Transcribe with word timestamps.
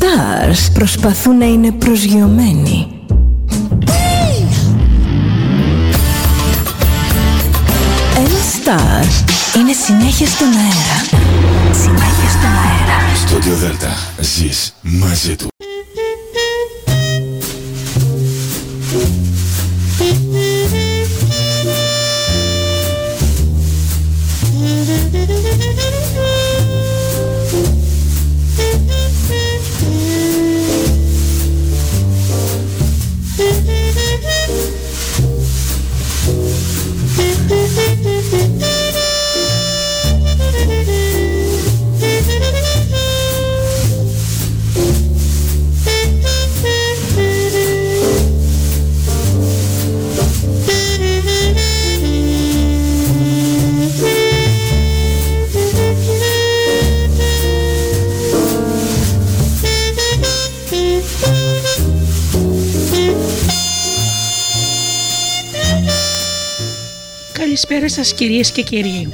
stars 0.00 0.72
προσπαθούν 0.74 1.38
να 1.38 1.44
είναι 1.44 1.72
προσγειωμένοι. 1.72 2.86
Ένα 8.16 8.38
star 8.54 9.04
είναι 9.56 9.72
συνέχεια 9.72 10.26
στον 10.26 10.48
αέρα. 10.48 11.24
Συνέχεια 11.72 12.28
στον 12.28 12.50
αέρα. 12.50 13.16
Στο 13.16 13.54
Δέλτα 13.56 13.96
ζεις 14.20 14.74
μαζί 14.82 15.36
του. 15.36 15.49
Σας 68.04 68.14
κυρίες 68.14 68.50
και 68.50 68.62
κύριοι. 68.62 69.08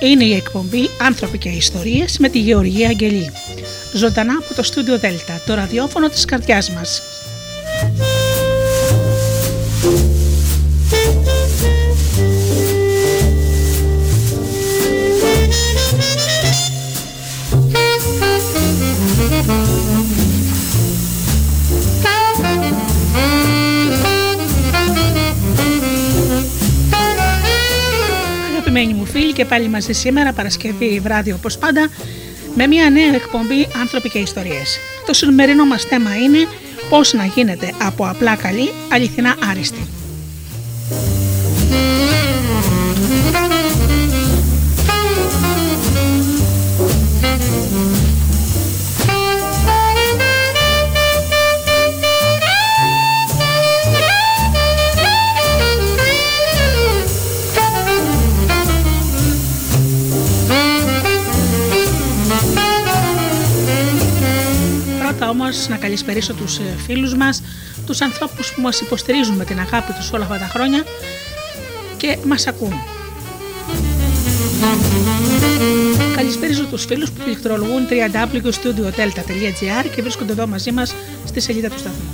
Είναι 0.00 0.24
η 0.24 0.34
εκπομπή 0.34 0.88
«Άνθρωποι 1.00 1.38
και 1.38 1.48
Ιστορίες» 1.48 2.18
με 2.18 2.28
τη 2.28 2.38
Γεωργία 2.38 2.88
Αγγελή. 2.88 3.30
Ζωντανά 3.92 4.32
από 4.44 4.54
το 4.54 4.62
στούντιο 4.62 4.98
Δέλτα, 4.98 5.40
το 5.46 5.54
ραδιόφωνο 5.54 6.08
της 6.08 6.24
καρδιάς 6.24 6.70
μας. 6.70 7.02
Και 29.34 29.44
πάλι 29.44 29.68
μαζί 29.68 29.92
σήμερα 29.92 30.32
Παρασκευή 30.32 31.00
βράδυ 31.00 31.32
όπως 31.32 31.58
πάντα 31.58 31.88
με 32.54 32.66
μια 32.66 32.90
νέα 32.90 33.14
εκπομπή 33.14 33.68
«Άνθρωποι 33.80 34.08
και 34.08 34.18
Ιστορίες». 34.18 34.78
Το 35.06 35.12
σημερινό 35.12 35.64
μας 35.64 35.82
θέμα 35.82 36.16
είναι 36.16 36.38
πώς 36.88 37.12
να 37.12 37.24
γίνεται 37.24 37.72
από 37.82 38.08
απλά 38.08 38.36
καλή 38.36 38.70
αληθινά 38.92 39.36
άριστη. 39.50 40.03
Να 66.14 66.20
καλησπερίσω 66.20 66.34
τους 66.34 66.58
ε, 66.58 66.76
φίλους 66.86 67.14
μας, 67.14 67.42
τους 67.86 68.00
ανθρώπους 68.00 68.52
που 68.52 68.60
μας 68.60 68.80
υποστηρίζουν 68.80 69.36
με 69.36 69.44
την 69.44 69.58
αγάπη 69.58 69.92
τους 69.92 70.12
όλα 70.12 70.24
αυτά 70.24 70.38
τα 70.38 70.46
χρόνια 70.46 70.84
και 71.96 72.18
μας 72.26 72.46
ακούν. 72.46 72.72
Καλησπέριζω 76.16 76.64
τους 76.64 76.84
φίλους 76.84 77.10
που 77.10 77.22
πληκτρολογούν 77.24 77.86
www.studiodelta.gr 77.90 79.86
και 79.94 80.02
βρίσκονται 80.02 80.32
εδώ 80.32 80.46
μαζί 80.46 80.72
μας 80.72 80.94
στη 81.24 81.40
σελίδα 81.40 81.68
του 81.68 81.78
σταθμού. 81.78 82.10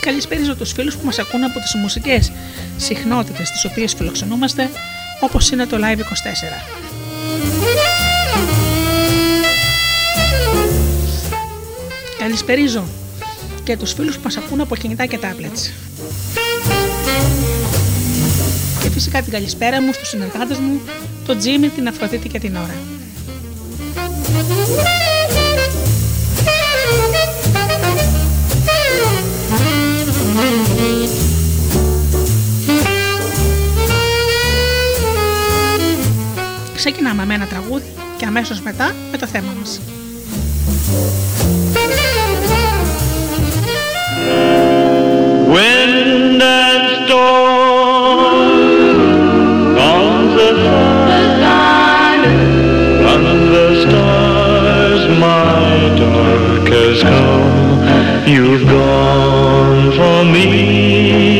Καλησπέριζω 0.00 0.54
τους 0.54 0.72
φίλους 0.72 0.96
που 0.96 1.04
μας 1.06 1.18
ακούν 1.18 1.44
από 1.44 1.58
τις 1.60 1.74
μουσικές 1.74 2.32
συχνότητες 2.76 3.50
τις 3.50 3.64
οποίες 3.64 3.94
φιλοξενούμαστε 3.94 4.70
όπως 5.20 5.50
είναι 5.50 5.66
το 5.66 5.76
Live 5.76 5.98
24. 5.98 6.87
Καλησπερίζω 12.28 12.84
και 13.64 13.76
τους 13.76 13.92
φίλους 13.92 14.16
που 14.16 14.20
μας 14.24 14.36
ακούν 14.36 14.60
από 14.60 14.76
κινητά 14.76 15.06
και 15.06 15.18
tablets. 15.22 15.70
Και 18.82 18.90
φυσικά 18.90 19.22
την 19.22 19.32
καλησπέρα 19.32 19.82
μου 19.82 19.92
στους 19.92 20.08
συνεργάτες 20.08 20.58
μου, 20.58 20.80
τον 21.26 21.38
Τζίμι, 21.38 21.68
την 21.68 21.88
Αφροδίτη 21.88 22.28
και 22.28 22.38
την 22.38 22.56
Ωρα. 22.56 22.74
Ξεκινάμε 36.74 37.26
με 37.26 37.34
ένα 37.34 37.46
τραγούδι 37.46 37.92
και 38.16 38.24
αμέσως 38.26 38.60
μετά 38.60 38.94
με 39.10 39.18
το 39.18 39.26
θέμα 39.26 39.52
μας. 39.58 39.80
You've 58.28 58.68
gone 58.68 59.92
for 59.92 60.24
me. 60.30 61.37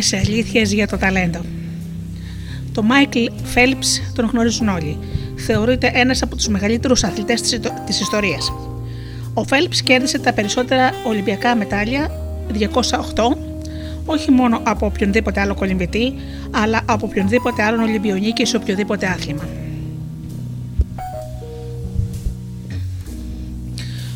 Να 0.00 0.06
δούμε 0.06 0.10
μερικές 0.10 0.12
αλήθειες 0.12 0.72
για 0.72 0.86
το 0.86 0.96
ταλέντο. 0.96 1.40
Το 2.72 2.82
Μάικλ 2.82 3.24
Φέλπς 3.44 4.02
τον 4.14 4.24
γνωρίζουν 4.32 4.68
όλοι. 4.68 4.98
Θεωρείται 5.36 5.90
ένας 5.94 6.22
από 6.22 6.36
τους 6.36 6.48
μεγαλύτερους 6.48 7.04
αθλητές 7.04 7.40
της 7.86 8.00
ιστορίας. 8.00 8.52
Ο 9.34 9.44
Φέλπς 9.44 9.82
κέρδισε 9.82 10.18
τα 10.18 10.32
περισσότερα 10.32 10.92
Ολυμπιακά 11.06 11.56
μετάλλια, 11.56 12.10
208, 12.52 13.36
όχι 14.04 14.30
μόνο 14.30 14.60
από 14.62 14.86
οποιονδήποτε 14.86 15.40
άλλο 15.40 15.54
κολυμβητή, 15.54 16.14
αλλά 16.50 16.80
από 16.84 17.06
οποιονδήποτε 17.06 17.62
άλλον 17.62 17.80
Ολυμπιονίκη 17.80 18.44
σε 18.46 18.56
οποιοδήποτε 18.56 19.06
άθλημα. 19.06 19.48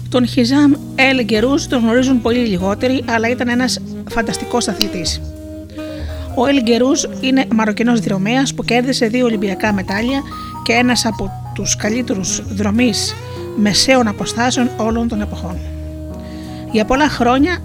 Τον 0.09 0.27
Χιζάμ 0.27 0.73
Ελ 0.95 1.25
Γκερούζ 1.25 1.65
τον 1.65 1.81
γνωρίζουν 1.81 2.23
πολύ 2.23 2.39
λιγότεροι, 2.39 3.03
αλλά 3.07 3.31
ήταν 3.31 3.49
ένας 3.49 3.81
φανταστικός 4.11 4.69
αθλητής. 4.69 5.21
Ο 6.37 6.47
Ελ 6.47 6.63
Γκερούζ 6.63 7.03
είναι 7.21 7.47
μαροκινός 7.55 8.01
δρομέας 8.01 8.55
που 8.55 8.65
κέρδισε 8.65 9.07
δύο 9.07 9.25
Ολυμπιακά 9.25 9.73
μετάλλια 9.73 10.23
και 10.63 10.73
ένας 10.73 11.07
από 11.07 11.31
τους 11.55 11.77
καλύτερους 11.77 12.43
δρομή 12.55 12.93
μεσαίων 13.57 14.09
αποστάσεων 14.09 14.71
όλων 14.77 15.09
των 15.09 15.21
εποχών. 15.21 15.59
Για 16.73 16.85
πολλά 16.85 17.09
χρόνια 17.09 17.59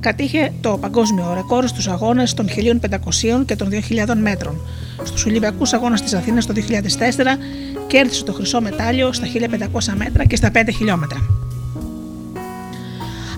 κατήχε 0.00 0.52
το 0.60 0.78
παγκόσμιο 0.78 1.32
ρεκόρ 1.34 1.66
στους 1.66 1.88
αγώνες 1.88 2.34
των 2.34 2.48
1500 2.48 3.44
και 3.46 3.56
των 3.56 3.68
2000 3.68 4.16
μέτρων. 4.20 4.60
Στους 5.04 5.24
Ολυμπιακούς 5.24 5.72
Αγώνες 5.72 6.02
της 6.02 6.14
Αθήνας 6.14 6.46
το 6.46 6.52
2004 6.52 7.38
κέρδισε 7.86 8.24
το 8.24 8.32
χρυσό 8.32 8.60
μετάλλιο 8.60 9.12
στα 9.12 9.26
1500 9.26 9.94
μέτρα 9.96 10.24
και 10.24 10.36
στα 10.36 10.50
5 10.50 10.72
χιλιόμετρα. 10.76 11.18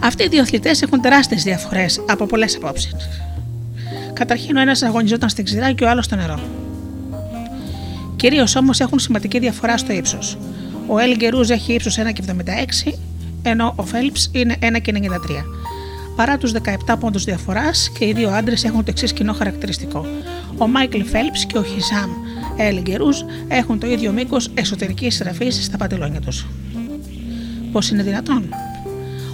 Αυτοί 0.02 0.22
οι 0.22 0.28
δύο 0.28 0.42
αθλητές 0.42 0.82
έχουν 0.82 1.00
τεράστιες 1.00 1.42
διαφορές 1.42 2.00
από 2.08 2.26
πολλές 2.26 2.56
απόψεις. 2.56 2.94
Καταρχήν, 4.20 4.56
ο 4.56 4.60
ένας 4.60 4.82
αγωνιζόταν 4.82 5.28
στην 5.28 5.44
ξηρά 5.44 5.72
και 5.72 5.84
ο 5.84 5.88
άλλος 5.88 6.04
στο 6.04 6.16
νερό. 6.16 6.40
Κυρίως 8.16 8.56
όμως 8.56 8.80
έχουν 8.80 8.98
σημαντική 8.98 9.38
διαφορά 9.38 9.76
στο 9.78 9.92
ύψος. 9.92 10.38
Ο 10.86 10.98
Ελ 10.98 11.16
Γκερούζ 11.16 11.50
έχει 11.50 11.72
ύψος 11.72 11.98
1,76 11.98 12.92
ενώ 13.42 13.72
ο 13.76 13.82
Φέλπ 13.82 14.16
είναι 14.32 14.56
1,93. 14.60 15.44
Παρά 16.16 16.38
τους 16.38 16.52
17 16.52 16.96
πόντους 17.00 17.24
διαφοράς 17.24 17.90
και 17.98 18.04
οι 18.04 18.12
δύο 18.12 18.30
άντρες 18.30 18.64
έχουν 18.64 18.78
το 18.78 18.90
εξής 18.90 19.12
κοινό 19.12 19.32
χαρακτηριστικό. 19.32 20.06
Ο 20.58 20.66
Μάικλ 20.66 21.00
Φέλπ 21.00 21.34
και 21.46 21.58
ο 21.58 21.62
Χιζάμ 21.62 22.10
Ελ 22.56 22.80
Γκερούζ 22.80 23.18
έχουν 23.48 23.78
το 23.78 23.86
ίδιο 23.86 24.12
μήκος 24.12 24.50
εσωτερικής 24.54 25.14
στραφής 25.14 25.64
στα 25.64 25.76
παντελόνια 25.76 26.20
τους. 26.20 26.46
Πώς 27.72 27.90
είναι 27.90 28.02
δυνατόν, 28.02 28.54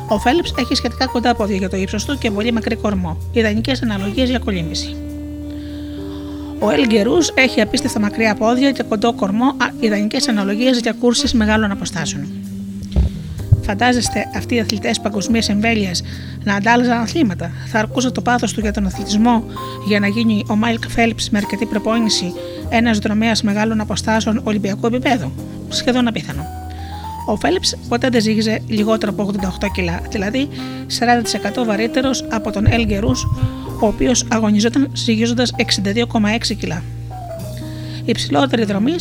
ο 0.08 0.18
Φέλιπς 0.18 0.54
έχει 0.58 0.74
σχετικά 0.74 1.06
κοντά 1.06 1.34
πόδια 1.34 1.56
για 1.56 1.68
το 1.68 1.76
ύψος 1.76 2.04
του 2.04 2.18
και 2.18 2.30
πολύ 2.30 2.52
μακρύ 2.52 2.76
κορμό, 2.76 3.16
ιδανικές 3.32 3.82
αναλογίες 3.82 4.28
για 4.28 4.38
κολύμβηση. 4.38 4.96
Ο 6.58 6.70
Ελ 6.70 6.86
Γκερούζ 6.86 7.28
έχει 7.34 7.60
απίστευτα 7.60 8.00
μακριά 8.00 8.34
πόδια 8.34 8.72
και 8.72 8.82
κοντό 8.82 9.12
κορμό, 9.12 9.56
ιδανικές 9.80 10.28
αναλογίες 10.28 10.78
για 10.78 10.92
κούρσεις 10.92 11.32
μεγάλων 11.32 11.70
αποστάσεων. 11.70 12.26
Φαντάζεστε 13.62 14.24
αυτοί 14.36 14.54
οι 14.54 14.60
αθλητές 14.60 15.00
παγκοσμίας 15.00 15.48
εμβέλειας 15.48 16.02
να 16.44 16.54
αντάλλαζαν 16.54 17.00
αθλήματα; 17.00 17.50
Θα 17.66 17.78
αρκούσε 17.78 18.10
το 18.10 18.20
πάθος 18.22 18.52
του 18.52 18.60
για 18.60 18.72
τον 18.72 18.86
αθλητισμό 18.86 19.44
για 19.86 20.00
να 20.00 20.06
γίνει 20.06 20.44
ο 20.48 20.56
Μάικλ 20.56 20.90
Φέλιπς 20.90 21.30
με 21.30 21.38
αρκετή 21.38 21.66
προπόνηση 21.66 22.32
ένας 22.68 22.98
δρομέας 22.98 23.42
μεγάλων 23.42 23.80
αποστάσεων 23.80 24.40
Ολυμπιακού 24.44 24.86
επίπεδου; 24.86 25.32
Σχεδόν 25.68 26.08
απίθανο. 26.08 26.65
Ο 27.26 27.36
Φέλιψ 27.36 27.76
ποτέ 27.88 28.08
δεν 28.08 28.20
ζύγιζε 28.20 28.62
λιγότερο 28.68 29.12
από 29.12 29.30
88 29.62 29.66
κιλά, 29.74 30.00
δηλαδή 30.10 30.48
40% 31.62 31.64
βαρύτερος 31.66 32.24
από 32.30 32.50
τον 32.52 32.66
Ελ 32.66 32.84
Γκερούς, 32.84 33.24
ο 33.80 33.86
οποίος 33.86 34.26
αγωνιζόταν 34.28 34.90
ζυγίζοντα 34.92 35.44
62,6 35.56 36.54
κιλά. 36.58 36.82
Η 38.04 38.12
ψηλότερη 38.12 38.64
δρομή 38.64 38.94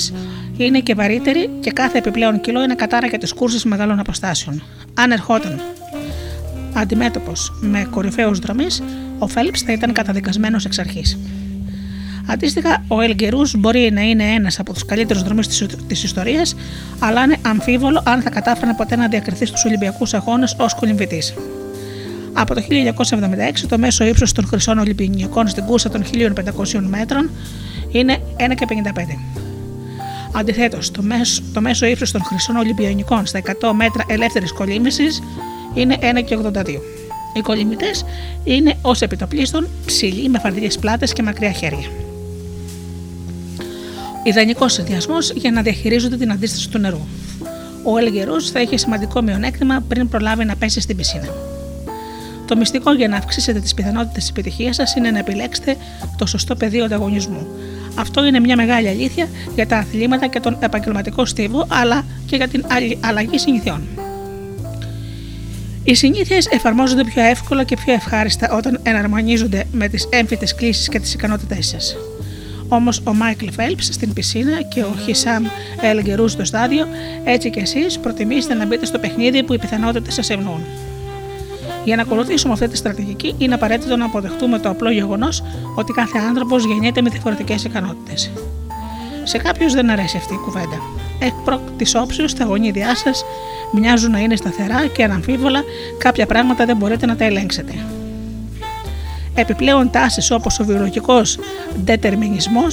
είναι 0.58 0.80
και 0.80 0.94
βαρύτερη 0.94 1.50
και 1.60 1.72
κάθε 1.72 1.98
επιπλέον 1.98 2.42
κιλό 2.42 2.64
είναι 2.64 2.76
κατάρα 2.76 3.08
για 3.08 3.18
τις 3.18 3.34
κούρσει 3.34 3.68
μεγάλων 3.68 4.00
αποστάσεων. 4.00 4.64
Αν 4.94 5.12
ερχόταν 5.12 5.62
αντιμέτωπος 6.74 7.60
με 7.62 7.88
κορυφαίους 7.90 8.40
δρομή, 8.40 8.68
ο 9.20 9.28
Φέλιψ 9.28 9.62
θα 9.62 9.72
ήταν 9.72 9.94
καταδικασμένος 9.94 10.66
εξ 10.66 10.80
αρχής. 10.80 11.18
Αντίστοιχα, 12.28 12.84
ο 12.88 13.02
Ελγκερούς 13.02 13.56
μπορεί 13.58 13.92
να 13.94 14.02
είναι 14.02 14.24
ένας 14.24 14.60
από 14.60 14.74
τους 14.74 14.86
καλύτερους 14.86 15.24
δρόμους 15.24 15.48
της 15.88 16.04
ιστορίας, 16.04 16.56
αλλά 17.00 17.24
είναι 17.24 17.38
αμφίβολο 17.42 18.02
αν 18.06 18.22
θα 18.22 18.30
κατάφερε 18.30 18.74
ποτέ 18.74 18.96
να 18.96 19.08
διακριθεί 19.08 19.46
στους 19.46 19.66
Ολυμπιακούς 19.66 20.14
Αγώνες 20.14 20.56
ως 20.60 20.74
κολυμβητή. 20.76 21.24
Από 22.34 22.54
το 22.54 22.62
1976 22.62 23.68
το 23.68 23.78
μέσο 23.78 24.06
ύψος 24.06 24.32
των 24.32 24.46
χρυσών 24.48 24.78
Ολυμπιακών 24.78 25.48
στην 25.48 25.66
κούρσα 25.66 25.90
των 25.90 26.04
1500 26.04 26.80
μέτρων 26.80 27.30
είναι 27.92 28.18
1,55. 28.38 28.48
Αντιθέτως, 30.32 30.92
το 30.92 31.02
μέσο, 31.02 31.42
το 31.54 31.62
μέσο 31.62 31.86
ύψος 31.86 32.12
των 32.12 32.24
χρυσών 32.24 32.56
Ολυμπιονικών 32.56 33.26
στα 33.26 33.40
100 33.40 33.72
μέτρα 33.74 34.04
ελεύθερης 34.08 34.54
κολύμβηση 34.54 35.06
είναι 35.74 35.98
1,82. 36.02 36.82
Οι 37.34 37.42
κολυμβητέ 37.42 37.92
είναι 38.44 38.78
ως 38.82 39.02
επιτοπλίστων 39.02 39.68
ψηλοί 39.86 40.30
με 40.30 40.40
φαρδιλιέ 40.40 40.70
πλάτες 40.80 41.14
και 41.14 41.24
μακριά 41.24 41.52
χέρια 41.52 41.88
ιδανικός 44.26 44.74
συνδυασμός 44.74 45.32
για 45.32 45.52
να 45.52 45.62
διαχειρίζονται 45.62 46.18
την 46.18 46.32
αντίσταση 46.32 46.70
του 46.70 46.78
νερού. 46.78 47.00
Ο 47.84 47.98
Ελγερό 47.98 48.42
θα 48.42 48.60
έχει 48.60 48.78
σημαντικό 48.78 49.22
μειονέκτημα 49.22 49.84
πριν 49.88 50.10
προλάβει 50.10 50.46
να 50.46 50.56
πέσει 50.56 50.82
στην 50.82 50.98
πισίνα. 50.98 51.28
Το 52.48 52.56
μυστικό 52.58 52.94
για 52.94 53.08
να 53.08 53.18
αυξήσετε 53.18 53.60
τις 53.60 53.74
πιθανότητες 53.74 54.14
της 54.14 54.30
επιτυχίας 54.30 54.76
σας 54.76 54.96
είναι 54.96 55.12
να 55.12 55.20
επιλέξετε 55.20 55.76
το 56.18 56.26
σωστό 56.26 56.56
πεδίο 56.56 56.86
ανταγωνισμού. 56.86 57.48
Αυτό 57.96 58.26
είναι 58.26 58.40
μια 58.40 58.56
μεγάλη 58.56 58.88
αλήθεια 58.88 59.28
για 59.56 59.68
τα 59.68 59.78
αθλήματα 59.78 60.28
και 60.28 60.40
τον 60.40 60.58
επαγγελματικό 60.60 61.26
στίβο, 61.26 61.66
αλλά 61.68 62.06
και 62.26 62.36
για 62.36 62.48
την 62.48 62.66
αλλαγή 63.00 63.38
συνηθιών. 63.38 63.82
Οι 65.84 65.96
συνήθειες 65.96 66.48
εφαρμόζονται 66.48 67.04
πιο 67.04 67.24
εύκολα 67.24 67.64
και 67.64 67.78
πιο 67.86 67.94
ευχάριστα 67.94 68.52
όταν 68.52 68.80
εναρμονίζονται 68.84 69.66
με 69.72 69.88
τις 69.88 70.08
έμφυτες 70.12 70.56
κλήσεις 70.56 70.90
και 70.90 71.00
τις 71.00 71.14
ικανότητές 71.14 71.68
σας. 71.68 71.96
Όμως 72.70 73.02
ο 73.04 73.14
Μάικλ 73.14 73.48
Φέλπς 73.50 73.86
στην 73.86 74.14
πισίνα 74.14 74.62
και 74.62 74.82
ο 74.82 74.96
Χισάμ 75.06 75.46
Ελγκερού 75.82 76.28
στο 76.28 76.46
στάδιο, 76.46 76.86
έτσι 77.24 77.50
και 77.50 77.60
εσείς 77.60 78.00
προτιμήστε 78.00 78.54
να 78.54 78.66
μπείτε 78.66 78.86
στο 78.86 79.00
παιχνίδι 79.00 79.44
που 79.44 79.54
οι 79.54 79.60
πιθανότητες 79.60 80.14
σας 80.14 80.30
ευνούν. 80.30 80.62
Για 81.84 81.96
να 81.96 82.02
ακολουθήσουμε 82.02 82.54
αυτή 82.54 82.68
τη 82.68 82.78
στρατηγική, 82.78 83.36
είναι 83.38 83.54
απαραίτητο 83.54 83.96
να 83.96 84.06
αποδεχτούμε 84.06 84.60
το 84.60 84.70
απλό 84.70 84.92
γεγονός 84.92 85.44
ότι 85.76 85.92
κάθε 85.92 86.18
άνθρωπος 86.18 86.66
γεννιέται 86.66 87.02
με 87.02 87.10
διαφορετικές 87.10 87.64
ικανότητες. 87.64 88.32
Σε 89.24 89.38
κάποιους 89.38 89.74
δεν 89.74 89.90
αρέσει 89.90 90.18
αυτή 90.18 90.34
η 90.34 90.38
κουβέντα. 90.38 90.82
Εκ 91.20 91.34
πρώτη 91.44 91.98
όψεως, 91.98 92.34
τα 92.34 92.44
γονίδια 92.44 92.96
σας 92.96 93.24
μοιάζουν 93.72 94.12
να 94.12 94.20
είναι 94.20 94.36
σταθερά 94.36 94.88
και 94.88 95.04
αναμφίβολα 95.04 95.64
κάποια 95.98 96.26
πράγματα 96.26 96.66
δεν 96.66 96.78
μπορείτε 96.78 97.06
να 97.06 97.16
τα 97.16 97.26
ελέγξετε. 97.26 97.74
Επιπλέον 99.36 99.90
τάσεις 99.92 100.32
όπως 100.32 100.60
ο 100.60 100.64
βιολογικός 100.64 101.40
δετερμινισμό 101.84 102.64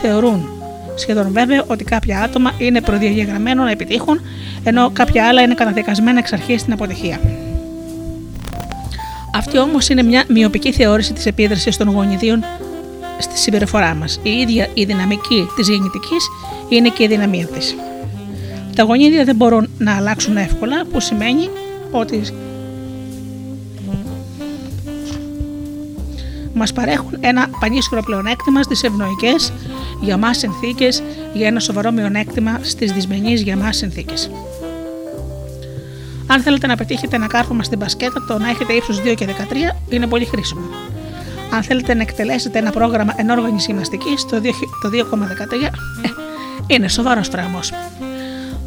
θεωρούν 0.00 0.48
σχεδόν 0.94 1.32
βέβαιο 1.32 1.64
ότι 1.66 1.84
κάποια 1.84 2.20
άτομα 2.20 2.52
είναι 2.58 2.80
προδιαγεγραμμένο 2.80 3.62
να 3.62 3.70
επιτύχουν, 3.70 4.20
ενώ 4.64 4.90
κάποια 4.90 5.26
άλλα 5.26 5.42
είναι 5.42 5.54
καταδικασμένα 5.54 6.18
εξ 6.18 6.32
αρχής 6.32 6.60
στην 6.60 6.72
αποτυχία. 6.72 7.20
Αυτή 9.34 9.58
όμως 9.58 9.88
είναι 9.88 10.02
μια 10.02 10.24
μειοπική 10.28 10.72
θεώρηση 10.72 11.12
της 11.12 11.26
επίδρασης 11.26 11.76
των 11.76 11.90
γονιδίων 11.90 12.44
στη 13.18 13.38
συμπεριφορά 13.38 13.94
μας. 13.94 14.20
Η 14.22 14.30
ίδια 14.30 14.68
η 14.74 14.84
δυναμική 14.84 15.46
της 15.56 15.68
γεννητικής 15.68 16.28
είναι 16.68 16.88
και 16.88 17.02
η 17.02 17.06
δυναμία 17.06 17.46
της. 17.46 17.76
Τα 18.76 18.82
γονίδια 18.82 19.24
δεν 19.24 19.36
μπορούν 19.36 19.68
να 19.78 19.96
αλλάξουν 19.96 20.36
εύκολα, 20.36 20.84
που 20.92 21.00
σημαίνει 21.00 21.48
ότι 21.90 22.22
μας 26.54 26.72
παρέχουν 26.72 27.16
ένα 27.20 27.48
πανίσχυρο 27.60 28.02
πλεονέκτημα 28.02 28.62
στις 28.62 28.82
ευνοϊκές 28.82 29.52
για 30.00 30.16
μας 30.16 30.38
συνθήκες 30.38 31.02
για 31.32 31.46
ένα 31.46 31.60
σοβαρό 31.60 31.90
μειονέκτημα 31.90 32.58
στις 32.62 32.92
δυσμενείς 32.92 33.42
για 33.42 33.56
μας 33.56 33.76
συνθήκες. 33.76 34.30
Αν 36.26 36.40
θέλετε 36.40 36.66
να 36.66 36.76
πετύχετε 36.76 37.16
ένα 37.16 37.26
κάρφωμα 37.26 37.62
στην 37.62 37.78
μπασκέτα, 37.78 38.24
το 38.28 38.38
να 38.38 38.48
έχετε 38.48 38.72
ύψος 38.72 39.00
2 39.00 39.14
και 39.14 39.26
13 39.26 39.76
είναι 39.88 40.06
πολύ 40.06 40.24
χρήσιμο. 40.24 40.60
Αν 41.52 41.62
θέλετε 41.62 41.94
να 41.94 42.02
εκτελέσετε 42.02 42.58
ένα 42.58 42.70
πρόγραμμα 42.70 43.14
ενόργανη 43.16 43.56
γυμναστικής, 43.58 44.24
το 44.24 44.40
2,13 44.40 45.62
ε, 45.62 45.68
είναι 46.66 46.88
σοβαρός 46.88 47.28
φράγμο. 47.28 47.60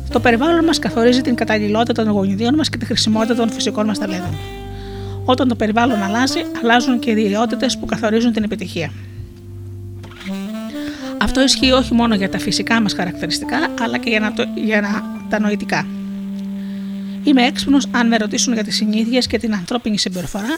Το 0.09 0.19
περιβάλλον 0.19 0.63
μας 0.63 0.79
καθορίζει 0.79 1.21
την 1.21 1.35
καταλληλότητα 1.35 2.03
των 2.03 2.13
γονιδίων 2.13 2.55
μας 2.55 2.69
και 2.69 2.77
τη 2.77 2.85
χρησιμότητα 2.85 3.35
των 3.35 3.51
φυσικών 3.51 3.85
μας 3.85 3.99
ταλέντων. 3.99 4.37
Όταν 5.25 5.47
το 5.47 5.55
περιβάλλον 5.55 6.03
αλλάζει, 6.03 6.39
αλλάζουν 6.61 6.99
και 6.99 7.11
οι 7.11 7.21
ιδιότητες 7.23 7.77
που 7.77 7.85
καθορίζουν 7.85 8.31
την 8.31 8.43
επιτυχία. 8.43 8.91
Αυτό 11.21 11.41
ισχύει 11.41 11.71
όχι 11.71 11.93
μόνο 11.93 12.15
για 12.15 12.29
τα 12.29 12.39
φυσικά 12.39 12.81
μας 12.81 12.93
χαρακτηριστικά, 12.93 13.57
αλλά 13.81 13.97
και 13.97 14.09
για, 14.09 14.19
να 14.19 14.33
το, 14.33 14.43
για 14.55 14.81
να, 14.81 15.03
τα 15.29 15.39
νοητικά. 15.39 15.87
Είμαι 17.23 17.45
έξυπνος 17.45 17.87
αν 17.91 18.07
με 18.07 18.17
ρωτήσουν 18.17 18.53
για 18.53 18.63
τις 18.63 18.75
συνήθειες 18.75 19.27
και 19.27 19.39
την 19.39 19.53
ανθρώπινη 19.53 19.97
συμπεριφορά, 19.97 20.57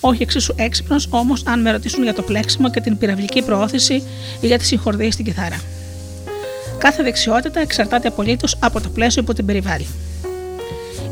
Όχι 0.00 0.22
εξίσου 0.22 0.54
έξυπνος, 0.56 1.08
όμως 1.10 1.42
αν 1.46 1.60
με 1.60 1.70
ρωτήσουν 1.70 2.02
για 2.02 2.14
το 2.14 2.22
πλέξιμο 2.22 2.70
και 2.70 2.80
την 2.80 2.98
πυραυλική 2.98 3.42
προώθηση 3.42 3.94
ή 4.40 4.46
για 4.46 4.58
τη 4.58 4.64
συγχορδία 4.64 5.12
στην 5.12 5.24
κιθάρα. 5.24 5.60
Κάθε 6.78 7.02
δεξιότητα 7.02 7.60
εξαρτάται 7.60 8.08
απολύτως 8.08 8.56
από 8.60 8.80
το 8.80 8.88
πλαίσιο 8.88 9.22
που 9.22 9.32
την 9.32 9.46
περιβάλλει. 9.46 9.86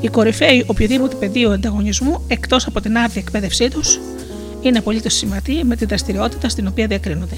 Οι 0.07 0.09
κορυφαίοι 0.09 0.65
οποιοδήποτε 0.67 1.17
πεδίο 1.17 1.51
ανταγωνισμού, 1.51 2.25
εκτός 2.29 2.67
από 2.67 2.81
την 2.81 2.99
άρδια 2.99 3.23
εκπαίδευσή 3.25 3.69
τους, 3.71 4.01
είναι 4.63 4.79
απολύτως 4.79 5.15
συμβατοί 5.15 5.65
με 5.65 5.77
τη 5.77 5.85
δραστηριότητα 5.85 6.49
στην 6.49 6.67
οποία 6.67 6.87
διακρίνονται. 6.87 7.35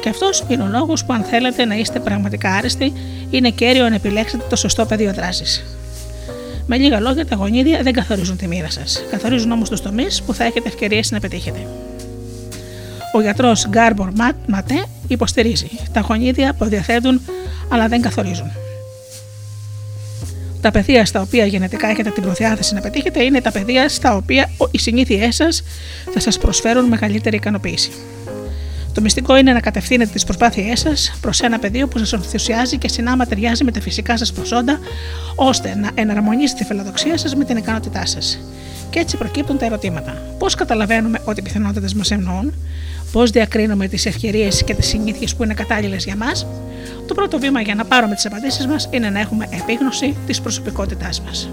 Και 0.00 0.08
αυτός 0.08 0.44
είναι 0.48 0.62
ο 0.62 0.66
λόγος 0.66 1.04
που, 1.04 1.12
αν 1.12 1.22
θέλετε 1.22 1.64
να 1.64 1.74
είστε 1.74 1.98
πραγματικά 1.98 2.50
άρεστοι, 2.50 2.92
είναι 3.30 3.50
κέριο 3.50 3.88
να 3.88 3.94
επιλέξετε 3.94 4.44
το 4.48 4.56
σωστό 4.56 4.86
πεδίο 4.86 5.12
δράσης. 5.12 5.64
Με 6.66 6.76
λίγα 6.76 7.00
λόγια, 7.00 7.26
τα 7.26 7.36
γονίδια 7.36 7.82
δεν 7.82 7.92
καθορίζουν 7.92 8.36
τη 8.36 8.46
μοίρα 8.46 8.70
σας. 8.70 9.02
Καθορίζουν 9.10 9.50
όμως 9.50 9.68
τους 9.68 9.80
τομείς 9.80 10.22
που 10.22 10.34
θα 10.34 10.44
έχετε 10.44 10.68
ευκαιρίες 10.68 11.10
να 11.10 11.20
πετύχετε. 11.20 11.66
Ο 13.14 13.20
γιατρός 13.20 13.68
Γκάρμπορ 13.68 14.10
Ματέ 14.46 14.84
υποστηρίζει. 15.08 15.70
Τα 15.92 16.00
γονίδια 16.00 16.56
διαθέτουν 16.60 17.20
αλλά 17.68 17.88
δεν 17.88 18.00
καθορίζουν. 18.00 18.50
Τα 20.60 20.70
πεδία 20.70 21.04
στα 21.04 21.20
οποία 21.20 21.46
γενετικά 21.46 21.88
έχετε 21.88 22.10
την 22.10 22.22
προδιάθεση 22.22 22.74
να 22.74 22.80
πετύχετε 22.80 23.22
είναι 23.22 23.40
τα 23.40 23.52
πεδία 23.52 23.88
στα 23.88 24.16
οποία 24.16 24.50
οι 24.70 24.78
συνήθειές 24.78 25.34
σας 25.34 25.62
θα 26.12 26.20
σας 26.20 26.38
προσφέρουν 26.38 26.84
μεγαλύτερη 26.84 27.36
ικανοποίηση. 27.36 27.90
Το 28.94 29.00
μυστικό 29.00 29.36
είναι 29.36 29.52
να 29.52 29.60
κατευθύνετε 29.60 30.10
τις 30.12 30.24
προσπάθειές 30.24 30.80
σας 30.80 31.18
προς 31.20 31.40
ένα 31.40 31.58
πεδίο 31.58 31.88
που 31.88 31.98
σας 31.98 32.12
ενθουσιάζει 32.12 32.78
και 32.78 32.88
συνάμα 32.88 33.26
ταιριάζει 33.26 33.64
με 33.64 33.70
τα 33.70 33.80
φυσικά 33.80 34.16
σας 34.16 34.32
προσόντα, 34.32 34.78
ώστε 35.34 35.74
να 35.76 35.90
εναρμονίσετε 35.94 36.60
τη 36.60 36.66
φιλοδοξία 36.66 37.18
σας 37.18 37.34
με 37.34 37.44
την 37.44 37.56
ικανότητά 37.56 38.06
σας. 38.06 38.38
Και 38.90 38.98
έτσι 38.98 39.16
προκύπτουν 39.16 39.58
τα 39.58 39.66
ερωτήματα. 39.66 40.22
Πώς 40.38 40.54
καταλαβαίνουμε 40.54 41.20
ότι 41.24 41.40
οι 41.40 41.42
πιθανότητες 41.42 41.94
μας 41.94 42.10
ευνοούν, 42.10 42.52
πώς 43.12 43.30
διακρίνουμε 43.30 43.88
τις 43.88 44.06
ευκαιρίες 44.06 44.64
και 44.64 44.74
τις 44.74 44.86
συνήθειες 44.86 45.34
που 45.34 45.44
είναι 45.44 45.54
κατάλληλες 45.54 46.04
για 46.04 46.16
μας, 46.16 46.46
το 47.06 47.14
πρώτο 47.14 47.38
βήμα 47.38 47.60
για 47.60 47.74
να 47.74 47.84
πάρουμε 47.84 48.14
τις 48.14 48.26
απαντήσεις 48.26 48.66
μας 48.66 48.88
είναι 48.90 49.10
να 49.10 49.20
έχουμε 49.20 49.48
επίγνωση 49.50 50.16
της 50.26 50.40
προσωπικότητάς 50.40 51.20
μας. 51.20 51.48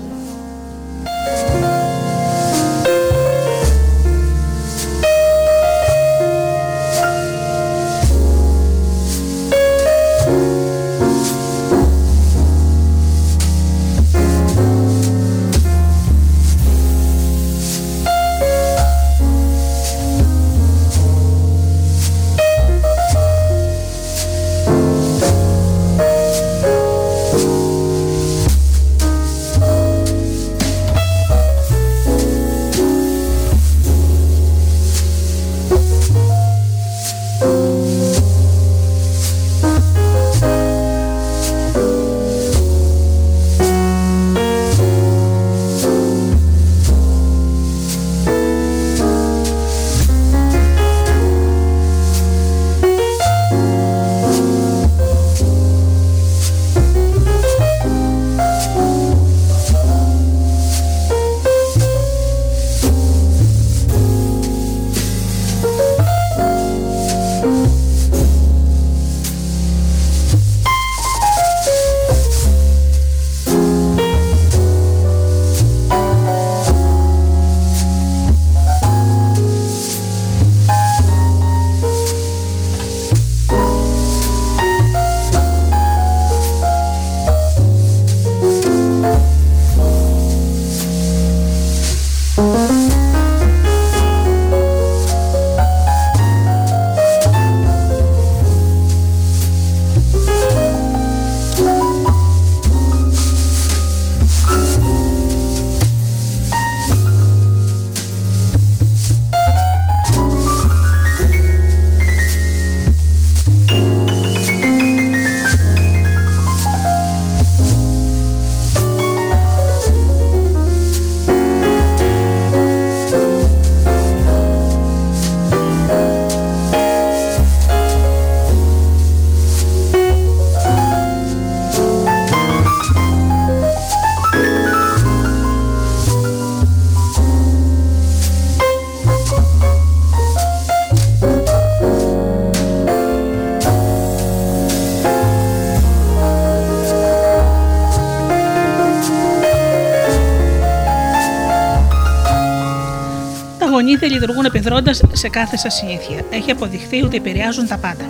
Γονίδια 153.97 154.19
λειτουργούν 154.19 154.45
επιδρώντα 154.45 154.93
σε 155.11 155.29
κάθε 155.29 155.57
σας 155.57 155.75
συνήθεια. 155.75 156.25
Έχει 156.29 156.51
αποδειχθεί 156.51 157.01
ότι 157.01 157.15
επηρεάζουν 157.15 157.67
τα 157.67 157.77
πάντα. 157.77 158.05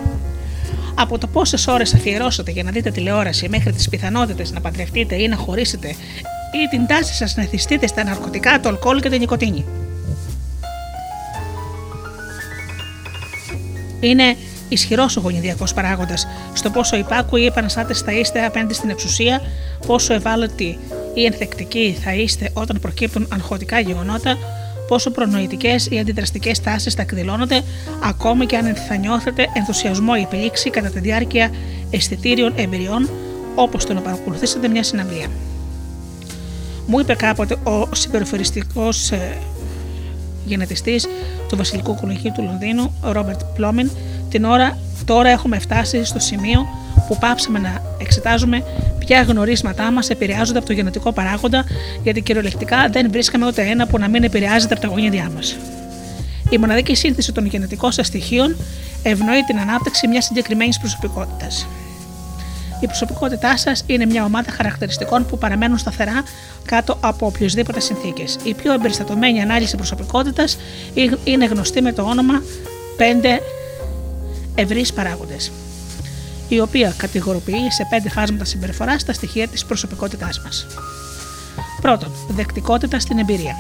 Από 0.96 1.18
το 1.18 1.28
πόσες 1.28 1.68
ώρες 1.68 1.94
αφιερώσατε 1.94 2.52
για 2.52 2.64
να 2.64 2.72
δείτε 2.72 2.92
τηλεόραση 2.92 3.50
μέχρι 3.50 3.72
τις 3.72 3.90
πιθανότητες 3.90 4.52
να 4.52 4.62
παντρευτείτε 4.62 5.16
ή 5.16 5.28
να 5.28 5.36
χωρίσετε 5.36 5.88
ή 6.52 6.68
την 6.70 6.88
τάση 6.88 7.14
σας 7.14 7.36
να 7.36 7.44
θυστείτε 7.44 7.88
στα 7.88 8.04
ναρκωτικά, 8.04 8.60
το 8.60 8.70
αλκοόλ 8.70 9.00
και 9.00 9.10
την 9.10 9.20
νοικοτήνη. 9.20 9.66
Είναι 14.00 14.36
ισχυρός 14.70 15.18
ο 15.18 15.20
γονιδιακός 15.20 15.74
παράγοντας 15.74 16.28
στο 16.54 16.70
πόσο 16.70 16.98
υπάκουοι 16.98 17.42
ή 17.42 17.46
επαναστάτες 17.46 18.00
θα 18.00 18.12
είστε 18.12 18.46
απέναντι 18.46 18.74
στην 18.74 18.90
εξουσία, 18.90 19.42
πόσο 19.88 20.14
ευάλωτοι 20.14 20.80
ή 21.14 21.26
ενθεκτικοί 21.26 21.98
θα 22.04 22.14
είστε 22.14 22.50
όταν 22.54 22.80
προκύπτουν 22.82 23.28
αγχωτικά 23.34 23.80
γεγονότα, 23.80 24.38
πόσο 24.88 25.12
προνοητικές 25.12 25.88
ή 25.92 26.00
αντιδραστικές 26.00 26.60
τάσεις 26.60 26.94
θα 26.94 27.02
εκδηλώνονται, 27.02 27.62
ακόμη 28.04 28.46
και 28.46 28.58
αν 28.58 28.76
θα 28.76 28.96
νιώθετε 28.96 29.48
ενθουσιασμό 29.54 30.14
ή 30.18 30.22
επιλήξη 30.22 30.70
κατά 30.70 30.90
τη 30.90 31.00
διάρκεια 31.00 31.52
αισθητήριων 31.90 32.54
εμπειριών, 32.56 33.10
όπως 33.56 33.86
το 33.86 33.94
να 33.94 34.02
παρακολουθήσετε 34.02 34.68
μια 34.68 34.84
συναυλία. 34.84 35.28
Μου 36.88 37.00
είπε 37.00 37.14
κάποτε 37.14 37.56
ο 37.64 37.96
συμπεριφοριστικός 37.96 39.12
ε, 39.12 39.38
γενετιστής 40.46 41.08
του 41.50 41.58
Βασιλικού 41.58 41.96
Κολεγίου 41.96 42.32
του 42.36 42.44
Λονδίνου, 42.44 42.94
ο 43.04 43.12
Ρόμπερτ 43.12 43.42
Πλόμιν, 43.56 43.90
την 44.30 44.44
ώρα 44.44 44.78
τώρα 45.06 45.30
έχουμε 45.30 45.60
φτάσει 45.60 46.06
στο 46.06 46.20
σημείο 46.20 46.68
που 47.08 47.18
πάψαμε 47.20 47.60
να 47.60 47.82
εξετάζουμε 47.98 48.64
ποια 49.00 49.22
γνωρίσματά 49.22 49.92
μας 49.92 50.10
επηρεάζονται 50.10 50.58
από 50.58 50.68
το 50.68 50.74
γενετικό 50.74 51.12
παράγοντα, 51.12 51.66
γιατί 52.04 52.22
κυριολεκτικά 52.22 52.90
δεν 52.92 53.12
βρίσκαμε 53.12 53.46
ούτε 53.48 53.62
ένα 53.62 53.88
που 53.88 53.98
να 53.98 54.08
μην 54.08 54.24
επηρεάζεται 54.24 54.74
από 54.74 54.82
τα 54.82 54.88
γονίδια 54.88 55.32
μας. 55.36 55.56
Η 56.50 56.58
μοναδική 56.58 56.96
σύνθεση 56.96 57.32
των 57.32 57.46
γενετικών 57.46 57.92
σας 57.92 58.08
στοιχείων 58.08 58.56
ευνοεί 59.04 59.44
την 59.44 59.60
ανάπτυξη 59.60 60.08
μιας 60.08 60.26
συγκεκριμένης 60.26 60.80
προσωπικότητας. 60.80 61.68
Η 62.80 62.86
προσωπικότητά 62.86 63.58
σας 63.58 63.84
είναι 63.86 64.06
μια 64.06 64.24
ομάδα 64.24 64.52
χαρακτηριστικών 64.52 65.26
που 65.26 65.38
παραμένουν 65.38 65.78
σταθερά 65.78 66.24
κάτω 66.66 66.98
από 67.02 67.26
οποιοδήποτε 67.26 67.80
συνθήκες. 67.80 68.38
Η 68.44 68.54
πιο 68.54 68.74
εμπεριστατωμένη 68.74 69.42
ανάλυση 69.42 69.76
προσωπικότητας 69.76 70.58
είναι 71.24 71.46
γνωστή 71.46 71.82
με 71.82 71.94
το 71.94 72.02
όνομα 72.02 72.42
5 72.98 73.42
ευρύς 74.56 74.94
παράγοντες, 74.94 75.52
η 76.48 76.60
οποία 76.60 76.94
κατηγοροποιεί 76.98 77.72
σε 77.72 77.88
πέντε 77.90 78.10
φάσματα 78.10 78.46
συμπεριφορά 78.46 78.96
τα 79.06 79.14
στοιχεία 79.14 79.48
της 79.48 79.66
προσωπικότητάς 79.66 80.42
μας. 80.42 80.68
Πρώτον, 81.82 82.12
δεκτικότητα 82.28 83.00
στην 83.00 83.18
εμπειρία. 83.18 83.56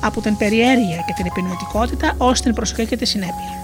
Από 0.00 0.20
την 0.20 0.36
περιέργεια 0.36 1.04
και 1.06 1.12
την 1.16 1.26
επινοητικότητα 1.26 2.14
ως 2.18 2.40
την 2.40 2.54
προσοχή 2.54 2.86
και 2.86 2.96
τη 2.96 3.04
συνέπεια. 3.04 3.58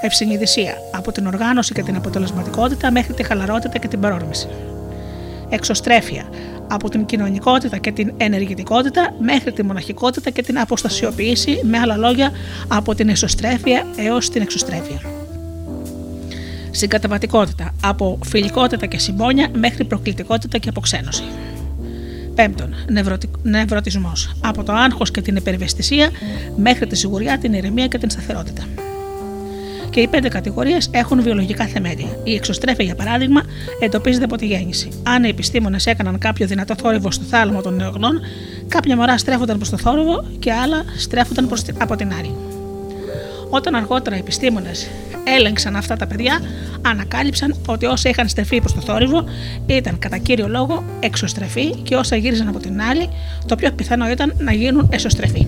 Ευσυνειδησία. 0.00 0.74
Από 0.90 1.12
την 1.12 1.26
οργάνωση 1.26 1.72
και 1.72 1.82
την 1.82 1.96
αποτελεσματικότητα 1.96 2.90
μέχρι 2.90 3.14
τη 3.14 3.22
χαλαρότητα 3.22 3.78
και 3.78 3.88
την 3.88 4.00
παρόρμηση. 4.00 4.48
Εξωστρέφεια. 5.48 6.28
Από 6.70 6.88
την 6.88 7.06
κοινωνικότητα 7.06 7.78
και 7.78 7.92
την 7.92 8.12
ενεργητικότητα 8.16 9.14
μέχρι 9.18 9.52
τη 9.52 9.62
μοναχικότητα 9.62 10.30
και 10.30 10.42
την 10.42 10.58
αποστασιοποίηση, 10.58 11.60
με 11.64 11.78
άλλα 11.78 11.96
λόγια, 11.96 12.32
από 12.68 12.94
την 12.94 13.08
εσωστρέφεια 13.08 13.86
έως 13.96 14.30
την 14.30 14.42
εξωστρέφεια. 14.42 15.00
Συγκαταβατικότητα. 16.78 17.74
Από 17.82 18.18
φιλικότητα 18.24 18.86
και 18.86 18.98
συμπόνια 18.98 19.48
μέχρι 19.58 19.84
προκλητικότητα 19.84 20.58
και 20.58 20.68
αποξένωση. 20.68 21.22
Πέμπτον, 22.34 22.74
νευρωτισμό. 23.42 24.12
Από 24.40 24.64
το 24.64 24.72
άγχος 24.72 25.10
και 25.10 25.20
την 25.20 25.36
υπερβεστησία 25.36 26.10
μέχρι 26.56 26.86
τη 26.86 26.96
σιγουριά, 26.96 27.38
την 27.38 27.52
ηρεμία 27.52 27.86
και 27.86 27.98
την 27.98 28.10
σταθερότητα 28.10 28.62
και 29.90 30.00
οι 30.00 30.08
πέντε 30.08 30.28
κατηγορίες 30.28 30.88
έχουν 30.90 31.22
βιολογικά 31.22 31.66
θεμέλια. 31.66 32.18
Η 32.24 32.34
εξωστρέφεια, 32.34 32.84
για 32.84 32.94
παράδειγμα, 32.94 33.42
εντοπίζεται 33.80 34.24
από 34.24 34.36
τη 34.36 34.46
γέννηση. 34.46 34.88
Αν 35.02 35.24
οι 35.24 35.28
επιστήμονες 35.28 35.86
έκαναν 35.86 36.18
κάποιο 36.18 36.46
δυνατό 36.46 36.74
θόρυβο 36.74 37.10
στο 37.10 37.24
θάλαμο 37.24 37.62
των 37.62 37.74
νεογνών, 37.74 38.20
κάποια 38.68 38.96
μωρά 38.96 39.18
στρέφονταν 39.18 39.56
προς 39.56 39.70
το 39.70 39.78
θόρυβο 39.78 40.24
και 40.38 40.52
άλλα 40.52 40.84
στρέφονταν 40.96 41.46
προς 41.46 41.62
από 41.78 41.96
την 41.96 42.12
άλλη. 42.18 42.34
Όταν 43.50 43.74
αργότερα 43.74 44.16
οι 44.16 44.18
επιστήμονες 44.18 44.88
έλεγξαν 45.24 45.76
αυτά 45.76 45.96
τα 45.96 46.06
παιδιά, 46.06 46.40
ανακάλυψαν 46.82 47.54
ότι 47.66 47.86
όσα 47.86 48.08
είχαν 48.08 48.28
στρεφεί 48.28 48.60
προς 48.60 48.74
το 48.74 48.80
θόρυβο 48.80 49.24
ήταν 49.66 49.98
κατά 49.98 50.18
κύριο 50.18 50.48
λόγο 50.48 50.84
εξωστρεφή 51.00 51.70
και 51.70 51.96
όσα 51.96 52.16
γύριζαν 52.16 52.48
από 52.48 52.58
την 52.58 52.80
άλλη, 52.82 53.08
το 53.46 53.56
πιο 53.56 53.70
πιθανό 53.72 54.10
ήταν 54.10 54.34
να 54.38 54.52
γίνουν 54.52 54.88
εσωστρεφή. 54.92 55.46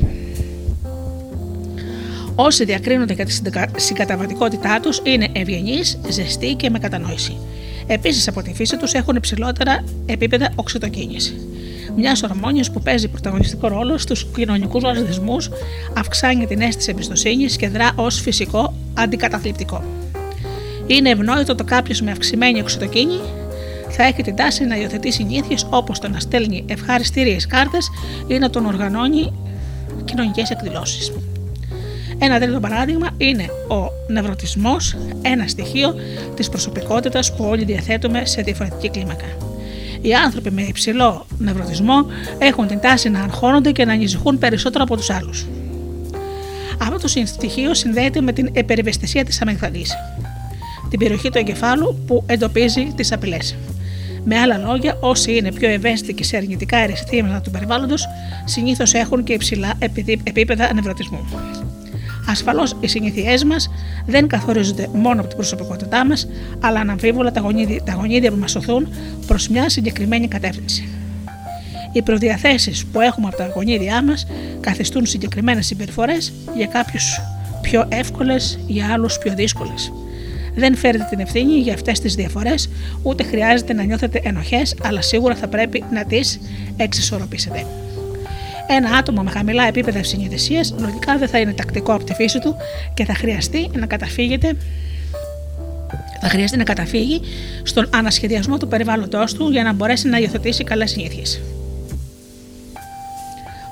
Όσοι 2.35 2.65
διακρίνονται 2.65 3.15
για 3.15 3.25
τη 3.25 3.33
συγκαταβατικότητά 3.77 4.81
τους 4.81 5.01
είναι 5.05 5.29
ευγενείς, 5.33 5.99
ζεστοί 6.09 6.55
και 6.55 6.71
με 6.71 6.79
κατανόηση. 6.79 7.37
Επίσης, 7.87 8.29
από 8.29 8.43
τη 8.43 8.55
φύση 8.55 8.77
τους 8.77 8.93
έχουν 8.93 9.17
υψηλότερα 9.17 9.85
επίπεδα 10.07 10.53
οξυτοκίνηση. 10.55 11.41
Μιας 12.03 12.23
ορμόνη 12.23 12.71
που 12.73 12.81
παίζει 12.81 13.09
πρωταγωνιστικό 13.09 13.69
ρόλο 13.69 13.99
στους 13.99 14.27
κοινωνικούς 14.35 14.83
μα 14.83 14.93
δεσμού, 14.93 15.37
αυξάνει 15.97 16.47
την 16.47 16.61
αίσθηση 16.61 16.91
εμπιστοσύνης 16.91 17.57
και 17.57 17.69
δρά 17.69 17.93
ως 17.95 18.21
φυσικό 18.21 18.75
αντικαταθλιπτικό. 18.95 19.83
Είναι 20.87 21.11
ευνόητο 21.11 21.55
το 21.55 21.65
κάποιος 21.65 22.01
με 22.01 22.11
αυξημένη 22.11 22.61
οξυτοκίνη 22.61 23.21
θα 23.89 24.03
έχει 24.05 24.23
την 24.23 24.37
τάση 24.37 24.65
να 24.65 24.77
υιοθετεί 24.77 25.13
συνήθειες 25.13 25.67
όπως 25.71 25.99
το 25.99 26.09
να 26.09 26.21
στέλνει 26.21 26.65
ευχαριστήριες 26.69 27.47
κάρτες 27.47 27.91
ή 28.27 28.39
να 28.39 28.51
τον 28.51 28.67
οργανώνει 28.67 29.33
κοινωνικές 30.05 30.51
εκδηλώσεις. 30.51 31.13
Ένα 32.19 32.41
τρίτο 32.41 32.61
παράδειγμα 32.61 33.09
είναι 33.17 33.45
ο 33.69 33.91
νευρωτισμός, 34.09 34.97
ένα 35.23 35.47
στοιχείο 35.47 35.95
της 36.37 36.49
προσωπικότητας 36.49 37.35
που 37.35 37.45
όλοι 37.45 37.65
διαθέτουμε 37.65 38.25
σε 38.25 38.43
διαφορετική 38.43 38.91
κλίμακα. 38.91 39.50
Οι 40.03 40.15
άνθρωποι 40.15 40.51
με 40.51 40.63
υψηλό 40.63 41.27
νευρωτισμό 41.39 42.07
έχουν 42.39 42.67
την 42.67 42.81
τάση 42.81 43.09
να 43.09 43.21
αγχώνονται 43.21 43.73
και 43.73 43.85
να 43.85 43.93
ανησυχούν 43.93 44.39
περισσότερο 44.39 44.85
από 44.85 44.97
τους 44.97 45.11
άλλους. 45.11 45.47
Αυτό 46.83 46.99
το 46.99 47.09
στοιχείο 47.25 47.75
συνδέεται 47.75 48.21
με 48.21 48.33
την 48.33 48.49
επεριβεστησία 48.53 49.25
της 49.25 49.43
αμυγδαλής, 49.43 49.95
την 50.91 50.99
περιοχή 50.99 51.31
του 51.31 51.39
εγκεφάλου 51.39 52.03
που 52.07 52.23
εντοπίζει 52.27 52.93
τις 52.97 53.13
απειλές. 53.13 53.57
Με 54.25 54.39
άλλα 54.39 54.59
λόγια, 54.59 54.97
όσοι 55.01 55.37
είναι 55.37 55.53
πιο 55.53 55.69
ευαίσθητοι 55.69 56.15
και 56.15 56.25
σε 56.25 56.37
αρνητικά 56.37 56.77
αισθήματα 56.77 57.41
του 57.41 57.51
περιβάλλοντος, 57.51 58.07
συνήθως 58.45 58.95
έχουν 58.95 59.25
και 59.25 59.33
υψηλά 59.33 59.73
επίπεδα 60.25 60.75
νευρωτισμού. 60.75 61.29
Ασφαλώς 62.31 62.77
οι 62.81 62.87
συνήθειέ 62.87 63.35
μας 63.47 63.71
δεν 64.07 64.27
καθορίζονται 64.27 64.89
μόνο 64.93 65.21
από 65.21 65.29
την 65.29 65.37
προσωπικότητά 65.37 66.07
μας, 66.07 66.29
αλλά 66.61 66.81
αναμφίβολα 66.81 67.33
τα 67.33 67.41
γονίδια, 67.41 67.83
τα 67.83 67.93
γονίδια 67.93 68.31
που 68.31 68.37
μας 68.37 68.51
σωθούν 68.51 68.89
προς 69.27 69.49
μια 69.49 69.69
συγκεκριμένη 69.69 70.29
κατεύθυνση. 70.29 70.89
Οι 71.93 72.03
προδιαθέσεις 72.03 72.87
που 72.87 73.01
έχουμε 73.01 73.27
από 73.27 73.37
τα 73.37 73.47
γονίδια 73.55 74.05
μας 74.05 74.27
καθιστούν 74.61 75.07
συγκεκριμένες 75.07 75.67
συμπεριφορές 75.67 76.33
για 76.57 76.67
κάποιους 76.67 77.21
πιο 77.63 77.87
εύκολες, 77.89 78.59
για 78.67 78.93
άλλους 78.93 79.19
πιο 79.19 79.35
δύσκολες. 79.35 79.93
Δεν 80.55 80.77
φέρετε 80.77 81.07
την 81.11 81.21
ευθύνη 81.21 81.55
για 81.55 81.75
αυτές 81.75 82.01
τις 82.01 82.15
διαφορές, 82.15 82.71
ούτε 83.03 83.23
χρειάζεται 83.23 83.73
να 83.73 83.83
νιώθετε 83.83 84.21
ενοχές, 84.25 84.75
αλλά 84.83 85.03
σίγουρα 85.03 85.35
θα 85.35 85.49
πρέπει 85.49 85.85
να 85.93 86.05
τις 86.05 86.41
εξισορροπήσετε. 86.77 87.67
Ένα 88.73 88.97
άτομο 88.97 89.23
με 89.23 89.31
χαμηλά 89.31 89.67
επίπεδα 89.67 89.99
ευσυνειδησία 89.99 90.65
λογικά 90.79 91.19
δεν 91.19 91.29
θα 91.29 91.39
είναι 91.39 91.53
τακτικό 91.53 91.93
από 91.93 92.05
τη 92.05 92.15
φύση 92.15 92.39
του 92.39 92.57
και 92.95 93.05
θα 93.05 93.15
χρειαστεί 93.15 93.71
να 93.73 93.87
καταφύγεται 93.87 94.57
θα 96.21 96.29
χρειαστεί 96.29 96.57
να 96.57 96.65
καταφύγει 96.65 97.21
στον 97.63 97.89
ανασχεδιασμό 97.95 98.57
του 98.57 98.69
περιβάλλοντό 98.69 99.25
του 99.25 99.51
για 99.51 99.63
να 99.63 99.73
μπορέσει 99.73 100.09
να 100.09 100.19
υιοθετήσει 100.19 100.65
καλές 100.65 100.91
συνήθειες. 100.91 101.41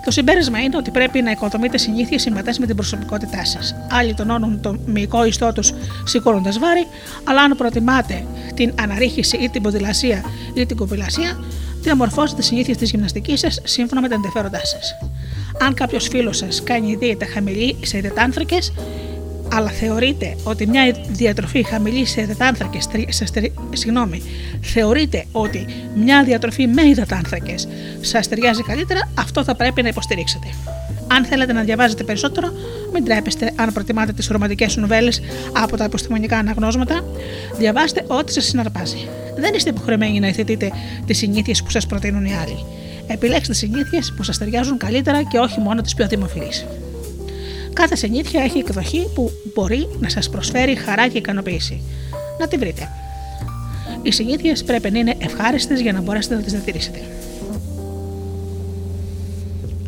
Το 0.04 0.10
συμπέρασμα 0.10 0.58
είναι 0.58 0.76
ότι 0.76 0.90
πρέπει 0.90 1.22
να 1.22 1.30
οικοδομείτε 1.30 1.78
συνήθειες 1.78 2.22
συμβατές 2.22 2.58
με 2.58 2.66
την 2.66 2.76
προσωπικότητά 2.76 3.44
σας. 3.44 3.74
Άλλοι 3.90 4.14
τονώνουν 4.14 4.60
το 4.60 4.76
μυϊκό 4.86 5.24
ιστό 5.24 5.52
τους 5.52 5.72
σηκώνοντας 6.04 6.58
βάρη, 6.58 6.86
αλλά 7.24 7.42
αν 7.42 7.56
προτιμάτε 7.56 8.24
την 8.54 8.72
αναρρίχηση 8.80 9.36
ή 9.36 9.48
την 9.48 9.62
ποδηλασία 9.62 10.24
ή 10.54 10.66
την 10.66 10.76
κοπηλασία, 10.76 11.38
διαμορφώσετε 11.80 12.42
συνήθειες 12.42 12.76
της 12.76 12.90
γυμναστικής 12.90 13.40
σας 13.40 13.60
σύμφωνα 13.64 14.00
με 14.00 14.08
τα 14.08 14.14
ενδιαφέροντά 14.14 14.60
σας. 14.64 14.94
Αν 15.60 15.74
κάποιος 15.74 16.08
φίλος 16.08 16.36
σας 16.36 16.62
κάνει 16.62 16.94
δίαιτα 16.96 17.26
χαμηλή 17.26 17.76
σε 17.82 17.96
υδατάνθρακες, 17.98 18.72
αλλά 19.52 19.68
θεωρείτε 19.68 20.36
ότι 20.44 20.66
μια 20.66 20.94
διατροφή 21.08 21.62
χαμηλή 21.62 22.06
σε 22.06 22.20
υδατάνθρακες. 22.20 22.88
Συγγνώμη, 23.72 24.22
θεωρείτε 24.60 25.24
ότι 25.32 25.66
μια 25.96 26.24
διατροφή 26.24 26.66
με 26.66 26.82
υδατάνθρακες 26.82 27.68
σας 28.00 28.28
ταιριάζει 28.28 28.62
καλύτερα, 28.62 29.10
αυτό 29.14 29.44
θα 29.44 29.54
πρέπει 29.54 29.82
να 29.82 29.88
υποστηρίξετε. 29.88 30.46
Αν 31.10 31.24
θέλετε 31.24 31.52
να 31.52 31.62
διαβάζετε 31.62 32.04
περισσότερο, 32.04 32.52
μην 32.92 33.04
τρέπεστε 33.04 33.52
αν 33.56 33.72
προτιμάτε 33.72 34.12
τις 34.12 34.28
ρομαντικές 34.28 34.76
νουβέλε 34.76 35.12
από 35.52 35.76
τα 35.76 35.84
επιστημονικά 35.84 36.38
αναγνώσματα. 36.38 37.04
Διαβάστε 37.58 38.04
ό,τι 38.06 38.32
σας 38.32 38.44
συναρπάζει. 38.44 39.08
Δεν 39.36 39.54
είστε 39.54 39.70
υποχρεωμένοι 39.70 40.20
να 40.20 40.26
εθετείτε 40.26 40.70
τις 41.06 41.18
συνήθειες 41.18 41.62
που 41.62 41.70
σας 41.70 41.86
προτείνουν 41.86 42.24
οι 42.24 42.34
άλλοι. 42.34 42.64
Επιλέξτε 43.06 43.54
συνήθειες 43.54 44.12
που 44.16 44.22
σας 44.22 44.38
ταιριάζουν 44.38 44.78
καλύτερα 44.78 45.22
και 45.22 45.38
όχι 45.38 45.60
μόνο 45.60 45.80
τις 45.80 45.94
πιο 45.94 46.06
δημοφιλείς. 46.06 46.66
Κάθε 47.72 47.96
συνήθεια 47.96 48.42
έχει 48.42 48.58
εκδοχή 48.58 49.08
που 49.14 49.30
μπορεί 49.54 49.88
να 50.00 50.08
σας 50.08 50.28
προσφέρει 50.30 50.74
χαρά 50.74 51.08
και 51.08 51.18
ικανοποίηση. 51.18 51.80
Να 52.38 52.48
τη 52.48 52.56
βρείτε. 52.56 52.88
Οι 54.02 54.12
συνήθειες 54.12 54.64
πρέπει 54.64 54.90
να 54.90 54.98
είναι 54.98 55.14
ευχάριστες 55.18 55.80
για 55.80 55.92
να 55.92 56.00
μπορέσετε 56.00 56.34
να 56.34 56.40
τις 56.40 56.52
διατηρήσετε. 56.52 57.00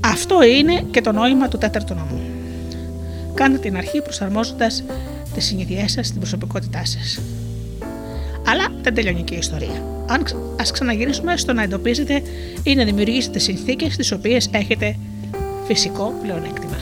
Αυτό 0.00 0.42
είναι 0.42 0.84
και 0.90 1.00
το 1.00 1.12
νόημα 1.12 1.48
του 1.48 1.58
τέταρτου 1.58 1.94
νόμου. 1.94 2.20
Κάντε 3.34 3.58
την 3.58 3.76
αρχή 3.76 4.02
προσαρμόζοντας 4.02 4.84
τις 5.34 5.44
συνήθειέ 5.44 5.88
σας 5.88 6.06
στην 6.06 6.18
προσωπικότητά 6.18 6.84
σας. 6.84 7.20
Αλλά 8.46 8.66
δεν 8.82 8.94
τελειώνει 8.94 9.22
και 9.22 9.34
η 9.34 9.38
ιστορία. 9.38 9.82
Αν 10.06 10.24
ας 10.60 10.70
ξαναγυρίσουμε 10.70 11.36
στο 11.36 11.52
να 11.52 11.62
εντοπίζετε 11.62 12.22
ή 12.62 12.74
να 12.74 12.84
δημιουργήσετε 12.84 13.38
συνθήκες 13.38 13.92
στις 13.92 14.12
οποίες 14.12 14.48
έχετε 14.52 14.96
φυσικό 15.66 16.14
πλεονέκτημα. 16.22 16.76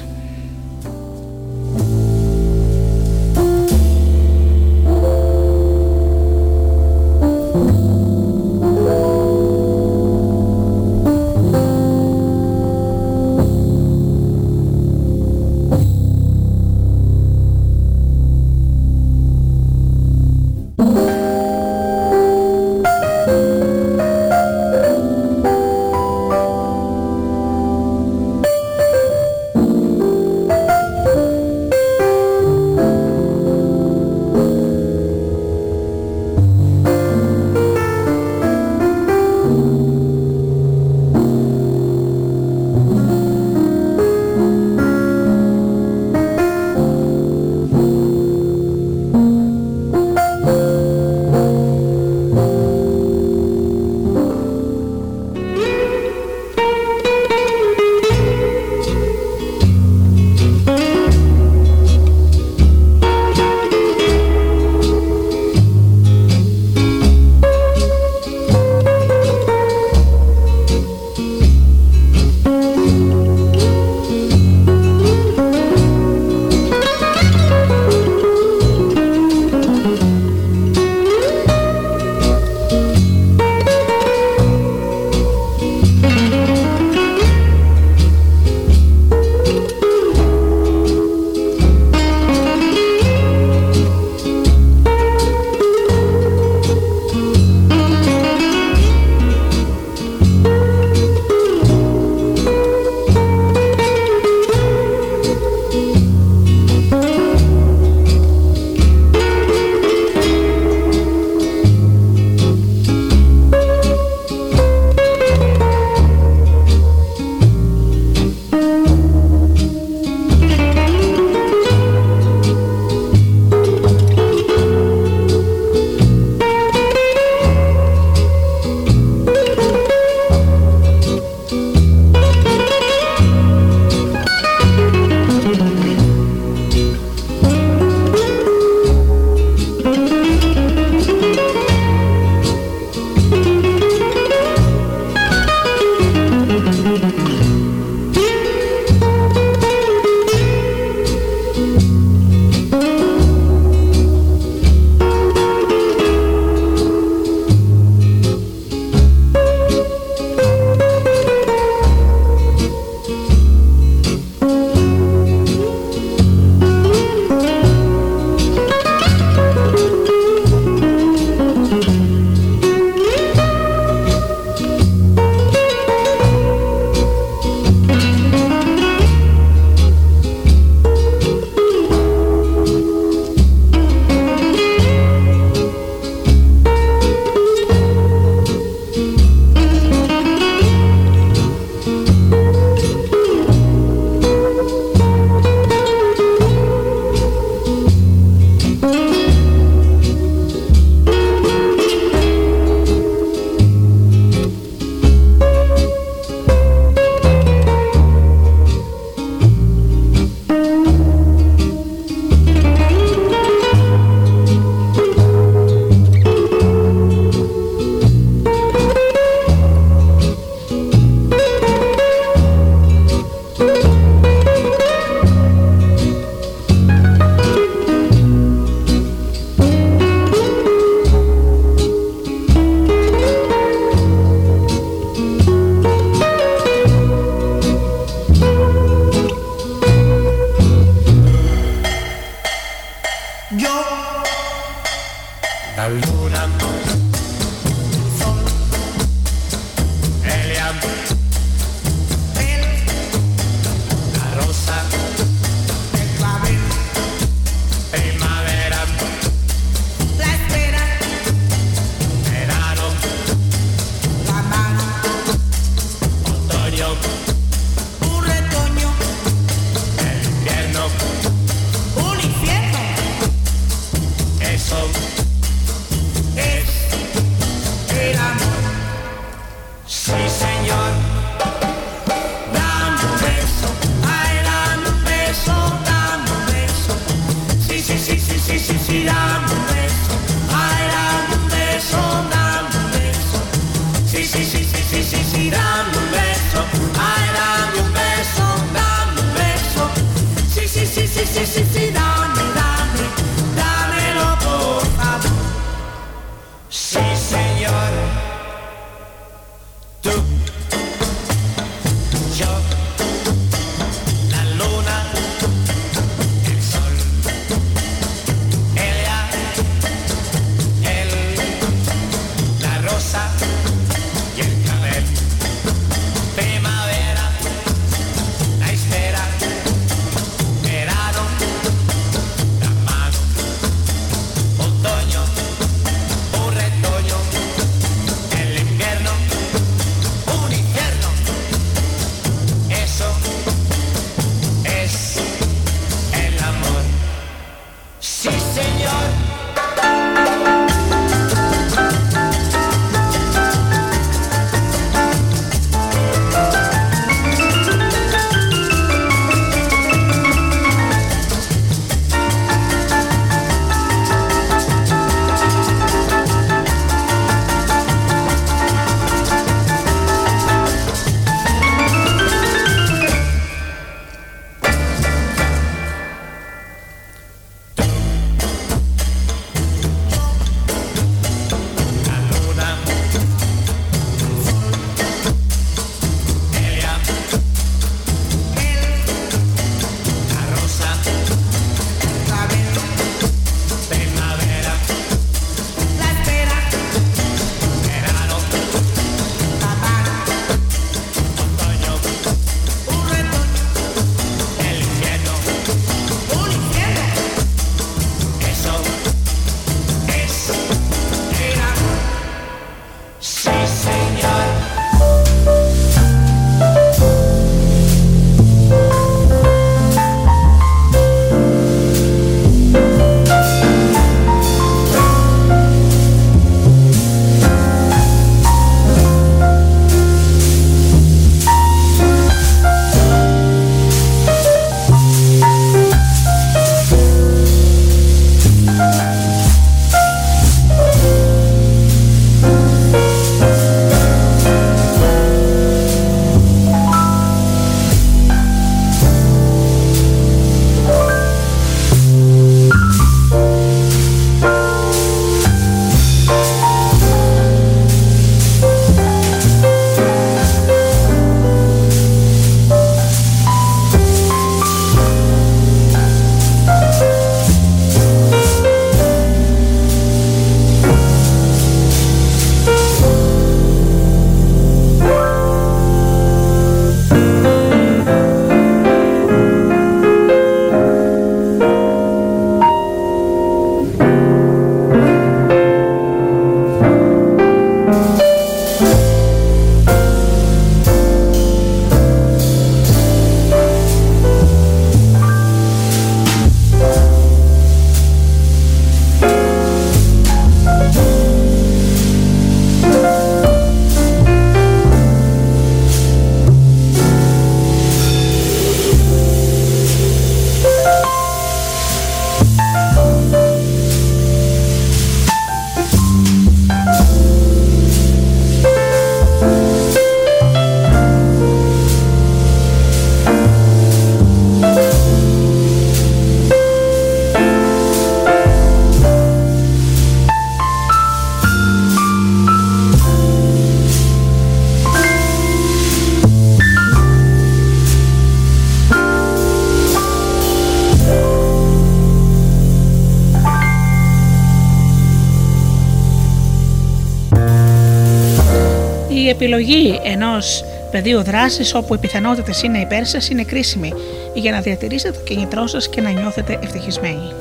Η 549.28 549.30
επιλογή 549.30 550.00
ενός 550.04 550.64
πεδίου 550.90 551.22
δράσης 551.22 551.74
όπου 551.74 551.94
οι 551.94 551.98
πιθανότητες 551.98 552.62
είναι 552.62 552.78
υπέρ 552.78 553.06
σας 553.06 553.28
είναι 553.28 553.42
κρίσιμη 553.42 553.92
για 554.34 554.52
να 554.52 554.60
διατηρήσετε 554.60 555.18
το 555.18 555.24
κινητρό 555.24 555.66
σας 555.66 555.88
και 555.88 556.00
να 556.00 556.10
νιώθετε 556.10 556.58
ευτυχισμένοι 556.62 557.32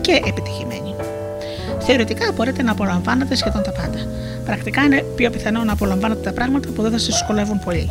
και 0.00 0.22
επιτυχημένοι. 0.26 0.94
Θεωρητικά 1.78 2.32
μπορείτε 2.32 2.62
να 2.62 2.72
απολαμβάνετε 2.72 3.34
σχεδόν 3.34 3.62
τα 3.62 3.72
πάντα. 3.72 3.98
Πρακτικά 4.44 4.82
είναι 4.82 5.04
πιο 5.16 5.30
πιθανό 5.30 5.64
να 5.64 5.72
απολαμβάνετε 5.72 6.20
τα 6.20 6.32
πράγματα 6.32 6.68
που 6.74 6.82
δεν 6.82 6.90
θα 6.90 6.98
σας 6.98 7.06
δυσκολεύουν 7.06 7.58
πολύ. 7.64 7.90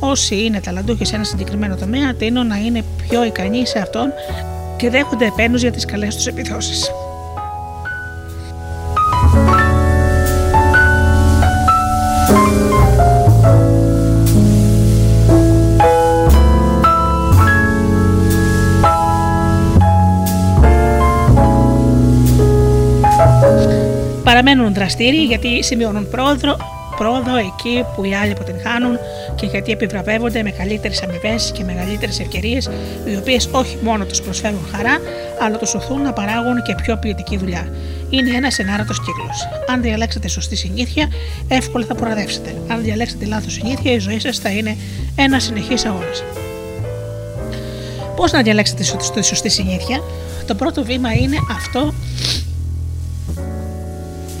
Όσοι 0.00 0.44
είναι 0.44 0.60
ταλαντούχοι 0.60 1.04
σε 1.04 1.14
ένα 1.14 1.24
συγκεκριμένο 1.24 1.76
τομέα 1.76 2.14
τείνουν 2.14 2.46
να 2.46 2.56
είναι 2.56 2.84
πιο 3.08 3.24
ικανοί 3.24 3.66
σε 3.66 3.78
αυτόν 3.78 4.12
και 4.76 4.90
δέχονται 4.90 5.26
επένους 5.26 5.60
για 5.60 5.72
τις 5.72 5.84
καλές 5.84 6.14
τους 6.14 6.26
επιδόσεις. 6.26 6.90
Παραμένουν 24.90 25.20
δραστήριοι 25.20 25.24
γιατί 25.24 25.62
σημειώνουν 25.62 26.08
πρόοδο, 26.08 26.56
πρόοδο 26.96 27.36
εκεί 27.36 27.84
που 27.94 28.04
οι 28.04 28.14
άλλοι 28.14 28.32
αποτυγχάνουν 28.32 28.98
και 29.34 29.46
γιατί 29.46 29.72
επιβραβεύονται 29.72 30.42
με 30.42 30.50
καλύτερες 30.50 31.02
αμοιβές 31.02 31.50
και 31.54 31.64
μεγαλύτερες 31.64 32.20
ευκαιρίες, 32.20 32.70
οι 33.04 33.16
οποίες 33.16 33.48
όχι 33.52 33.78
μόνο 33.82 34.04
τους 34.04 34.20
προσφέρουν 34.20 34.66
χαρά, 34.72 34.98
αλλά 35.40 35.56
τους 35.56 35.74
οθούν 35.74 36.02
να 36.02 36.12
παράγουν 36.12 36.62
και 36.62 36.74
πιο 36.82 36.96
ποιοτική 36.96 37.36
δουλειά. 37.36 37.68
Είναι 38.10 38.36
ένας 38.36 38.58
ενάρωτο 38.58 38.92
κύκλος. 38.92 39.48
Αν 39.68 39.82
διαλέξετε 39.82 40.28
σωστή 40.28 40.56
συνήθεια, 40.56 41.08
εύκολα 41.48 41.84
θα 41.84 41.94
προοδεύσετε. 41.94 42.54
Αν 42.68 42.82
διαλέξετε 42.82 43.24
λάθος 43.24 43.52
συνήθεια, 43.52 43.92
η 43.92 43.98
ζωή 43.98 44.20
σας 44.20 44.38
θα 44.38 44.50
είναι 44.50 44.76
ένα 45.16 45.38
συνεχής 45.40 45.84
αγώνας. 45.84 46.22
Πώς 48.16 48.32
να 48.32 48.42
διαλέξετε 48.42 48.82
τη 49.14 49.24
σωστή 49.24 49.48
συνήθεια, 49.48 50.00
το 50.46 50.54
πρώτο 50.54 50.84
βήμα 50.84 51.12
είναι 51.12 51.36
αυτό 51.56 51.94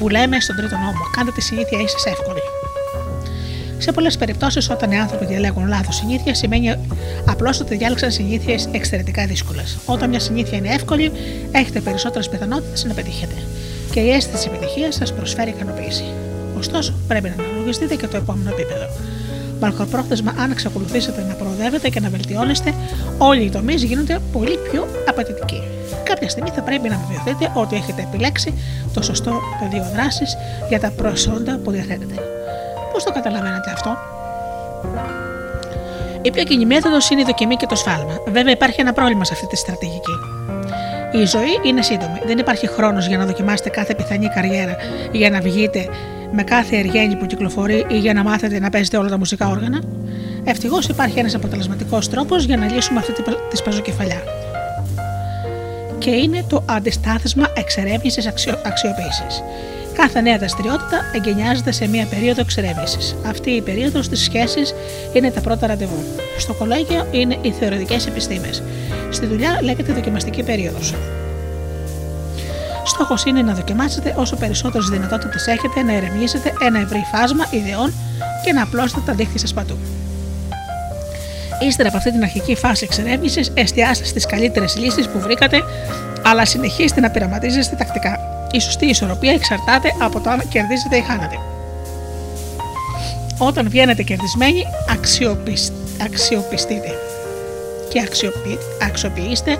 που 0.00 0.08
λέμε 0.08 0.40
στον 0.40 0.56
τρίτο 0.56 0.76
νόμο. 0.76 1.02
Κάντε 1.16 1.30
τη 1.30 1.40
συνήθεια 1.40 1.78
ίσα 1.80 2.10
εύκολη. 2.10 2.40
Σε 3.78 3.92
πολλές 3.92 4.16
περιπτώσεις, 4.16 4.70
όταν 4.70 4.90
οι 4.90 4.98
άνθρωποι 4.98 5.24
διαλέγουν 5.24 5.68
λάθος 5.68 5.96
συνήθεια, 5.96 6.34
σημαίνει 6.34 6.74
απλώς 7.26 7.60
ότι 7.60 7.76
διάλεξαν 7.76 8.10
συνήθειες 8.10 8.68
εξαιρετικά 8.72 9.26
δύσκολες. 9.26 9.78
Όταν 9.86 10.08
μια 10.08 10.20
συνήθεια 10.20 10.58
είναι 10.58 10.68
εύκολη, 10.68 11.12
έχετε 11.52 11.80
περισσότερες 11.80 12.28
πιθανότητες 12.28 12.84
να 12.84 12.94
πετύχετε. 12.94 13.34
Και 13.92 14.00
η 14.00 14.10
αίσθηση 14.10 14.50
επιτυχίας 14.52 14.94
σας 14.94 15.12
προσφέρει 15.14 15.50
ικανοποίηση. 15.50 16.04
Ωστόσο, 16.58 16.94
πρέπει 17.08 17.32
να 17.36 17.44
αναλογιστείτε 17.44 17.94
και 17.94 18.06
το 18.06 18.16
επόμενο 18.16 18.50
επίπεδο. 18.50 18.86
Μακροπρόθεσμα, 19.60 20.34
αν 20.38 20.50
εξακολουθήσετε 20.50 21.24
να 21.28 21.34
προοδεύετε 21.34 21.88
και 21.88 22.00
να 22.00 22.08
βελτιώνεστε, 22.08 22.74
όλοι 23.18 23.42
οι 23.42 23.50
τομείς 23.50 23.82
γίνονται 23.82 24.18
πολύ 24.32 24.58
πιο 24.70 24.86
απαιτητικοί. 25.08 25.62
Κάποια 26.04 26.28
στιγμή 26.28 26.50
θα 26.54 26.62
πρέπει 26.62 26.88
να 26.88 27.00
βεβαιωθείτε 27.06 27.52
ότι 27.54 27.76
έχετε 27.76 28.02
επιλέξει 28.02 28.54
το 28.94 29.02
σωστό 29.02 29.32
πεδίο 29.60 29.90
δράσης 29.94 30.36
για 30.68 30.80
τα 30.80 30.90
προσόντα 30.90 31.60
που 31.64 31.70
διαθέτετε. 31.70 32.14
Πώς 32.92 33.04
το 33.04 33.12
καταλαβαίνετε 33.12 33.70
αυτό, 33.70 33.96
Η 36.22 36.30
πιο 36.30 36.44
κοινή 36.44 36.66
μέθοδος 36.66 37.10
είναι 37.10 37.20
η 37.20 37.24
δοκιμή 37.24 37.56
και 37.56 37.66
το 37.66 37.74
σφάλμα. 37.74 38.14
Βέβαια, 38.26 38.52
υπάρχει 38.52 38.80
ένα 38.80 38.92
πρόβλημα 38.92 39.24
σε 39.24 39.32
αυτή 39.34 39.46
τη 39.46 39.56
στρατηγική. 39.56 40.12
Η 41.12 41.24
ζωή 41.24 41.58
είναι 41.62 41.82
σύντομη. 41.82 42.20
Δεν 42.26 42.38
υπάρχει 42.38 42.66
χρόνος 42.66 43.06
για 43.06 43.18
να 43.18 43.26
δοκιμάσετε 43.26 43.68
κάθε 43.68 43.94
πιθανή 43.94 44.28
καριέρα 44.28 44.76
για 45.12 45.30
να 45.30 45.40
βγείτε 45.40 45.88
με 46.32 46.42
κάθε 46.42 46.76
εργένη 46.76 47.16
που 47.16 47.26
κυκλοφορεί 47.26 47.84
ή 47.88 47.98
για 47.98 48.12
να 48.12 48.22
μάθετε 48.22 48.58
να 48.60 48.70
παίζετε 48.70 48.96
όλα 48.96 49.08
τα 49.08 49.18
μουσικά 49.18 49.48
όργανα. 49.48 49.80
Ευτυχώς 50.44 50.88
υπάρχει 50.88 51.18
ένας 51.18 51.34
αποτελεσματικός 51.34 52.08
τρόπος 52.08 52.44
για 52.44 52.56
να 52.56 52.72
λύσουμε 52.72 52.98
αυτή 52.98 53.12
τη 53.50 53.56
σπαζοκεφαλιά. 53.56 54.22
Και 55.98 56.10
είναι 56.10 56.44
το 56.48 56.62
αντιστάθισμα 56.66 57.46
εξερεύνησης 57.56 58.26
αξιο... 58.26 58.54
αξιοποίησης. 58.64 59.42
Κάθε 59.94 60.20
νέα 60.20 60.38
δραστηριότητα 60.38 61.00
εγκαινιάζεται 61.14 61.72
σε 61.72 61.88
μία 61.88 62.06
περίοδο 62.06 62.40
εξερεύνησης. 62.40 63.16
Αυτή 63.26 63.50
η 63.50 63.60
περίοδος 63.60 64.04
στι 64.04 64.16
σχέσει 64.16 64.60
είναι 65.12 65.30
τα 65.30 65.40
πρώτα 65.40 65.66
ραντεβού. 65.66 66.04
Στο 66.38 66.54
κολέγιο 66.54 67.06
είναι 67.10 67.36
οι 67.42 67.50
θεωρητικές 67.50 68.06
επιστήμες. 68.06 68.62
Στη 69.10 69.26
δουλειά 69.26 69.58
λέγεται 69.62 69.92
δοκιμαστική 69.92 70.42
περίοδος. 70.42 70.94
Στόχος 73.00 73.24
είναι 73.24 73.42
να 73.42 73.54
δοκιμάσετε 73.54 74.14
όσο 74.16 74.36
περισσότερες 74.36 74.88
δυνατότητες 74.88 75.46
έχετε 75.46 75.82
να 75.82 75.92
ερευνήσετε 75.92 76.52
ένα 76.60 76.80
ευρύ 76.80 77.04
φάσμα 77.12 77.46
ιδεών 77.50 77.92
και 78.44 78.52
να 78.52 78.62
απλώσετε 78.62 79.00
τα 79.06 79.12
δίχτυα 79.12 79.38
σας 79.38 79.54
παντού. 79.54 79.78
Ύστερα 81.60 81.88
από 81.88 81.96
αυτή 81.96 82.10
την 82.12 82.22
αρχική 82.22 82.54
φάση 82.54 82.84
εξερεύνησης, 82.84 83.50
εστιάστε 83.54 84.04
στις 84.04 84.26
καλύτερες 84.26 84.76
λύσεις 84.76 85.08
που 85.08 85.18
βρήκατε, 85.20 85.62
αλλά 86.24 86.44
συνεχίστε 86.44 87.00
να 87.00 87.10
πειραματίζεστε 87.10 87.76
τακτικά. 87.76 88.18
Η 88.50 88.60
σωστή 88.60 88.86
ισορροπία 88.86 89.32
εξαρτάται 89.32 89.88
από 90.00 90.20
το 90.20 90.30
αν 90.30 90.48
κερδίζετε 90.48 90.96
ή 90.96 91.00
χάνετε. 91.02 91.36
Όταν 93.38 93.68
βγαίνετε 93.68 94.02
κερδισμένοι, 94.02 94.64
αξιοπιστείτε 96.04 96.94
και 97.88 98.00
αξιοποιήστε 98.82 99.56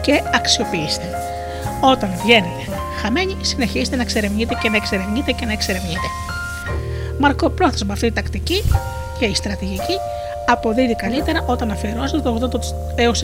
και 0.00 0.22
αξιοποιήστε. 0.34 1.04
Όταν 1.92 2.10
βγαίνετε 2.22 2.62
χαμένοι, 3.02 3.36
συνεχίστε 3.40 3.96
να 3.96 4.02
εξερευνείτε 4.02 4.58
και 4.62 4.68
να 4.68 4.76
εξερευνείτε 4.76 5.32
και 5.32 5.44
να 5.44 5.52
εξερευνείτε. 5.52 6.06
Μαρκοπρόθεσμα 7.18 7.92
αυτή 7.92 8.06
η 8.06 8.12
τακτική 8.12 8.62
και 9.18 9.24
η 9.24 9.34
στρατηγική 9.34 9.96
αποδίδει 10.46 10.94
καλύτερα 10.94 11.44
όταν 11.46 11.70
αφιερώσετε 11.70 12.20
το 12.22 12.50
80 12.52 12.58
έως 12.94 13.22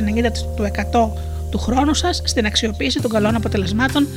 90% 0.93 1.09
του 1.51 1.59
χρόνου 1.59 1.95
σας 1.95 2.23
στην 2.25 2.47
αξιοποίηση 2.47 3.01
των 3.01 3.11
καλών 3.11 3.35
αποτελεσμάτων 3.35 4.09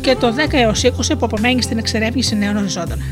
και 0.00 0.16
το 0.16 0.34
10 0.50 0.52
έως 0.52 0.84
20 0.84 0.90
που 1.18 1.24
απομένει 1.24 1.62
στην 1.62 1.78
εξερεύνηση 1.78 2.36
νέων 2.36 2.56
οριζόντων. 2.56 3.02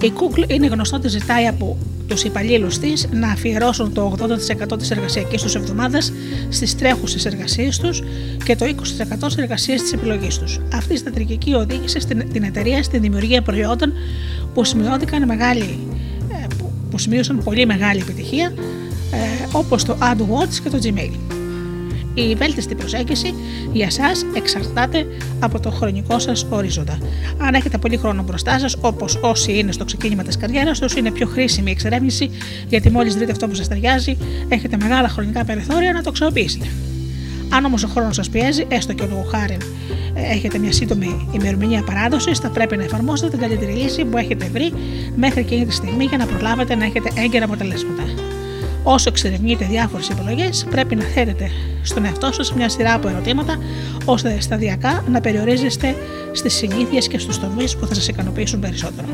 Η 0.00 0.12
Google 0.16 0.50
είναι 0.50 0.66
γνωστό 0.66 0.96
ότι 0.96 1.08
ζητάει 1.08 1.46
από 1.46 1.76
τους 2.08 2.24
υπαλλήλους 2.24 2.78
της 2.78 3.08
να 3.12 3.28
αφιερώσουν 3.28 3.92
το 3.92 4.14
80% 4.72 4.78
της 4.78 4.90
εργασιακής 4.90 5.42
τους 5.42 5.54
εβδομάδας 5.54 6.12
στις 6.48 6.76
τρέχουσες 6.76 7.24
εργασίες 7.24 7.78
τους 7.78 8.02
και 8.44 8.56
το 8.56 8.64
20% 8.64 9.16
στις 9.18 9.36
εργασίες 9.36 9.82
της 9.82 9.92
επιλογής 9.92 10.38
τους. 10.38 10.60
Αυτή 10.74 10.92
η 10.92 10.96
στρατηγική 10.96 11.54
οδήγησε 11.54 12.00
στην, 12.00 12.32
την 12.32 12.42
εταιρεία 12.42 12.82
στη 12.82 12.98
δημιουργία 12.98 13.42
προϊόντων 13.42 13.92
που, 14.54 14.64
σημειώθηκαν 14.64 15.24
μεγάλη, 15.24 15.78
ε, 16.32 16.46
που 16.90 16.98
σημείωσαν 16.98 17.40
πολύ 17.44 17.66
μεγάλη 17.66 18.00
επιτυχία, 18.00 18.52
ε, 19.10 19.46
όπως 19.52 19.84
το 19.84 19.96
AdWords 20.00 20.54
και 20.62 20.70
το 20.70 20.78
Gmail. 20.82 21.43
Η 22.14 22.34
βέλτιστη 22.34 22.74
προσέγγιση 22.74 23.34
για 23.72 23.86
εσά 23.86 24.10
εξαρτάται 24.36 25.06
από 25.40 25.60
το 25.60 25.70
χρονικό 25.70 26.18
σας 26.18 26.46
ορίζοντα. 26.50 26.98
Αν 27.38 27.54
έχετε 27.54 27.78
πολύ 27.78 27.96
χρόνο 27.96 28.22
μπροστά 28.22 28.58
σας, 28.58 28.76
όπως 28.80 29.18
όσοι 29.22 29.58
είναι 29.58 29.72
στο 29.72 29.84
ξεκίνημα 29.84 30.22
της 30.22 30.36
καριέρας 30.36 30.78
τους, 30.78 30.94
είναι 30.94 31.10
πιο 31.10 31.26
χρήσιμη 31.26 31.68
η 31.68 31.72
εξερεύνηση, 31.72 32.30
γιατί 32.68 32.90
μόλις 32.90 33.16
βρείτε 33.16 33.32
αυτό 33.32 33.48
που 33.48 33.54
σας 33.54 33.68
ταιριάζει, 33.68 34.16
έχετε 34.48 34.76
μεγάλα 34.80 35.08
χρονικά 35.08 35.44
περιθώρια 35.44 35.92
να 35.92 36.02
το 36.02 36.08
αξιοποιήσετε. 36.08 36.66
Αν 37.48 37.64
όμως 37.64 37.84
ο 37.84 37.88
χρόνος 37.88 38.14
σας 38.14 38.28
πιέζει, 38.28 38.64
έστω 38.68 38.92
και 38.92 39.04
λόγω 39.06 39.26
χάρη 39.30 39.56
έχετε 40.14 40.58
μια 40.58 40.72
σύντομη 40.72 41.28
ημερομηνία 41.32 41.82
παράδοσης, 41.82 42.38
θα 42.38 42.50
πρέπει 42.50 42.76
να 42.76 42.82
εφαρμόσετε 42.82 43.30
την 43.30 43.38
καλύτερη 43.38 43.72
λύση 43.72 44.04
που 44.04 44.18
έχετε 44.18 44.48
βρει 44.52 44.72
μέχρι 45.16 45.40
εκείνη 45.40 45.66
τη 45.66 45.72
στιγμή 45.72 46.04
για 46.04 46.18
να 46.18 46.26
προλάβετε 46.26 46.74
να 46.74 46.84
έχετε 46.84 47.10
έγκαιρα 47.14 47.44
αποτελέσματα. 47.44 48.02
Όσο 48.86 49.08
εξερευνείτε 49.08 49.64
διάφορες 49.64 50.10
επιλογές, 50.10 50.66
πρέπει 50.70 50.94
να 50.94 51.04
θέτετε 51.04 51.50
στον 51.82 52.04
εαυτό 52.04 52.32
σας 52.32 52.52
μια 52.52 52.68
σειρά 52.68 52.94
από 52.94 53.08
ερωτήματα, 53.08 53.58
ώστε 54.04 54.40
σταδιακά 54.40 55.04
να 55.08 55.20
περιορίζεστε 55.20 55.96
στις 56.32 56.54
συνήθειες 56.54 57.08
και 57.08 57.18
στους 57.18 57.38
τομείς 57.38 57.76
που 57.76 57.86
θα 57.86 57.94
σας 57.94 58.08
ικανοποιήσουν 58.08 58.60
περισσότερο. 58.60 59.08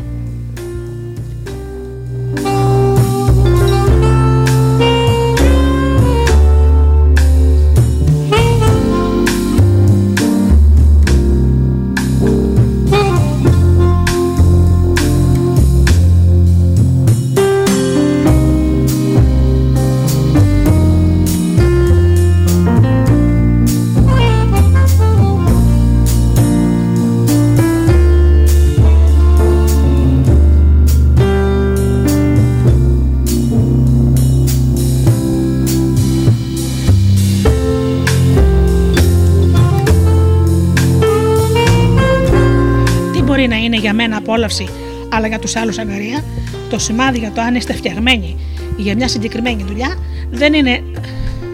Μένα 44.11 44.23
απόλαυση, 44.23 44.69
αλλά 45.09 45.27
για 45.27 45.39
τους 45.39 45.57
άλλους 45.57 45.79
αγκαρία, 45.79 46.25
το 46.71 46.79
σημάδι 46.79 47.19
για 47.19 47.31
το 47.31 47.41
αν 47.41 47.55
είστε 47.55 47.73
φτιαγμένοι 47.73 48.37
για 48.77 48.95
μια 48.95 49.09
συγκεκριμένη 49.09 49.65
δουλειά 49.65 49.99
δεν 50.31 50.53
είναι 50.53 50.83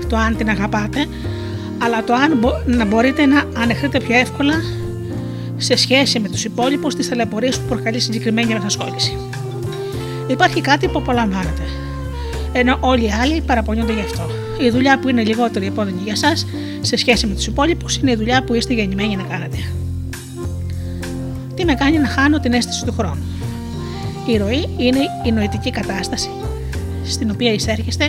το 0.09 0.16
αν 0.16 0.36
την 0.36 0.48
αγαπάτε, 0.48 1.07
αλλά 1.78 2.04
το 2.04 2.14
αν 2.14 2.40
να 2.66 2.84
μπορείτε 2.84 3.26
να 3.26 3.44
ανεχτείτε 3.57 4.00
πιο 4.00 4.16
εύκολα 4.16 4.54
σε 5.57 5.76
σχέση 5.76 6.18
με 6.18 6.28
τους 6.28 6.44
υπόλοιπους 6.44 6.94
τις 6.94 7.09
ταλαιπωρίες 7.09 7.59
που 7.59 7.66
προκαλεί 7.68 8.00
συγκεκριμένη 8.00 8.54
μετασχόληση. 8.54 9.16
Υπάρχει 10.26 10.61
κάτι 10.61 10.88
που 10.88 10.98
απολαμβάνετε, 10.98 11.62
ενώ 12.52 12.78
όλοι 12.80 13.04
οι 13.04 13.11
άλλοι 13.22 13.40
παραπονιούνται 13.40 13.92
γι' 13.92 14.00
αυτό. 14.00 14.26
Η 14.61 14.70
δουλειά 14.70 14.98
που 14.98 15.09
είναι 15.09 15.22
λιγότερο 15.22 15.64
επώδυνη 15.64 16.00
για 16.04 16.12
εσά 16.12 16.46
σε 16.80 16.96
σχέση 16.96 17.26
με 17.26 17.34
τους 17.34 17.46
υπόλοιπους 17.46 17.96
είναι 17.96 18.11
η 18.11 18.16
δουλειά 18.16 18.42
που 18.44 18.54
είστε 18.54 18.74
γεννημένοι 18.74 19.16
να 19.16 19.22
κάνετε. 19.22 19.57
Τι 21.67 21.73
με 21.73 21.79
κάνει 21.79 21.99
να 21.99 22.09
χάνω 22.09 22.41
την 22.41 22.53
αίσθηση 22.53 22.85
του 22.85 22.93
χρόνου. 22.99 23.23
Η 24.27 24.37
ροή 24.37 24.69
είναι 24.77 24.99
η 25.25 25.33
νοητική 25.33 25.71
κατάσταση 25.71 26.31
στην 27.05 27.31
οποία 27.31 27.53
εισέρχεστε 27.53 28.09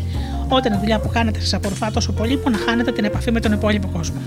όταν 0.49 0.73
η 0.73 0.77
δουλειά 0.79 0.99
που 0.99 1.09
κάνετε 1.13 1.39
σας 1.39 1.53
απορροφά 1.53 1.91
τόσο 1.91 2.11
πολύ 2.11 2.37
που 2.37 2.49
να 2.49 2.57
χάνετε 2.57 2.91
την 2.91 3.05
επαφή 3.05 3.31
με 3.31 3.39
τον 3.39 3.51
υπόλοιπο 3.51 3.87
κόσμο. 3.87 4.17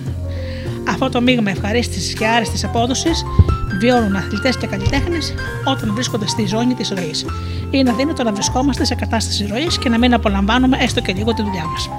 Αυτό 0.89 1.09
το 1.09 1.21
μείγμα 1.21 1.51
ευχαρίστησης 1.51 2.15
και 2.15 2.27
άριστης 2.27 2.65
απόδοσης 2.65 3.25
βιώνουν 3.81 4.17
αθλητές 4.17 4.57
και 4.57 4.67
καλλιτέχνες 4.67 5.35
όταν 5.65 5.95
βρίσκονται 5.95 6.27
στη 6.27 6.47
ζώνη 6.47 6.75
της 6.75 6.89
ροής. 6.89 7.25
Είναι 7.71 7.91
αδύνατο 7.91 8.23
να 8.23 8.33
βρισκόμαστε 8.33 8.85
σε 8.85 8.95
κατάσταση 8.95 9.47
ροής 9.47 9.79
και 9.79 9.89
να 9.89 9.99
μην 9.99 10.15
απολαμβάνουμε 10.15 10.77
έστω 10.81 11.01
και 11.01 11.13
λίγο 11.13 11.35
τη 11.35 11.43
δουλειά 11.43 11.65
μας. 11.65 11.91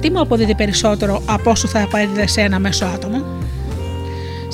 Τι 0.00 0.10
μου 0.10 0.20
αποδίδει 0.20 0.54
περισσότερο 0.54 1.22
από 1.26 1.50
όσο 1.50 1.68
θα 1.68 1.82
απαιτείται 1.82 2.26
σε 2.26 2.40
ένα 2.40 2.58
μέσο 2.58 2.84
άτομο; 2.84 3.22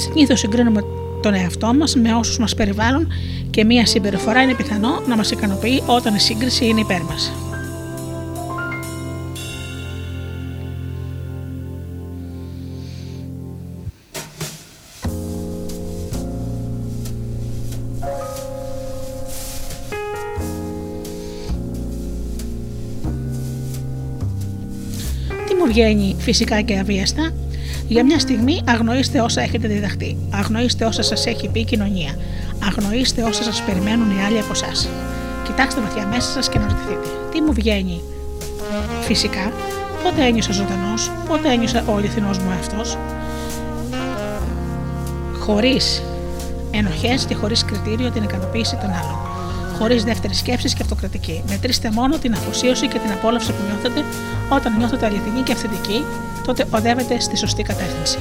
Συνήθως 0.01 0.39
συγκρίνουμε 0.39 0.85
τον 1.23 1.35
εαυτό 1.35 1.75
μας 1.75 1.95
με 1.97 2.15
όσους 2.15 2.39
μας 2.39 2.55
περιβάλλουν 2.55 3.09
και 3.51 3.65
μία 3.65 3.87
συμπεριφορά 3.87 4.43
είναι 4.43 4.55
πιθανό 4.55 5.03
να 5.09 5.17
μας 5.17 5.31
ικανοποιεί 5.31 5.83
όταν 5.87 6.15
η 6.15 6.19
σύγκριση 6.19 6.67
είναι 6.67 6.81
υπέρ 6.81 7.03
μας. 7.03 7.33
Τι 25.47 25.55
μου 25.55 25.67
βγαίνει 25.67 26.17
φυσικά 26.19 26.61
και 26.61 26.79
αβίαστα, 26.79 27.33
για 27.91 28.05
μια 28.05 28.19
στιγμή 28.19 28.61
αγνοήστε 28.65 29.21
όσα 29.21 29.41
έχετε 29.41 29.69
διδαχτεί. 29.69 30.17
Αγνοήστε 30.31 30.85
όσα 30.85 31.03
σας 31.03 31.27
έχει 31.27 31.49
πει 31.49 31.61
η 31.61 31.65
κοινωνία. 31.65 32.19
Αγνοήστε 32.65 33.23
όσα 33.23 33.43
σας 33.43 33.63
περιμένουν 33.63 34.11
οι 34.11 34.23
άλλοι 34.27 34.39
από 34.39 34.53
εσά. 34.53 34.89
Κοιτάξτε 35.45 35.81
βαθιά 35.81 36.07
μέσα 36.07 36.31
σας 36.31 36.49
και 36.49 36.59
να 36.59 36.67
ρωτηθείτε, 36.67 37.09
τι 37.33 37.41
μου 37.41 37.53
βγαίνει; 37.53 38.01
Φυσικά, 39.01 39.53
πότε 40.03 40.25
ένιωσα 40.25 40.53
ζωντανός, 40.53 41.11
πότε 41.29 41.53
ένιωσα 41.53 41.85
ο 41.87 41.97
αληθινός 41.97 42.39
μου 42.39 42.51
εαυτός. 42.51 42.99
Χωρίς 45.39 46.03
ενοχές 46.71 47.25
και 47.25 47.35
χωρίς 47.35 47.65
κριτήριο 47.65 48.11
την 48.11 48.23
ικανοποίηση 48.23 48.77
των 48.77 48.91
άλλων. 48.91 49.19
Χωρίς 49.79 50.05
δεύτερη 50.05 50.35
σκέψη 50.35 50.69
και 50.69 50.83
αυτοκρατική. 50.83 51.43
Μετρήστε 51.49 51.91
μόνο 51.91 52.19
την 52.19 52.33
αφοσίωση 52.33 52.89
και 52.89 52.99
την 52.99 53.13
απόλαυση 53.13 53.53
που 53.53 53.63
νιώθετε 53.69 54.05
όταν 54.49 54.77
νιώθετε 54.77 55.07
αληθινή 55.07 55.41
και 55.41 55.53
αυθεντική 55.53 56.05
τότε 56.55 56.77
οδεύετε 56.77 57.21
στη 57.21 57.37
σωστή 57.37 57.63
κατεύθυνση. 57.63 58.19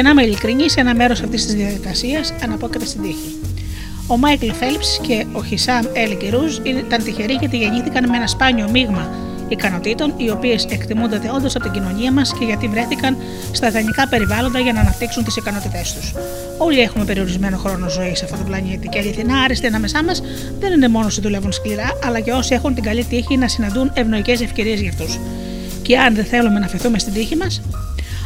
Για 0.00 0.12
να 0.12 0.20
είμαι 0.20 0.30
ειλικρινής, 0.30 0.76
ένα 0.76 0.94
μέρος 0.94 1.20
αυτής 1.22 1.44
της 1.44 1.54
διαδικασίας 1.54 2.34
αναπόκειται 2.42 2.84
στην 2.84 3.02
τύχη. 3.02 3.38
Ο 4.06 4.16
Μάικλ 4.16 4.50
Φέλπ 4.50 4.80
και 5.06 5.26
ο 5.32 5.42
Χισάμ 5.42 5.84
Ελ 5.92 6.16
Γκερούζ 6.16 6.56
ήταν 6.56 7.04
τυχεροί 7.04 7.32
γιατί 7.40 7.56
γεννήθηκαν 7.56 8.08
με 8.08 8.16
ένα 8.16 8.26
σπάνιο 8.26 8.70
μείγμα 8.70 9.08
ικανοτήτων, 9.48 10.14
οι 10.16 10.30
οποίες 10.30 10.64
εκτιμούνται 10.64 11.20
όντως 11.34 11.54
από 11.54 11.64
την 11.64 11.72
κοινωνία 11.72 12.12
μας 12.12 12.34
και 12.38 12.44
γιατί 12.44 12.68
βρέθηκαν 12.68 13.16
στα 13.52 13.68
ιδανικά 13.68 14.08
περιβάλλοντα 14.08 14.58
για 14.58 14.72
να 14.72 14.80
αναπτύξουν 14.80 15.24
τις 15.24 15.36
ικανότητές 15.36 15.94
τους. 15.94 16.12
Όλοι 16.58 16.80
έχουμε 16.80 17.04
περιορισμένο 17.04 17.56
χρόνο 17.56 17.88
ζωής 17.88 18.18
σε 18.18 18.24
αυτό 18.24 18.36
το 18.36 18.44
πλανήτη 18.44 18.88
και 18.88 18.98
αληθινά 18.98 19.40
άρεστοι 19.40 19.66
ανάμεσά 19.66 20.04
μας 20.04 20.22
δεν 20.60 20.72
είναι 20.72 20.88
μόνος 20.88 21.06
όσοι 21.06 21.20
δουλεύουν 21.20 21.52
σκληρά, 21.52 21.88
αλλά 22.04 22.20
και 22.20 22.32
όσοι 22.32 22.54
έχουν 22.54 22.74
την 22.74 22.82
καλή 22.82 23.04
τύχη 23.04 23.36
να 23.36 23.48
συναντούν 23.48 23.90
ευνοϊκές 23.94 24.40
ευκαιρίες 24.40 24.80
για 24.80 24.90
αυτούς. 24.90 25.18
Και 25.82 25.98
αν 25.98 26.14
δεν 26.14 26.24
θέλουμε 26.24 26.58
να 26.58 26.66
αφαιθούμε 26.66 26.98
στην 26.98 27.12
τύχη 27.12 27.36
μας, 27.36 27.60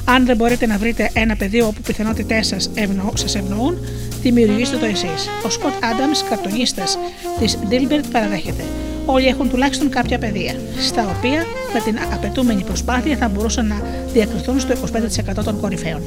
αν 0.05 0.27
δεν 0.27 0.37
μπορείτε 0.37 0.67
να 0.67 0.79
βρείτε 0.79 1.11
ένα 1.13 1.37
πεδίο 1.37 1.67
όπου 1.67 1.81
πιθανότητές 1.81 2.47
σας 2.47 2.71
ευνο, 2.75 3.13
σας 3.15 3.35
ευνοούν, 3.35 3.79
δημιουργήστε 4.23 4.77
το 4.77 4.85
εσείς. 4.85 5.29
Ο 5.47 5.51
Σκοτ 5.51 5.73
Άνταμ, 5.85 6.11
καρτονίστας 6.29 6.99
της 7.41 7.59
Dilbert, 7.71 8.05
παραδέχεται. 8.13 8.63
Όλοι 9.07 9.27
έχουν 9.27 9.49
τουλάχιστον 9.49 9.89
κάποια 9.89 10.19
πεδία, 10.19 10.55
στα 10.81 11.15
οποία 11.17 11.45
με 11.73 11.81
την 11.81 11.99
απαιτούμενη 12.13 12.63
προσπάθεια 12.63 13.17
θα 13.17 13.29
μπορούσαν 13.29 13.67
να 13.67 13.83
διακριθούν 14.13 14.61
στο 14.61 14.73
25% 14.73 15.45
των 15.45 15.61
κορυφαίων. 15.61 16.03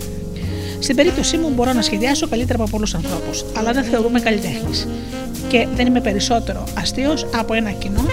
Στην 0.80 0.96
περίπτωσή 0.96 1.38
μου 1.38 1.52
μπορώ 1.56 1.74
να 1.74 1.82
σχεδιάσω 1.82 2.28
καλύτερα 2.28 2.62
από 2.62 2.70
πολλούς 2.72 2.94
ανθρώπους, 2.94 3.46
αλλά 3.58 3.72
δεν 3.72 3.84
θεωρούμε 3.84 4.20
καλλιτέχνης. 4.20 4.88
Και 5.48 5.68
δεν 5.76 5.88
είμαι 5.88 6.02
περισσότερο 6.02 6.64
αστείος 6.78 7.28
από 7.36 7.54
ένα 7.54 7.72
κοινό 7.72 8.06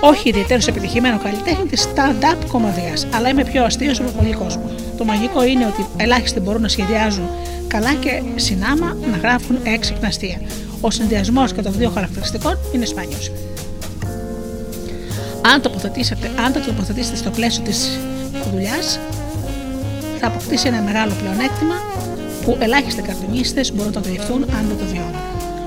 όχι 0.00 0.28
ιδιαίτερος 0.28 0.66
επιτυχημένο 0.66 1.18
καλλιτέχνη 1.18 1.68
της 1.68 1.88
stand-up 1.94 2.36
κομμωδίας, 2.48 3.06
αλλά 3.14 3.28
είμαι 3.28 3.44
πιο 3.44 3.64
αστείο 3.64 3.92
από 4.00 4.10
πολύ 4.10 4.32
κόσμο. 4.32 4.70
Το 4.96 5.04
μαγικό 5.04 5.44
είναι 5.44 5.66
ότι 5.66 5.86
ελάχιστοι 5.96 6.40
μπορούν 6.40 6.62
να 6.62 6.68
σχεδιάζουν 6.68 7.28
καλά 7.66 7.94
και 7.94 8.22
συνάμα 8.34 8.96
να 9.10 9.16
γράφουν 9.16 9.58
έξυπνα 9.62 10.08
αστεία. 10.08 10.40
Ο 10.80 10.90
συνδυασμός 10.90 11.52
και 11.52 11.62
των 11.62 11.72
δύο 11.72 11.90
χαρακτηριστικών 11.90 12.58
είναι 12.74 12.84
σπάνιος. 12.84 13.30
Αν, 15.54 15.62
τοποθετήσετε, 15.62 16.30
αν 16.44 16.52
το 16.52 16.60
τοποθετήσετε 16.60 17.16
στο 17.16 17.30
πλαίσιο 17.30 17.62
της 17.62 17.98
δουλειάς, 18.52 18.98
θα 20.20 20.26
αποκτήσει 20.26 20.68
ένα 20.68 20.80
μεγάλο 20.80 21.12
πλεονέκτημα 21.20 21.74
που 22.44 22.56
ελάχιστοι 22.60 23.02
καρτονίστες 23.02 23.72
μπορούν 23.72 23.92
να 23.92 24.00
το 24.00 24.08
διευθούν 24.08 24.42
αν 24.42 24.66
δεν 24.68 24.78
το 24.78 24.84
βιώνουν. 24.84 25.14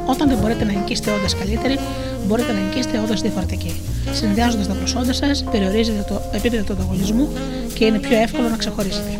Όταν 0.06 0.28
δεν 0.28 0.38
μπορείτε 0.38 0.64
να 0.64 0.72
νικήσετε 0.72 1.12
όντας 1.12 1.36
καλύτεροι, 1.36 1.80
μπορείτε 2.28 2.52
να 2.52 2.60
νικήσετε 2.60 3.00
όντας 3.04 3.22
διαφορετικοί. 3.22 3.82
Συνδυάζοντας 4.12 4.68
τα 4.68 4.74
προσόντα 4.74 5.14
σας, 5.14 5.44
περιορίζετε 5.52 6.06
το 6.08 6.22
επίπεδο 6.32 6.64
του 6.64 6.74
ανταγωνισμού 6.74 7.30
και 7.74 7.86
είναι 7.86 8.00
πιο 8.00 8.18
εύκολο 8.18 8.50
να 8.50 8.56
ξεχωρίσετε. 8.58 9.20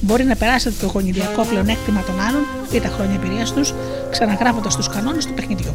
Μπορεί 0.00 0.24
να 0.24 0.36
περάσετε 0.36 0.74
το 0.80 0.86
γονιδιακό 0.86 1.44
πλεονέκτημα 1.44 2.02
των 2.02 2.20
άλλων 2.20 2.42
ή 2.72 2.80
τα 2.80 2.88
χρόνια 2.88 3.14
εμπειρίας 3.14 3.52
τους, 3.52 3.74
ξαναγράφοντας 4.10 4.76
τους 4.76 4.88
κανόνες 4.88 5.26
του 5.26 5.34
παιχνιδιού. 5.34 5.74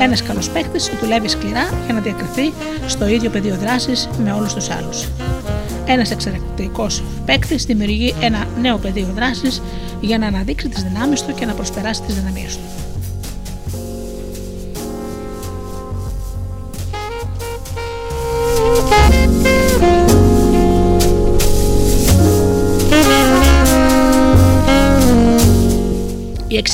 Ένας 0.00 0.22
καλός 0.22 0.50
παίκτης 0.50 0.90
δουλεύει 1.00 1.28
σκληρά 1.28 1.72
για 1.84 1.94
να 1.94 2.00
διακριθεί 2.00 2.52
στο 2.86 3.06
ίδιο 3.06 3.30
πεδίο 3.30 3.56
δράσης 3.56 4.08
με 4.24 4.32
όλους 4.32 4.54
τους 4.54 4.70
άλλους. 4.70 5.08
Ένας 5.86 6.10
εξαιρετικός 6.10 7.02
παίκτης 7.24 7.64
δημιουργεί 7.64 8.14
ένα 8.20 8.46
νέο 8.60 8.76
πεδίο 8.76 9.08
δράσης 9.14 9.62
για 10.00 10.18
να 10.18 10.26
αναδείξει 10.26 10.68
τις 10.68 10.82
δυνάμεις 10.82 11.22
του 11.22 11.34
και 11.34 11.46
να 11.46 11.52
προσπεράσει 11.52 12.02
τις 12.02 12.14
δυναμίες 12.14 12.56
του. 12.56 12.85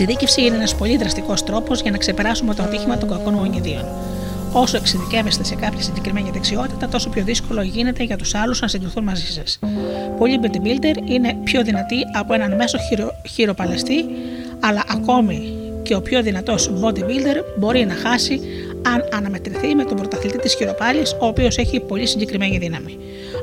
Εξειδίκευση 0.03 0.43
είναι 0.47 0.57
ένας 0.57 0.75
πολύ 0.75 0.97
δραστικός 0.97 1.45
τρόπος 1.45 1.81
για 1.81 1.91
να 1.91 1.97
ξεπεράσουμε 1.97 2.55
το 2.55 2.63
ατύχημα 2.63 2.99
των 2.99 3.09
κακών 3.09 3.35
γονιδίων. 3.35 3.85
Όσο 4.53 4.77
εξειδικεύεστε 4.77 5.45
σε 5.45 5.55
κάποια 5.55 5.83
συγκεκριμένη 5.83 6.31
δεξιότητα, 6.31 6.89
τόσο 6.89 7.09
πιο 7.09 7.25
δύσκολο 7.25 7.63
γίνεται 7.63 8.03
για 8.03 8.17
τους 8.17 8.35
άλλους 8.35 8.61
να 8.61 8.69
συγκριθούν 8.69 9.05
μαζί 9.05 9.33
σας. 9.33 9.59
Πολλοί 10.19 10.41
bodybuilder 10.43 11.11
είναι 11.11 11.37
πιο 11.45 11.63
δυνατοί 11.63 11.97
από 12.15 12.35
έναν 12.35 12.55
μέσο 12.55 12.79
χειρο, 12.89 13.15
χειροπαλαιστή, 13.29 14.05
αλλά 14.61 14.85
ακόμη 14.89 15.53
και 15.83 15.95
ο 15.95 16.01
πιο 16.01 16.23
δυνατός 16.23 16.71
bodybuilder 16.83 17.45
μπορεί 17.59 17.85
να 17.85 17.95
χάσει 17.95 18.41
αν 18.87 19.09
αναμετρηθεί 19.13 19.75
με 19.75 19.85
τον 19.85 19.97
πρωταθλητή 19.97 20.39
της 20.39 20.55
χειροπάλης, 20.55 21.13
ο 21.21 21.27
οποίος 21.27 21.59
έχει 21.59 21.81
πολύ 21.81 22.07
συγκεκριμένη 22.07 22.59
δύναμη. 22.59 22.99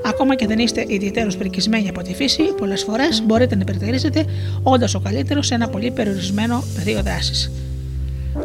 Ακόμα 0.06 0.36
και 0.36 0.48
δεν 0.48 0.60
είστε 0.60 0.86
ιδιαίτερως 0.88 1.38
πρικισμένοι 1.38 1.90
από 1.90 2.02
τη 2.02 2.14
φύση, 2.14 2.44
πολλές 2.58 2.84
φορές 2.84 3.24
μπορείτε 3.26 3.56
να 3.56 3.62
υπερτερήσετε 3.62 4.26
όντας 4.64 4.96
ο 4.96 5.00
καλύτερος 5.00 5.46
σε 5.46 5.54
ένα 5.54 5.70
πολύ 5.70 5.92
περιορισμένο 5.92 6.64
πεδίο 6.76 7.02
δράσης. 7.02 7.52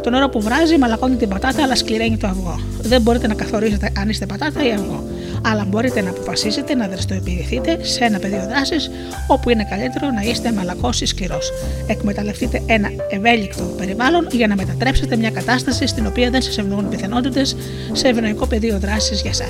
Το 0.03 0.11
νερό 0.11 0.29
που 0.29 0.41
βράζει 0.41 0.79
μαλακώνει 0.79 1.17
την 1.17 1.29
πατάτα, 1.29 1.63
αλλά 1.63 1.77
σκληραίνει 1.77 2.17
το 2.17 2.27
αυγό. 2.27 2.61
Δεν 2.81 3.03
μπορείτε 3.03 3.27
να 3.27 3.35
καθορίσετε 3.35 3.93
αν 3.99 4.09
είστε 4.09 4.27
πατάτα 4.27 4.67
ή 4.67 4.73
αυγό. 4.73 5.05
Αλλά 5.47 5.65
μπορείτε 5.65 6.01
να 6.01 6.11
αποφασίσετε 6.11 6.75
να 6.75 6.89
δραστηριοποιηθείτε 6.89 7.79
σε 7.85 8.05
ένα 8.05 8.19
πεδίο 8.19 8.47
δράσης 8.49 8.91
όπου 9.27 9.51
είναι 9.51 9.67
καλύτερο 9.71 10.11
να 10.11 10.21
είστε 10.21 10.53
μαλακός 10.53 11.01
ή 11.01 11.07
σκληρός. 11.07 11.51
Εκμεταλλευτείτε 11.87 12.63
ένα 12.67 12.89
ευέλικτο 13.11 13.63
περιβάλλον 13.63 14.27
για 14.33 14.47
να 14.47 14.55
μετατρέψετε 14.55 15.17
μια 15.17 15.31
κατάσταση 15.31 15.87
στην 15.87 16.07
οποία 16.07 16.31
δεν 16.31 16.43
σας 16.43 16.59
ευνοούν 16.59 16.89
πιθανότητες 16.89 17.57
σε 17.93 18.09
ευνοϊκό 18.09 18.47
πεδίο 18.47 18.79
δράσης 18.79 19.21
για 19.21 19.31
εσά. 19.31 19.49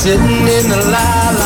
Sitting 0.00 0.48
in 0.48 0.66
the 0.70 0.80
la 0.90 1.39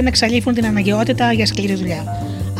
δεν 0.00 0.08
εξαλείφουν 0.08 0.54
την 0.54 0.66
αναγκαιότητα 0.66 1.32
για 1.32 1.46
σκληρή 1.46 1.74
δουλειά. 1.74 2.04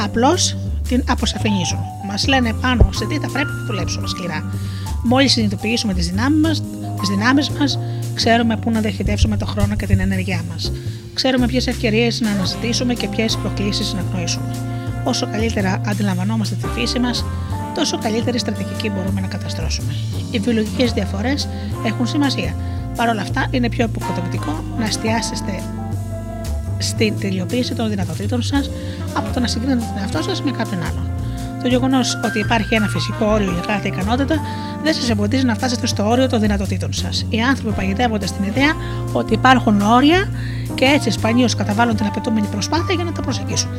Απλώς 0.05 0.57
την 0.89 1.05
αποσαφηνίζουν. 1.09 1.79
Μας 2.07 2.27
λένε 2.27 2.53
πάνω 2.53 2.89
σε 2.93 3.07
τι 3.07 3.15
θα 3.19 3.29
πρέπει 3.33 3.49
να 3.59 3.65
δουλέψουμε 3.67 4.07
σκληρά. 4.09 4.45
Μόλις 5.03 5.33
συνειδητοποιήσουμε 5.33 5.95
τις 5.95 6.09
δυνάμεις 6.09 6.41
μας, 6.41 6.63
τις 7.01 7.09
δυνάμεις 7.09 7.51
μας, 7.51 7.79
ξέρουμε 8.15 8.57
πού 8.57 8.71
να 8.71 8.81
διαχειτεύσουμε 8.81 9.37
το 9.37 9.47
χρόνο 9.47 9.75
και 9.77 9.87
την 9.87 10.01
ενέργειά 10.01 10.41
μας. 10.51 10.73
Ξέρουμε 11.15 11.47
ποιες 11.47 11.67
ευκαιρίες 11.67 12.21
να 12.21 12.31
αναζητήσουμε 12.31 12.95
και 12.95 13.09
ποιες 13.09 13.37
προκλήσεις 13.37 13.95
να 13.95 14.01
γνωρίσουμε. 14.11 14.55
Όσο 15.05 15.27
καλύτερα 15.27 15.81
αντιλαμβανόμαστε 15.87 16.55
τη 16.55 16.67
φύση 16.81 16.99
μας, 16.99 17.25
τόσο 17.75 17.99
καλύτερη 17.99 18.39
στρατηγική 18.39 18.91
μπορούμε 18.91 19.21
να 19.21 19.27
καταστρώσουμε. 19.27 19.95
Οι 20.31 20.39
βιολογικές 20.39 20.93
διαφορές 20.93 21.49
έχουν 21.87 22.07
σημασία. 22.07 22.55
Παρ' 22.97 23.09
όλα 23.09 23.23
αυτά, 23.23 23.47
είναι 23.51 23.69
πιο 23.69 23.85
αποκοτευτικό 23.85 24.65
να 24.79 24.87
εστιάσετε 24.87 25.63
στην 26.81 27.19
τελειοποίηση 27.21 27.75
των 27.75 27.89
δυνατοτήτων 27.89 28.43
σας 28.43 28.71
από 29.15 29.35
το 29.35 29.41
να 29.41 29.47
συγκρίνετε 29.47 29.85
τον 29.87 30.03
εαυτό 30.03 30.23
σας 30.23 30.43
με 30.43 30.51
κάποιον 30.51 30.81
άλλον. 30.83 31.11
Το 31.63 31.69
γεγονός 31.69 32.21
ότι 32.25 32.39
υπάρχει 32.39 32.75
ένα 32.75 32.87
φυσικό 32.89 33.27
όριο 33.27 33.53
για 33.53 33.63
κάθε 33.67 33.89
ικανότητα 33.89 34.41
δεν 34.83 34.95
σας 34.95 35.11
εμποδίζει 35.11 35.45
να 35.45 35.55
φτάσετε 35.55 35.87
στο 35.87 36.09
όριο 36.09 36.29
των 36.29 36.41
δυνατοτήτων 36.41 36.93
σας. 36.93 37.27
Οι 37.29 37.41
άνθρωποι 37.41 37.75
παγιδεύονται 37.75 38.27
στην 38.27 38.45
ιδέα 38.45 38.73
ότι 39.13 39.33
υπάρχουν 39.33 39.81
όρια 39.81 40.29
και 40.75 40.85
έτσι 40.85 41.11
σπανίως 41.11 41.55
καταβάλουν 41.55 41.97
την 41.97 42.07
απαιτούμενη 42.07 42.47
προσπάθεια 42.47 42.95
για 42.95 43.05
να 43.05 43.13
τα 43.13 43.21
προσεγγίσουν. 43.23 43.71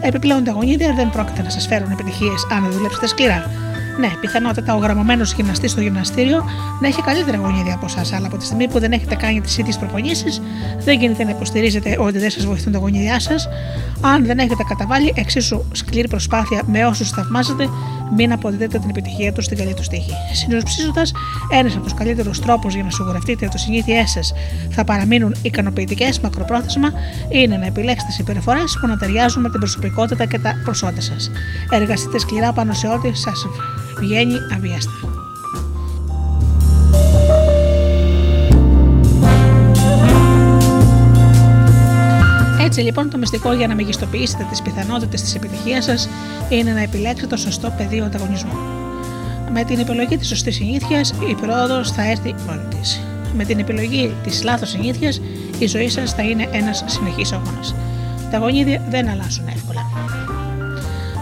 Επιπλέον, 0.00 0.44
τα 0.44 0.52
γονίδια 0.52 0.92
δεν 0.94 1.10
πρόκειται 1.10 1.42
να 1.42 1.50
σας 1.50 1.66
φέρουν 1.66 1.90
επιτυχίες 1.90 2.46
αν 2.50 2.62
δεν 2.62 2.72
δουλέψετε 2.72 3.06
σκληρά. 3.06 3.50
Ναι, 3.98 4.08
πιθανότατα 4.20 4.74
ο 4.74 4.78
γραμμωμένος 4.78 5.32
γυμναστής 5.32 5.70
στο 5.70 5.80
γυμναστήριο 5.80 6.44
να 6.80 6.86
έχει 6.86 7.02
καλύτερα 7.02 7.36
γονίδια 7.36 7.74
από 7.74 7.86
εσάς, 7.86 8.12
αλλά 8.12 8.26
από 8.26 8.36
τη 8.36 8.44
στιγμή 8.44 8.68
που 8.68 8.78
δεν 8.78 8.92
έχετε 8.92 9.14
κάνει 9.14 9.40
τις 9.40 9.58
ίδιες 9.58 9.78
προπονήσεις, 9.78 10.40
δεν 10.78 11.00
γίνεται 11.00 11.24
να 11.24 11.30
υποστηρίζετε 11.30 11.96
ότι 11.98 12.18
δεν 12.18 12.30
σας 12.30 12.46
βοηθούν 12.46 12.72
τα 12.72 12.78
γονίδια 12.78 13.20
σας. 13.20 13.48
Αν 14.00 14.24
δεν 14.26 14.38
έχετε 14.38 14.62
καταβάλει 14.68 15.12
εξίσου 15.16 15.64
σκληρή 15.72 16.08
προσπάθεια 16.08 16.62
με 16.66 16.86
όσους 16.86 17.10
θαυμάζετε, 17.10 17.68
μην 18.16 18.32
αποδίδετε 18.32 18.78
την 18.78 18.90
επιτυχία 18.90 19.32
τους 19.32 19.44
στην 19.44 19.56
καλή 19.56 19.74
τους 19.74 19.88
τύχη. 19.88 20.12
Συνοψίζοντας, 20.32 21.12
ένας 21.50 21.74
από 21.74 21.82
τους 21.82 21.94
καλύτερους 21.94 22.40
τρόπους 22.40 22.74
για 22.74 22.82
να 22.82 22.90
σιγουρευτείτε 22.90 23.46
ότι 23.46 23.56
οι 23.56 23.58
συνήθειές 23.58 24.10
σας 24.10 24.32
θα 24.70 24.84
παραμείνουν 24.84 25.34
ικανοποιητικές 25.42 26.20
μακροπρόθεσμα 26.20 26.92
είναι 27.28 27.56
να 27.56 27.66
επιλέξετε 27.66 28.12
συμπεριφορές 28.12 28.78
που 28.80 28.86
να 28.86 28.96
ταιριάζουν 28.96 29.42
με 29.42 29.50
την 29.50 29.58
προσωπικότητα 29.58 30.24
και 30.24 30.38
τα 30.38 30.60
προσόντα 30.64 31.00
σας. 31.00 31.30
Εργαστείτε 31.70 32.18
σκληρά 32.18 32.52
πάνω 32.52 32.72
σε 32.72 32.88
ό,τι 32.88 33.16
σας 33.16 33.46
βγαίνει 34.02 34.34
αβίαστα. 34.54 34.92
Έτσι 42.64 42.80
λοιπόν 42.80 43.10
το 43.10 43.18
μυστικό 43.18 43.52
για 43.52 43.66
να 43.66 43.74
μεγιστοποιήσετε 43.74 44.46
τις 44.50 44.62
πιθανότητες 44.62 45.22
της 45.22 45.34
επιτυχίας 45.34 45.84
σας 45.84 46.08
είναι 46.48 46.72
να 46.72 46.80
επιλέξετε 46.80 47.26
το 47.26 47.36
σωστό 47.36 47.74
πεδίο 47.76 48.04
ανταγωνισμού. 48.04 48.52
Με 49.52 49.64
την 49.64 49.78
επιλογή 49.78 50.16
της 50.16 50.28
σωστής 50.28 50.54
συνήθειας 50.54 51.14
η 51.30 51.34
πρόοδος 51.34 51.90
θα 51.90 52.10
έρθει 52.10 52.34
μόνη 52.46 52.68
της. 52.80 53.00
Με 53.36 53.44
την 53.44 53.58
επιλογή 53.58 54.14
της 54.22 54.42
λάθος 54.42 54.68
συνήθειας 54.68 55.20
η 55.58 55.66
ζωή 55.66 55.88
σας 55.88 56.12
θα 56.12 56.22
είναι 56.22 56.48
ένας 56.52 56.84
συνεχής 56.86 57.32
αγώνας. 57.32 57.74
Τα 58.30 58.38
γονίδια 58.38 58.82
δεν 58.90 59.08
αλλάζουν 59.08 59.46
εύκολα. 59.48 59.80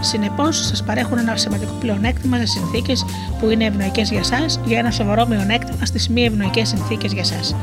Συνεπώς, 0.01 0.65
σας 0.67 0.83
παρέχουν 0.83 1.17
ένα 1.17 1.35
σημαντικό 1.35 1.71
πλεονέκτημα 1.79 2.37
σε 2.37 2.45
συνθήκες 2.45 3.05
που 3.39 3.49
είναι 3.49 3.65
ευνοϊκές 3.65 4.09
για 4.09 4.19
εσά, 4.19 4.45
για 4.65 4.79
ένα 4.79 4.91
σοβαρό 4.91 5.25
μειονέκτημα 5.27 5.85
στις 5.85 6.09
μη 6.09 6.23
ευνοϊκές 6.23 6.67
συνθήκες 6.67 7.13
για 7.13 7.21
εσά. 7.21 7.55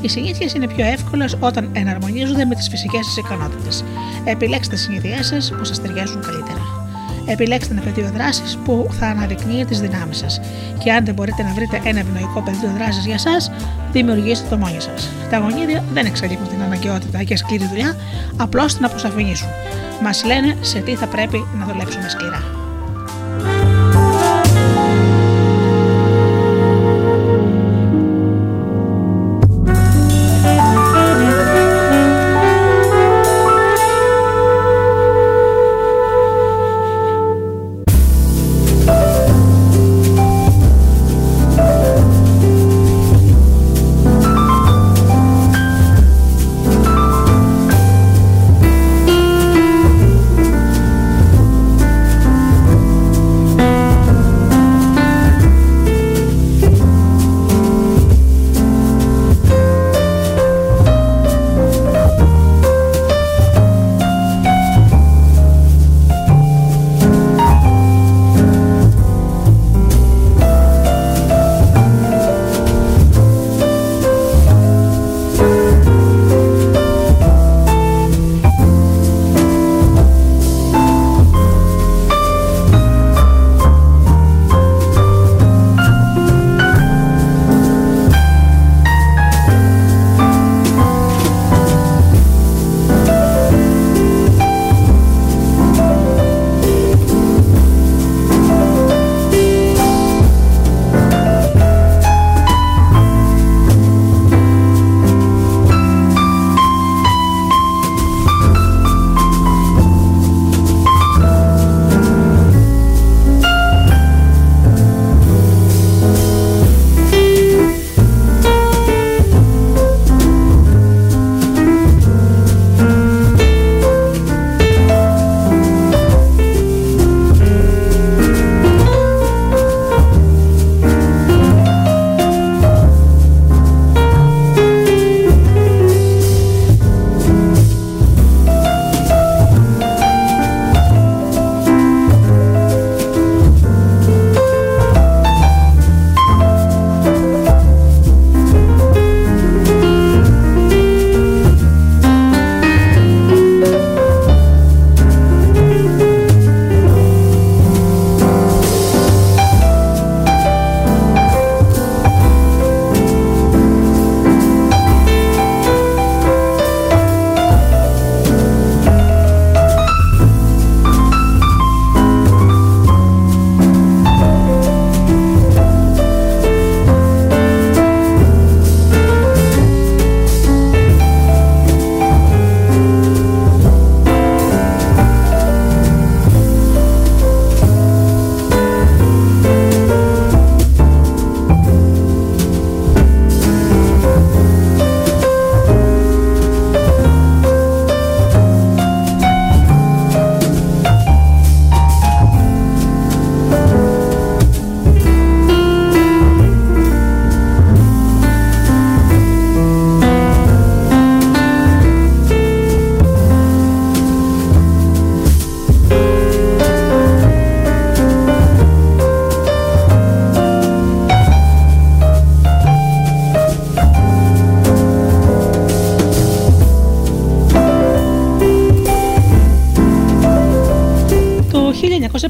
Οι 0.00 0.08
συνήθειε 0.08 0.48
είναι 0.56 0.66
πιο 0.66 0.84
εύκολε 0.84 1.24
όταν 1.40 1.70
εναρμονίζονται 1.72 2.44
με 2.44 2.54
τις 2.54 2.68
φυσικές 2.68 3.06
σα 3.06 3.20
ικανότητες. 3.20 3.84
Επιλέξτε 4.24 4.74
τις 4.74 4.84
συνήθειές 4.84 5.26
σας 5.26 5.52
που 5.58 5.64
σας 5.64 5.80
ταιριάζουν 5.80 6.20
καλύτερα. 6.22 6.79
Επιλέξτε 7.32 7.72
ένα 7.72 7.82
πεδίο 7.82 8.10
δράσης 8.14 8.58
που 8.64 8.86
θα 8.90 9.06
αναδεικνύει 9.06 9.64
τις 9.64 9.80
δυνάμεις 9.80 10.18
σας. 10.18 10.40
Και 10.84 10.92
αν 10.92 11.04
δεν 11.04 11.14
μπορείτε 11.14 11.42
να 11.42 11.52
βρείτε 11.52 11.80
ένα 11.84 11.98
ευνοϊκό 11.98 12.42
πεδίο 12.42 12.70
δράσης 12.78 13.04
για 13.04 13.14
εσά, 13.14 13.52
δημιουργήστε 13.92 14.48
το 14.48 14.56
μόνοι 14.56 14.80
σας. 14.80 15.10
Τα 15.30 15.38
γονίδια 15.38 15.84
δεν 15.92 16.06
εξαλείπουν 16.06 16.48
την 16.48 16.62
αναγκαιότητα 16.62 17.22
για 17.22 17.36
σκληρή 17.36 17.66
δουλειά, 17.66 17.96
απλώς 18.36 18.74
την 18.74 18.84
αποσαφηνίσουν. 18.84 19.48
Μας 20.02 20.24
λένε 20.24 20.56
σε 20.60 20.78
τι 20.78 20.94
θα 20.94 21.06
πρέπει 21.06 21.46
να 21.58 21.66
δουλέψουμε 21.66 22.08
σκληρά. 22.08 22.59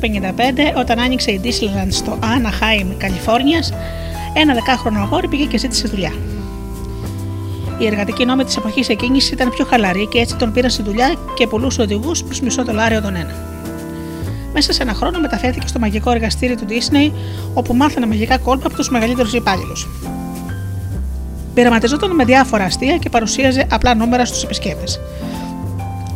1955, 0.00 0.72
όταν 0.76 0.98
άνοιξε 0.98 1.30
η 1.30 1.40
Disneyland 1.44 1.88
στο 1.88 2.18
Anaheim, 2.20 2.86
Καλιφόρνιας, 2.98 3.72
ένα 4.34 4.54
δεκάχρονο 4.54 5.00
αγόρι 5.00 5.28
πήγε 5.28 5.44
και 5.44 5.58
ζήτησε 5.58 5.88
δουλειά. 5.88 6.12
Οι 7.78 7.86
εργατικοί 7.86 8.24
νόμοι 8.24 8.44
της 8.44 8.56
εποχής 8.56 8.88
εκείνης 8.88 9.30
ήταν 9.30 9.50
πιο 9.50 9.64
χαλαροί 9.64 10.06
και 10.06 10.18
έτσι 10.18 10.36
τον 10.36 10.52
πήραν 10.52 10.70
στη 10.70 10.82
δουλειά 10.82 11.14
και 11.34 11.46
πουλούσε 11.46 11.82
οδηγούς 11.82 12.22
προς 12.24 12.40
μισό 12.40 12.64
δολάριο 12.64 13.00
τον 13.00 13.16
ένα. 13.16 13.34
Μέσα 14.52 14.72
σε 14.72 14.82
ένα 14.82 14.94
χρόνο 14.94 15.20
μεταφέρθηκε 15.20 15.66
στο 15.66 15.78
μαγικό 15.78 16.10
εργαστήριο 16.10 16.56
του 16.56 16.64
Disney, 16.68 17.12
όπου 17.54 17.74
μάθανε 17.74 18.06
μαγικά 18.06 18.38
κόλπα 18.38 18.66
από 18.66 18.76
τους 18.76 18.90
μεγαλύτερους 18.90 19.32
υπάλληλους. 19.32 19.88
Πειραματιζόταν 21.54 22.14
με 22.14 22.24
διάφορα 22.24 22.64
αστεία 22.64 22.96
και 22.96 23.08
παρουσίαζε 23.08 23.66
απλά 23.70 23.94
νούμερα 23.94 24.24
στους 24.24 24.42
επισκέπτες. 24.42 25.00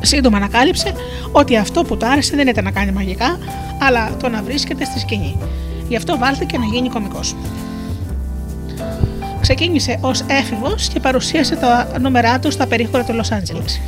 Σύντομα 0.05 0.37
ανακάλυψε 0.37 0.93
ότι 1.33 1.57
αυτό 1.57 1.83
που 1.83 1.97
του 1.97 2.07
άρεσε 2.07 2.37
δεν 2.37 2.49
ήταν 2.49 2.65
να 2.65 2.71
κάνει 2.71 2.93
μαγικά, 2.93 3.39
αλλά 3.79 4.17
το 4.17 4.29
να 4.29 4.43
βρίσκεται 4.43 4.85
στη 4.85 4.99
σκηνή. 4.99 5.37
Γι' 5.89 5.97
αυτό 5.97 6.19
βάλθηκε 6.19 6.59
να 6.59 6.65
γίνει 6.65 6.89
κωμικός. 6.89 7.37
Ξεκίνησε 9.41 9.99
ως 10.01 10.25
έφηβος 10.27 10.89
και 10.89 11.01
παρουσίασε 11.01 11.57
τα 11.57 11.89
νούμερά 12.01 12.39
του 12.39 12.51
στα 12.51 12.67
περίχωρα 12.67 13.05
του 13.05 13.15
Λος 13.15 13.31
Άντζελες. 13.31 13.81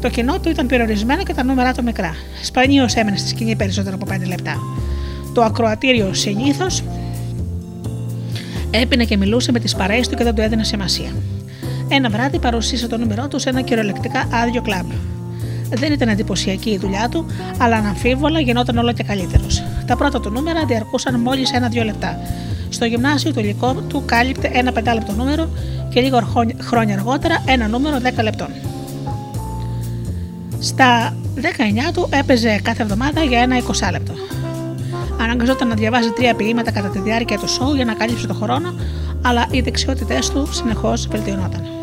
Το 0.00 0.08
κοινό 0.08 0.38
του 0.38 0.48
ήταν 0.48 0.66
περιορισμένο 0.66 1.22
και 1.22 1.34
τα 1.34 1.44
νούμερά 1.44 1.72
του 1.72 1.82
μικρά. 1.82 2.14
Σπανίως 2.42 2.94
έμενε 2.94 3.16
στη 3.16 3.28
σκηνή 3.28 3.56
περισσότερο 3.56 3.96
από 4.00 4.14
5 4.14 4.26
λεπτά. 4.26 4.56
Το 5.34 5.42
ακροατήριο 5.42 6.14
συνήθως 6.14 6.82
έπινε 8.70 9.04
και 9.04 9.16
μιλούσε 9.16 9.52
με 9.52 9.58
τις 9.58 9.74
παρέες 9.74 10.08
του 10.08 10.16
και 10.16 10.24
δεν 10.24 10.34
του 10.34 10.40
έδινε 10.40 10.64
σημασία. 10.64 11.10
Ένα 11.88 12.10
βράδυ 12.10 12.38
παρουσίασε 12.38 12.88
το 12.88 12.98
νούμερό 12.98 13.28
του 13.28 13.38
σε 13.38 13.48
ένα 13.48 13.60
κυριολεκτικά 13.60 14.28
άδειο 14.32 14.62
κλαμπ. 14.62 14.90
Δεν 15.74 15.92
ήταν 15.92 16.08
εντυπωσιακή 16.08 16.70
η 16.70 16.78
δουλειά 16.78 17.08
του, 17.08 17.26
αλλά 17.58 17.76
αναμφίβολα 17.76 18.40
γινόταν 18.40 18.78
όλο 18.78 18.92
και 18.92 19.02
καλύτερος. 19.02 19.62
Τα 19.86 19.96
πρώτα 19.96 20.20
του 20.20 20.30
νούμερα 20.30 20.64
διαρκούσαν 20.64 21.20
μόλις 21.20 21.52
ένα-δύο 21.52 21.84
λεπτά. 21.84 22.18
Στο 22.68 22.84
γυμνάσιο 22.84 23.32
το 23.32 23.40
υλικό 23.40 23.74
του 23.74 24.02
κάλυπτε 24.06 24.50
ένα 24.52 24.72
πεντάλεπτο 24.72 25.12
νούμερο 25.12 25.48
και 25.88 26.00
λίγο 26.00 26.20
χρόνια 26.60 26.94
αργότερα 26.94 27.42
ένα 27.46 27.68
νούμερο 27.68 27.96
10 28.18 28.22
λεπτών. 28.22 28.48
Στα 30.58 31.16
19 31.36 31.92
του 31.94 32.08
έπαιζε 32.10 32.60
κάθε 32.62 32.82
εβδομάδα 32.82 33.22
για 33.22 33.40
ένα 33.40 33.56
20 33.58 33.90
λεπτό. 33.92 34.12
Αναγκαζόταν 35.20 35.68
να 35.68 35.74
διαβάζει 35.74 36.10
τρία 36.10 36.34
ποίηματα 36.34 36.70
κατά 36.70 36.88
τη 36.88 36.98
διάρκεια 36.98 37.38
του 37.38 37.48
σοου 37.48 37.74
για 37.74 37.84
να 37.84 37.94
καλύψει 37.94 38.26
το 38.26 38.34
χρόνο, 38.34 38.74
αλλά 39.22 39.46
οι 39.50 39.60
δεξιότητές 39.60 40.30
του 40.30 40.48
συνεχώς 40.52 41.06
βελτιωνόταν. 41.06 41.79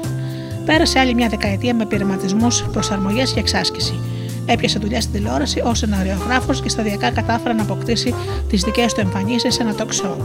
Πέρασε 0.67 0.99
άλλη 0.99 1.13
μια 1.13 1.27
δεκαετία 1.27 1.73
με 1.73 1.85
πειραματισμούς, 1.85 2.63
προσαρμογές 2.71 3.33
και 3.33 3.39
εξάσκηση. 3.39 3.99
Έπιασε 4.45 4.79
δουλειά 4.79 5.01
στην 5.01 5.13
τηλεόραση 5.13 5.61
ως 5.65 5.77
σεναριογράφο 5.77 6.53
και 6.53 6.69
σταδιακά 6.69 7.11
κατάφερε 7.11 7.53
να 7.53 7.61
αποκτήσει 7.61 8.13
τις 8.49 8.61
δικές 8.63 8.93
του 8.93 8.99
εμφανίσεις 8.99 9.53
σε 9.53 9.61
ένα 9.61 9.75
talk 9.77 10.05
show. 10.05 10.15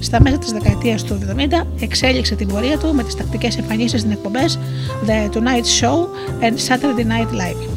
Στα 0.00 0.22
μέσα 0.22 0.38
της 0.38 0.52
δεκαετίας 0.52 1.04
του 1.04 1.18
70 1.62 1.66
εξέλιξε 1.80 2.34
την 2.34 2.48
πορεία 2.48 2.78
του 2.78 2.94
με 2.94 3.02
τις 3.02 3.14
τακτικές 3.14 3.56
εμφανίσεις 3.56 4.00
στην 4.00 4.12
εκπομπές 4.12 4.58
The 5.06 5.36
Tonight 5.36 5.80
Show 5.80 5.96
and 6.40 6.54
Saturday 6.68 7.06
Night 7.06 7.32
Live. 7.32 7.68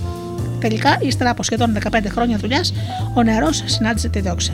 Τελικά, 0.60 0.98
ύστερα 1.02 1.30
από 1.30 1.44
σχεδόν 1.44 1.78
15 1.92 2.10
χρόνια 2.10 2.38
δουλειάς, 2.38 2.74
ο 3.14 3.24
νεαρός 3.24 3.64
συνάντησε 3.66 4.10
τη 4.10 4.22
δόξα. 4.22 4.54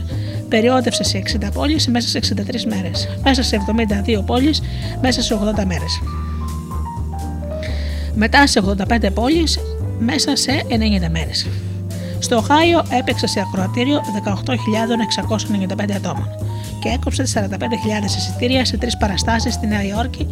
Περιόδευσε 0.50 1.04
σε 1.04 1.18
60 1.18 1.52
πόλεις 1.54 1.88
μέσα 1.88 2.08
σε 2.08 2.18
63 2.18 2.66
μέρες, 2.66 3.08
μέσα 3.24 3.44
σε 3.44 3.56
72 3.56 4.24
πόλεις 4.26 4.62
μέσα 5.02 5.22
σε 5.22 5.34
80 5.34 5.66
μέρες. 5.66 6.02
Μετά 8.16 8.48
σε 8.48 8.64
85 8.88 9.10
πόλεις 9.14 9.60
μέσα 10.00 10.36
σε 10.36 10.52
90 10.70 11.10
μέρες. 11.10 11.48
Στο 12.20 12.36
Οχάιο 12.36 12.84
έπαιξε 13.00 13.28
σε 13.28 13.40
ακροατήριο 13.40 14.02
18.695 14.26 15.92
ατόμων 15.96 16.28
και 16.80 16.90
έκοψε 16.90 17.24
45.000 17.34 17.46
εισιτήρια 18.06 18.66
σε 18.66 18.78
τρεις 18.78 18.98
παραστάσεις 18.98 19.54
στη 19.54 19.68
Νέα 19.68 19.84
Υόρκη 19.84 20.28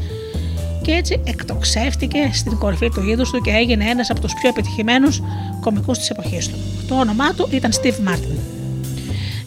και 0.82 0.92
έτσι 0.92 1.22
εκτοξεύτηκε 1.26 2.30
στην 2.34 2.58
κορυφή 2.58 2.90
του 2.90 3.10
είδους 3.10 3.30
του 3.30 3.42
και 3.42 3.52
έγινε 3.52 3.86
ένας 3.86 4.10
από 4.10 4.22
τους 4.22 4.34
πιο 4.34 4.50
επιτυχημένους 4.50 5.22
κομικούς 5.62 5.98
της 5.98 6.10
εποχής 6.10 6.48
του. 6.48 6.56
Το 6.88 6.96
όνομά 6.96 7.34
του 7.34 7.50
ήταν 7.52 7.72
Steve 7.74 8.10
Martin. 8.10 8.57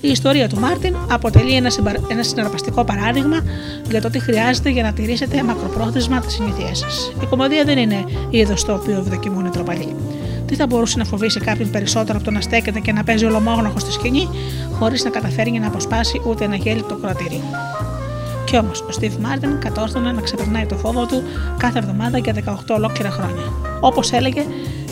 Η 0.01 0.09
ιστορία 0.09 0.49
του 0.49 0.61
Μάρτιν 0.61 0.97
αποτελεί 1.11 1.55
ένα, 1.55 1.71
συμπα... 1.71 1.91
ένα 2.11 2.23
συναρπαστικό 2.23 2.85
παράδειγμα 2.85 3.45
για 3.91 4.01
το 4.01 4.11
τι 4.11 4.19
χρειάζεται 4.19 4.71
για 4.71 4.83
να 4.83 4.93
τηρήσετε 4.93 5.43
μακροπρόθεσμα 5.43 6.21
τις 6.21 6.33
συνήθειές 6.33 6.79
σας. 6.79 7.13
Η 7.23 7.27
κωμωδία 7.27 7.65
δεν 7.65 7.79
είναι 7.79 8.05
είδος 8.31 8.65
το 8.65 8.73
οποίο 8.75 8.99
ευδοκιμούν 8.99 9.47
οι 9.47 9.49
ντροπαλοί. 9.49 9.95
Τι 10.47 10.55
θα 10.55 10.67
μπορούσε 10.67 10.99
να 10.99 11.05
φοβήσει 11.05 11.41
κάποιον 11.41 11.71
περισσότερο 11.71 12.17
από 12.17 12.25
το 12.25 12.31
να 12.31 12.41
στέκεται 12.41 12.81
και 12.81 12.93
να 12.93 13.05
παίζει 13.05 13.25
ολομόναχος 13.25 13.79
στη 13.79 13.93
σκηνή, 13.93 14.29
χωρίς 14.79 15.05
να 15.05 15.11
καταφέρει 15.11 15.51
να 15.51 15.67
αποσπάσει 15.67 16.21
ούτε 16.27 16.45
ένα 16.45 16.57
γέλιο 16.57 16.83
το 16.83 16.95
κρατήρι. 16.95 17.43
Κι 18.45 18.57
όμως 18.57 18.81
ο 18.81 18.89
Steve 19.01 19.17
Martin 19.21 19.61
κατόρθωνε 19.61 20.13
να 20.13 20.21
ξεπερνάει 20.21 20.67
το 20.67 20.77
φόβο 20.77 21.07
του 21.07 21.23
κάθε 21.57 21.79
εβδομάδα 21.79 22.19
για 22.19 22.35
18 22.47 22.53
ολόκληρα 22.69 23.11
χρόνια. 23.11 23.53
Όπως 23.81 24.13
έλεγε, 24.13 24.45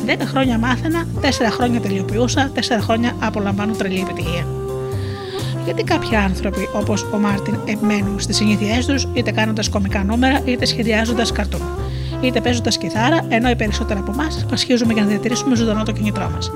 10 0.06 0.10
χρόνια 0.24 0.58
μάθαινα, 0.58 1.06
4 1.20 1.26
χρόνια 1.50 1.80
τελειοποιούσα, 1.80 2.50
4 2.54 2.58
χρόνια 2.80 3.12
απολαμβάνω 3.20 3.74
τρελή 3.74 4.00
επιτυχία. 4.00 4.46
Γιατί 5.68 5.82
κάποιοι 5.82 6.16
άνθρωποι 6.16 6.68
όπως 6.72 7.02
ο 7.02 7.16
Μάρτιν 7.16 7.58
επιμένουν 7.64 8.20
στις 8.20 8.36
συνήθειές 8.36 8.86
τους, 8.86 9.08
είτε 9.12 9.30
κάνοντας 9.30 9.68
κομικά 9.68 10.04
νούμερα, 10.04 10.40
είτε 10.44 10.64
σχεδιάζοντας 10.64 11.32
καρτούν, 11.32 11.60
είτε 12.20 12.40
παίζοντας 12.40 12.78
κιθάρα, 12.78 13.24
ενώ 13.28 13.50
οι 13.50 13.56
περισσότεροι 13.56 14.00
από 14.00 14.12
εμάς 14.12 14.46
πασχίζουμε 14.50 14.92
για 14.92 15.02
να 15.02 15.08
διατηρήσουμε 15.08 15.56
ζωντανό 15.56 15.82
το 15.82 15.92
κινητρό 15.92 16.30
μας. 16.34 16.52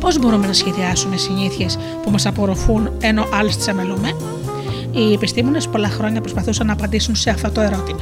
Πώς 0.00 0.18
μπορούμε 0.18 0.46
να 0.46 0.52
σχεδιάσουμε 0.52 1.16
συνήθειες 1.16 1.78
που 2.02 2.10
μας 2.10 2.26
απορροφούν 2.26 2.90
ενώ 3.00 3.26
άλλε 3.32 3.48
τις 3.48 3.68
αμελούμε, 3.68 4.16
οι 4.90 5.12
επιστήμονες 5.12 5.68
πολλά 5.68 5.88
χρόνια 5.88 6.20
προσπαθούσαν 6.20 6.66
να 6.66 6.72
απαντήσουν 6.72 7.14
σε 7.14 7.30
αυτό 7.30 7.50
το 7.50 7.60
ερώτημα. 7.60 8.00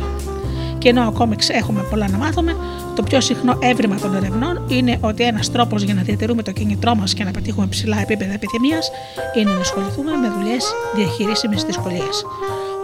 Και 0.82 0.88
ενώ 0.88 1.02
ακόμη 1.02 1.36
έχουμε 1.48 1.82
πολλά 1.90 2.08
να 2.08 2.16
μάθουμε, 2.16 2.56
το 2.94 3.02
πιο 3.02 3.20
συχνό 3.20 3.58
έβριμα 3.60 3.96
των 3.96 4.14
ερευνών 4.14 4.64
είναι 4.68 4.98
ότι 5.00 5.22
ένας 5.22 5.50
τρόπος 5.50 5.82
για 5.82 5.94
να 5.94 6.02
διατηρούμε 6.02 6.42
το 6.42 6.52
κίνητρό 6.52 6.94
μας 6.94 7.14
και 7.14 7.24
να 7.24 7.30
πετύχουμε 7.30 7.66
ψηλά 7.66 8.00
επίπεδα 8.00 8.32
επιθυμίας 8.32 8.90
είναι 9.36 9.50
να 9.50 9.60
ασχοληθούμε 9.60 10.12
με 10.16 10.28
δουλειές 10.28 10.74
διαχειρίσιμες 10.94 11.62
δυσκολίες. 11.62 12.24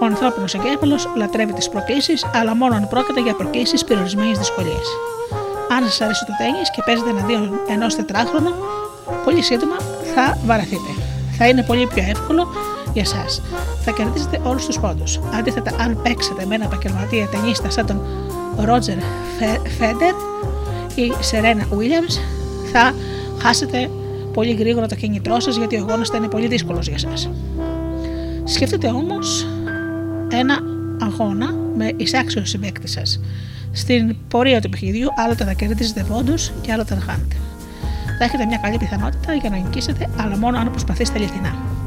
Ο 0.00 0.04
ανθρώπινος 0.04 0.54
εγκέφαλος 0.54 1.08
λατρεύει 1.16 1.52
τις 1.52 1.68
προκλήσεις, 1.68 2.26
αλλά 2.34 2.54
μόνο 2.54 2.74
αν 2.74 2.88
πρόκειται 2.88 3.20
για 3.20 3.34
προκλήσεις 3.34 3.84
περιορισμένης 3.84 4.38
δυσκολίας. 4.38 4.86
Αν 5.76 5.84
σας 5.84 6.00
αρέσει 6.00 6.24
το 6.24 6.32
τέννη 6.38 6.62
και 6.74 6.82
παίζετε 6.86 7.10
εναντίον 7.10 7.50
ενός 7.68 7.94
τετράχρονου, 7.94 8.52
πολύ 9.24 9.42
σύντομα 9.42 9.76
θα 10.14 10.38
βαραθείτε. 10.46 10.90
Θα 11.38 11.48
είναι 11.48 11.62
πολύ 11.62 11.86
πιο 11.86 12.02
εύκολο 12.08 12.48
για 12.92 13.02
εσά. 13.02 13.24
Θα 13.84 13.90
κερδίσετε 13.90 14.40
όλους 14.44 14.66
τους 14.66 14.80
πόντους. 14.80 15.20
Αντίθετα, 15.38 15.70
αν 15.80 16.00
παίξετε 16.02 16.46
με 16.46 16.54
ένα 16.54 16.64
επαγγελματία 16.64 17.26
ταινίστα 17.26 17.70
σαν 17.70 17.86
τον 17.86 18.00
Ρότζερ 18.56 18.96
Φέντερ 19.78 20.14
ή 20.94 21.12
Σερένα 21.20 21.66
Williams, 21.70 22.18
θα 22.72 22.94
χάσετε 23.42 23.90
πολύ 24.32 24.52
γρήγορα 24.52 24.86
το 24.86 24.94
κινητρό 24.94 25.40
σας 25.40 25.56
γιατί 25.56 25.76
ο 25.76 25.86
αγώνα 25.88 26.04
θα 26.04 26.16
είναι 26.16 26.28
πολύ 26.28 26.46
δύσκολος 26.46 26.88
για 26.88 26.96
εσά. 26.96 27.30
Σκεφτείτε 28.44 28.88
όμως 28.88 29.46
ένα 30.28 30.58
αγώνα 31.02 31.54
με 31.76 31.92
εισάξιο 31.96 32.44
συμπέκτη 32.44 32.88
σας. 32.88 33.20
Στην 33.72 34.16
πορεία 34.28 34.60
του 34.60 34.68
παιχνιδιού, 34.68 35.08
άλλοτε 35.24 35.44
θα 35.44 35.52
κερδίσετε 35.52 36.04
πόντους 36.08 36.52
και 36.60 36.72
άλλοτε 36.72 36.94
θα 36.94 37.00
χάνετε. 37.00 37.36
Θα 38.18 38.24
έχετε 38.24 38.44
μια 38.44 38.58
καλή 38.62 38.76
πιθανότητα 38.76 39.34
για 39.34 39.50
να 39.50 39.56
νικήσετε, 39.56 40.08
αλλά 40.16 40.36
μόνο 40.36 40.58
αν 40.58 40.70
προσπαθήσετε 40.70 41.18
ειλικρινά. 41.18 41.77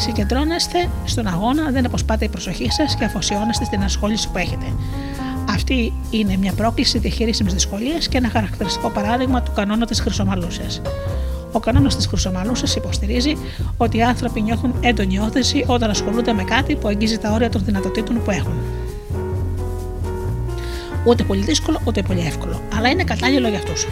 Συγκεντρώνεστε 0.00 0.88
στον 1.04 1.26
αγώνα, 1.26 1.70
δεν 1.70 1.86
αποσπάτε 1.86 2.24
η 2.24 2.28
προσοχή 2.28 2.70
σας 2.70 2.96
και 2.96 3.04
αφοσιώνεστε 3.04 3.64
στην 3.64 3.82
ασχόληση 3.82 4.30
που 4.30 4.38
έχετε. 4.38 4.64
Αυτή 5.48 5.92
είναι 6.10 6.36
μια 6.36 6.52
πρόκληση 6.52 6.98
διαχειρίσιμη 6.98 7.50
δυσκολίας 7.52 8.08
και 8.08 8.16
ένα 8.16 8.28
χαρακτηριστικό 8.28 8.90
παράδειγμα 8.90 9.42
του 9.42 9.52
κανόνα 9.54 9.86
της 9.86 10.00
χρυσομαλούσια. 10.00 10.64
Ο 11.52 11.60
κανόνας 11.60 11.96
της 11.96 12.06
χρυσομαλούσια 12.06 12.68
υποστηρίζει 12.76 13.36
ότι 13.76 13.96
οι 13.96 14.02
άνθρωποι 14.02 14.40
νιώθουν 14.40 14.74
έντονη 14.80 15.18
όθεση 15.18 15.64
όταν 15.66 15.90
ασχολούνται 15.90 16.32
με 16.32 16.44
κάτι 16.44 16.76
που 16.76 16.88
αγγίζει 16.88 17.18
τα 17.18 17.32
όρια 17.32 17.50
των 17.50 17.64
δυνατοτήτων 17.64 18.22
που 18.24 18.30
έχουν. 18.30 18.54
Ούτε 21.04 21.22
πολύ 21.22 21.42
δύσκολο, 21.42 21.80
ούτε 21.84 22.02
πολύ 22.02 22.20
εύκολο, 22.20 22.60
αλλά 22.76 22.88
είναι 22.88 23.04
κατάλληλο 23.04 23.48
για 23.48 23.58
αυτούς. 23.58 23.86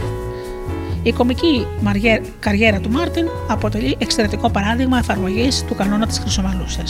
Η 1.07 1.11
κομική 1.11 1.67
καριέρα 2.39 2.79
του 2.79 2.89
Μάρτιν 2.89 3.27
αποτελεί 3.47 3.95
εξαιρετικό 3.99 4.49
παράδειγμα 4.49 4.97
εφαρμογής 4.97 5.63
του 5.67 5.75
κανόνα 5.75 6.07
της 6.07 6.19
χρυσομαλούσια. 6.19 6.83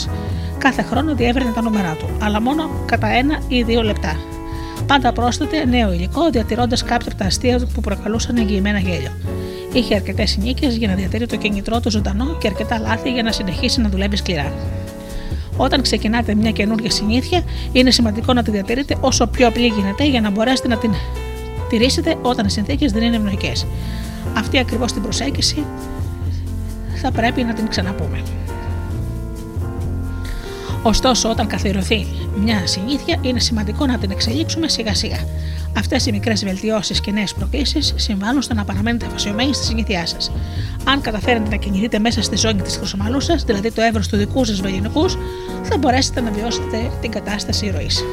Κάθε 0.58 0.82
χρόνο 0.82 1.14
διεύρυνε 1.14 1.50
τα 1.54 1.62
νούμερά 1.62 1.96
του, 1.98 2.08
αλλά 2.22 2.40
μόνο 2.40 2.70
κατά 2.86 3.06
ένα 3.06 3.42
ή 3.48 3.62
δύο 3.62 3.82
λεπτά. 3.82 4.16
Πάντα 4.86 5.12
πρόσθετε 5.12 5.64
νέο 5.64 5.92
υλικό, 5.92 6.30
διατηρώντας 6.30 6.82
κάποια 6.82 7.08
από 7.10 7.18
τα 7.18 7.24
αστεία 7.24 7.60
που 7.74 7.80
προκαλούσαν 7.80 8.36
εγγυημένα 8.36 8.78
γέλιο. 8.78 9.10
Είχε 9.72 9.94
αρκετές 9.94 10.36
νίκε 10.36 10.66
για 10.66 10.88
να 10.88 10.94
διατηρεί 10.94 11.26
το 11.26 11.36
κινητρό 11.36 11.80
του 11.80 11.90
ζωντανό 11.90 12.36
και 12.38 12.46
αρκετά 12.46 12.78
λάθη 12.78 13.10
για 13.12 13.22
να 13.22 13.32
συνεχίσει 13.32 13.80
να 13.80 13.88
δουλεύει 13.88 14.16
σκληρά. 14.16 14.52
Όταν 15.56 15.82
ξεκινάτε 15.82 16.34
μια 16.34 16.50
καινούργια 16.50 16.90
συνήθεια, 16.90 17.42
είναι 17.72 17.90
σημαντικό 17.90 18.32
να 18.32 18.42
τη 18.42 18.50
διατηρείτε 18.50 18.96
όσο 19.00 19.26
πιο 19.26 19.46
απλή 19.46 19.66
γίνεται 19.66 20.04
για 20.04 20.20
να 20.20 20.30
μπορέσετε 20.30 20.68
να 20.68 20.76
την 20.76 20.90
τηρήσετε 21.68 22.16
όταν 22.22 22.46
οι 22.46 22.50
συνθήκες 22.50 22.92
δεν 22.92 23.02
είναι 23.02 23.16
ευνοϊκές. 23.16 23.66
Αυτή 24.36 24.58
ακριβώς 24.58 24.92
την 24.92 25.02
προσέγγιση 25.02 25.64
θα 26.94 27.12
πρέπει 27.12 27.42
να 27.42 27.52
την 27.52 27.68
ξαναπούμε. 27.68 28.22
Ωστόσο, 30.82 31.30
όταν 31.30 31.46
καθιερωθεί 31.46 32.06
μια 32.36 32.66
συνήθεια, 32.66 33.18
είναι 33.20 33.40
σημαντικό 33.40 33.86
να 33.86 33.98
την 33.98 34.10
εξελίξουμε 34.10 34.68
σιγά 34.68 34.94
σιγά. 34.94 35.18
Αυτές 35.76 36.06
οι 36.06 36.10
μικρές 36.12 36.44
βελτιώσεις 36.44 37.00
και 37.00 37.10
νέες 37.10 37.34
προκλήσεις 37.34 37.94
συμβάλλουν 37.96 38.42
στο 38.42 38.54
να 38.54 38.64
παραμένετε 38.64 39.06
αφοσιωμένοι 39.06 39.54
στη 39.54 39.64
συνήθειά 39.64 40.06
σας. 40.06 40.32
Αν 40.84 41.00
καταφέρετε 41.00 41.48
να 41.48 41.56
κινηθείτε 41.56 41.98
μέσα 41.98 42.22
στη 42.22 42.36
ζώνη 42.36 42.62
της 42.62 42.76
χρυσομαλού 42.76 43.20
σα, 43.20 43.34
δηλαδή 43.34 43.72
το 43.72 43.82
εύρος 43.82 44.08
του 44.08 44.16
δικού 44.16 44.44
σας 44.44 44.60
βεληνικούς, 44.60 45.16
θα 45.62 45.78
μπορέσετε 45.78 46.20
να 46.20 46.30
βιώσετε 46.30 46.90
την 47.00 47.10
κατάσταση 47.10 47.70
ροής. 47.70 48.04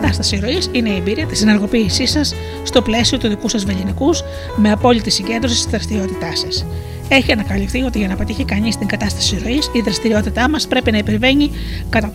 Κατάσταση 0.00 0.38
ροής 0.38 0.68
είναι 0.72 0.88
η 0.88 0.96
εμπειρία 0.96 1.26
της 1.26 1.42
ενεργοποίησής 1.42 2.10
σας 2.10 2.34
στο 2.62 2.82
πλαίσιο 2.82 3.18
του 3.18 3.28
δικού 3.28 3.48
σας 3.48 3.64
βεληνικούς 3.64 4.22
με 4.56 4.70
απόλυτη 4.70 5.10
συγκέντρωση 5.10 5.56
στη 5.60 5.70
δραστηριότητάς 5.70 6.38
σας. 6.38 6.66
Έχει 7.10 7.32
ανακαλυφθεί 7.32 7.82
ότι 7.82 7.98
για 7.98 8.08
να 8.08 8.16
πετύχει 8.16 8.44
κανείς 8.44 8.76
την 8.76 8.86
κατάσταση 8.86 9.38
ροή, 9.42 9.58
η 9.72 9.80
δραστηριότητά 9.80 10.48
μας 10.48 10.66
πρέπει 10.66 10.90
να 10.90 10.98
υπερβαίνει 10.98 11.50
κατά 11.88 12.12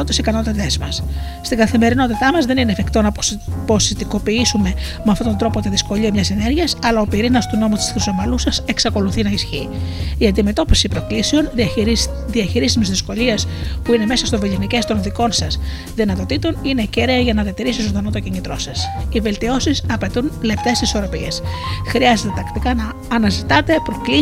4% 0.00 0.06
τις 0.06 0.18
ικανότητές 0.18 0.78
μας. 0.78 1.02
Στην 1.42 1.58
καθημερινότητά 1.58 2.32
μας 2.32 2.44
δεν 2.44 2.56
είναι 2.56 2.72
εφικτό 2.72 3.02
να 3.02 3.12
ποσιτικοποιήσουμε 3.66 4.74
με 5.04 5.10
αυτόν 5.10 5.26
τον 5.26 5.38
τρόπο 5.38 5.60
τη 5.60 5.68
δυσκολία 5.68 6.10
μιας 6.12 6.30
ενέργειας, 6.30 6.76
αλλά 6.82 7.00
ο 7.00 7.06
πυρήνας 7.06 7.48
του 7.48 7.56
νόμου 7.56 7.76
της 7.76 7.90
Χρυσομαλούσας 7.90 8.62
εξακολουθεί 8.66 9.22
να 9.22 9.30
ισχύει. 9.30 9.68
Η 10.18 10.26
αντιμετώπιση 10.26 10.88
προκλήσεων, 10.88 11.50
διαχειρίσιμης 12.26 12.90
δυσκολίας 12.90 13.46
που 13.82 13.94
είναι 13.94 14.06
μέσα 14.06 14.26
στο 14.26 14.38
βεληνικές 14.38 14.84
των 14.84 15.02
δικών 15.02 15.32
σας 15.32 15.60
δυνατοτήτων 15.94 16.56
είναι 16.62 16.82
κέραια 16.82 17.18
για 17.18 17.34
να 17.34 17.42
διατηρήσει 17.42 17.82
ζωντανό 17.82 18.10
το 18.10 18.20
κινητρό 18.20 18.58
σας. 18.58 18.88
Οι 19.12 19.20
βελτιώσεις 19.20 19.84
απαιτούν 19.90 20.30
λεπτές 20.40 20.80
ισορροπίες. 20.80 21.42
Χρειάζεται 21.88 22.32
τακτικά 22.36 22.74
να 22.74 22.92
αναζητάτε 23.08 23.74
προκλήσεις 23.84 24.20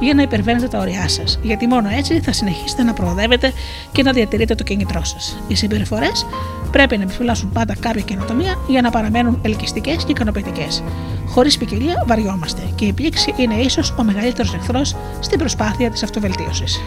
για 0.00 0.14
να 0.14 0.22
υπερβαίνετε 0.22 0.68
τα 0.68 0.78
όρια 0.78 1.08
σας. 1.08 1.38
Γιατί 1.42 1.66
μόνο 1.66 1.88
έτσι 1.88 2.20
θα 2.20 2.32
συνεχίσετε 2.32 2.82
να 2.82 2.92
προοδεύετε 2.92 3.52
και 3.92 4.02
να 4.02 4.12
διατηρείτε 4.12 4.54
το 4.54 4.62
κίνητρό 4.62 5.04
σας. 5.04 5.36
Οι 5.48 5.54
συμπεριφορές 5.54 6.26
πρέπει 6.70 6.96
να 6.96 7.02
επιφυλάσσουν 7.02 7.52
πάντα 7.52 7.76
κάποια 7.80 8.02
καινοτομία 8.02 8.58
για 8.68 8.80
να 8.80 8.90
παραμένουν 8.90 9.38
ελκυστικές 9.42 10.04
και 10.04 10.10
ικανοποιητικές. 10.10 10.82
Χωρίς 11.26 11.58
ποικιλία 11.58 12.04
βαριόμαστε 12.06 12.62
και 12.74 12.84
η 12.84 12.92
πλήξη 12.92 13.34
είναι 13.36 13.54
ίσως 13.54 13.94
ο 13.98 14.02
μεγαλύτερος 14.02 14.54
εχθρός 14.54 14.96
στην 15.20 15.38
προσπάθεια 15.38 15.90
της 15.90 16.02
αυτοβελτίωσης. 16.02 16.80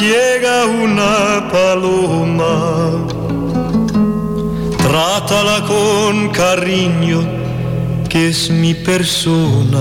Llega 0.00 0.66
una 0.66 1.48
paloma, 1.50 3.06
trátala 4.78 5.64
con 5.66 6.30
cariño, 6.30 7.20
que 8.08 8.28
es 8.28 8.50
mi 8.50 8.74
persona. 8.74 9.80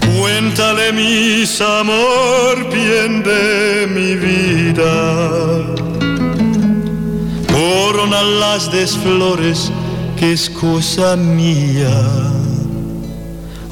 Cuéntale 0.00 0.92
mis 0.92 1.60
amor 1.60 2.68
bien 2.72 3.22
de 3.22 3.86
mi 3.88 4.14
vida. 4.14 4.94
Corona 7.52 8.22
las 8.22 8.70
desflores, 8.70 9.72
que 10.16 10.32
es 10.32 10.48
cosa 10.50 11.16
mía. 11.16 12.00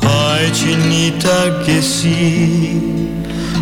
Ay, 0.02 0.50
chinita, 0.52 1.62
que 1.64 1.82
sí 1.82 3.15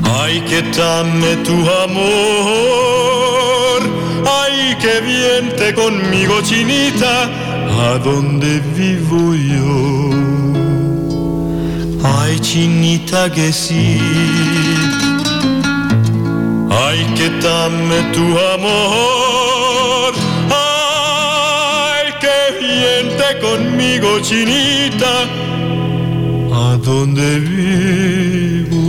Ay, 0.05 0.41
que 0.49 0.63
dame 0.77 1.37
tu 1.45 1.57
amor. 1.85 3.81
Ay, 4.27 4.77
que 4.81 5.01
viente 5.01 5.75
conmigo, 5.75 6.41
chinita, 6.43 7.31
a 7.87 7.99
donde 7.99 8.61
vivo 8.77 9.35
yo. 9.35 10.11
Ay, 12.03 12.39
chinita, 12.41 13.31
que 13.31 13.53
sí. 13.53 13.99
Ay, 16.71 16.99
que 17.17 17.29
dame 17.41 18.03
tu 18.13 18.27
amor. 18.55 20.13
Ay, 20.51 22.07
que 22.23 22.39
viente 22.61 23.27
conmigo, 23.41 24.21
chinita, 24.21 25.15
a 26.53 26.77
donde 26.77 27.41
vivo. 27.41 28.84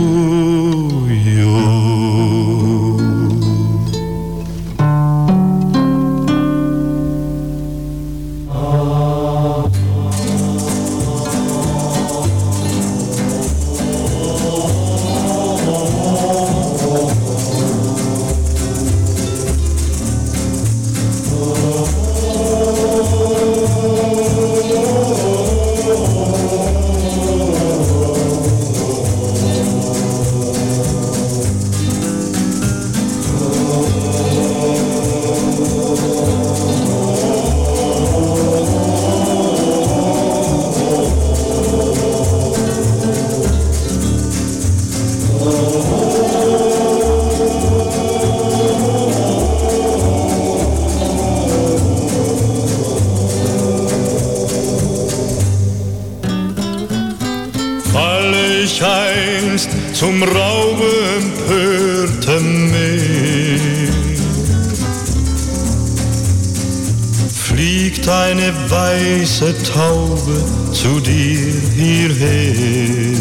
Fliegt 68.46 68.70
eine 68.70 68.70
weiße 68.70 69.54
Taube 69.74 70.44
zu 70.72 71.00
dir 71.00 71.52
hierher. 71.74 73.16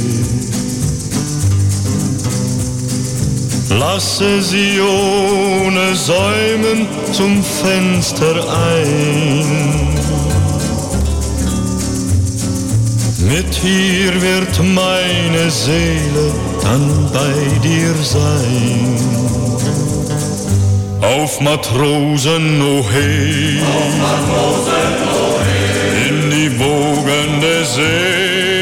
lasse 3.69 4.41
sie 4.41 4.79
ohne 4.79 5.95
Säumen 5.95 6.87
zum 7.11 7.43
Fenster 7.43 8.35
ein. 8.71 9.87
Mit 13.27 13.63
ihr 13.63 14.21
wird 14.21 14.63
meine 14.63 15.49
Seele 15.49 16.31
dann 16.61 17.09
bei 17.11 17.59
dir 17.67 17.93
sein. 18.03 18.95
Auf 21.01 21.39
Matrosen, 21.41 22.61
oh 22.61 22.83
hey, 22.91 23.59
in 23.59 25.01
die 25.01 25.14
wogende 26.65 27.65
See. 27.65 28.55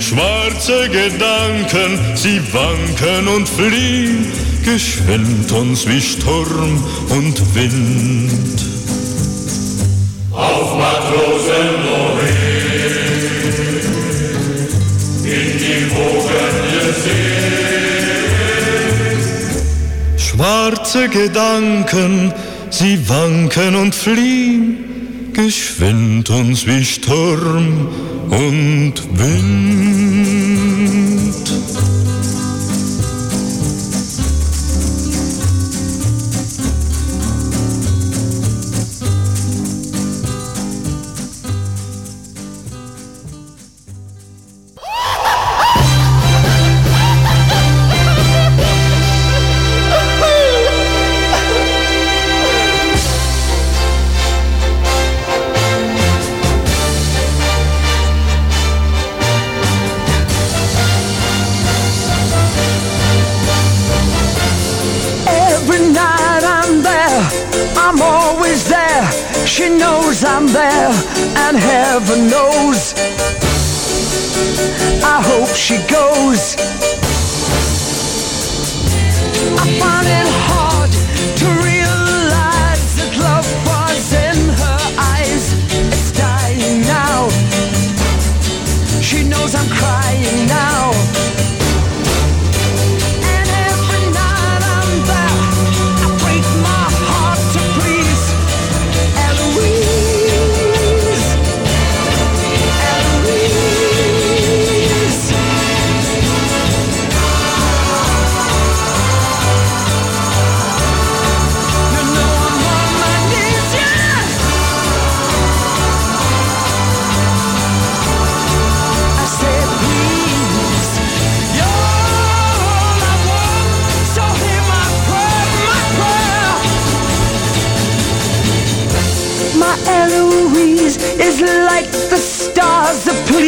Schwarze 0.00 0.88
Gedanken, 0.88 1.90
sie 2.14 2.40
wanken 2.52 3.28
und 3.28 3.48
fliehen, 3.48 4.26
geschwind 4.64 5.50
uns 5.52 5.88
wie 5.88 6.00
Sturm 6.00 6.82
und 7.08 7.54
Wind. 7.54 8.58
Auf 10.30 10.76
Matrosen, 10.76 11.82
in 15.24 15.58
die 15.58 15.84
wogende 15.94 16.84
See. 17.02 17.52
Schwarze 20.18 21.08
Gedanken, 21.08 22.32
sie 22.70 22.98
wanken 23.08 23.76
und 23.76 23.94
fliehen, 23.94 24.81
geschwind 25.32 26.30
uns 26.30 26.66
wie 26.66 26.84
Sturm 26.84 27.88
und 28.30 28.94
Wind. 29.18 30.21
She 69.52 69.68
knows 69.68 70.24
I'm 70.24 70.46
there, 70.46 70.92
and 71.44 71.58
heaven 71.58 72.26
knows. 72.28 72.94
I 75.04 75.20
hope 75.20 75.54
she 75.54 75.76
goes. 75.92 76.56
I 79.60 79.64
find 79.82 80.06
it 80.08 80.28
hard 80.48 80.90
to 81.40 81.46
realize 81.68 82.96
that 82.96 83.12
love 83.20 83.48
was 83.68 84.14
in 84.14 84.38
her 84.62 84.82
eyes. 85.12 85.52
It's 85.92 86.12
dying 86.12 86.80
now. 86.88 87.28
She 89.02 89.22
knows 89.22 89.54
I'm 89.54 89.68
crying 89.68 90.46
now. 90.46 90.91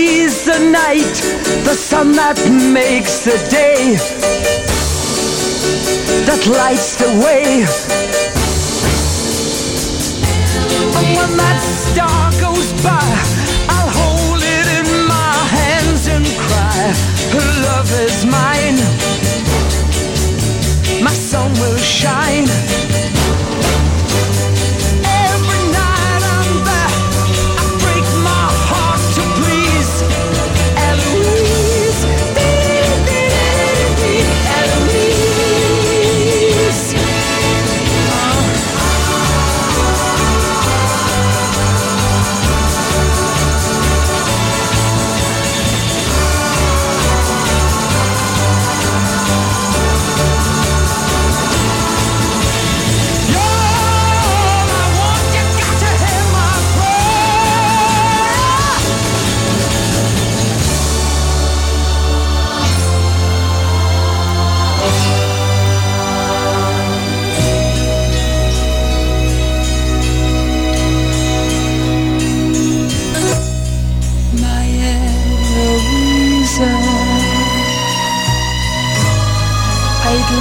Please 0.04 0.44
the 0.44 0.58
night, 0.58 1.16
the 1.64 1.74
sun 1.74 2.12
that 2.12 2.36
makes 2.72 3.24
the 3.24 3.38
day, 3.48 3.96
that 6.28 6.42
lights 6.60 6.96
the 6.96 7.10
way. 7.24 7.64
And 10.98 11.06
when 11.16 11.32
that 11.40 11.60
star 11.88 12.22
goes 12.46 12.68
by, 12.84 13.08
I'll 13.74 13.92
hold 14.00 14.42
it 14.58 14.66
in 14.80 14.88
my 15.08 15.36
hands 15.58 16.06
and 16.14 16.26
cry, 16.48 16.82
Her 17.34 17.48
love 17.68 17.90
is 18.06 18.26
mine. 18.26 18.78
My 21.02 21.14
sun 21.14 21.50
will 21.60 21.78
shine. 21.78 22.93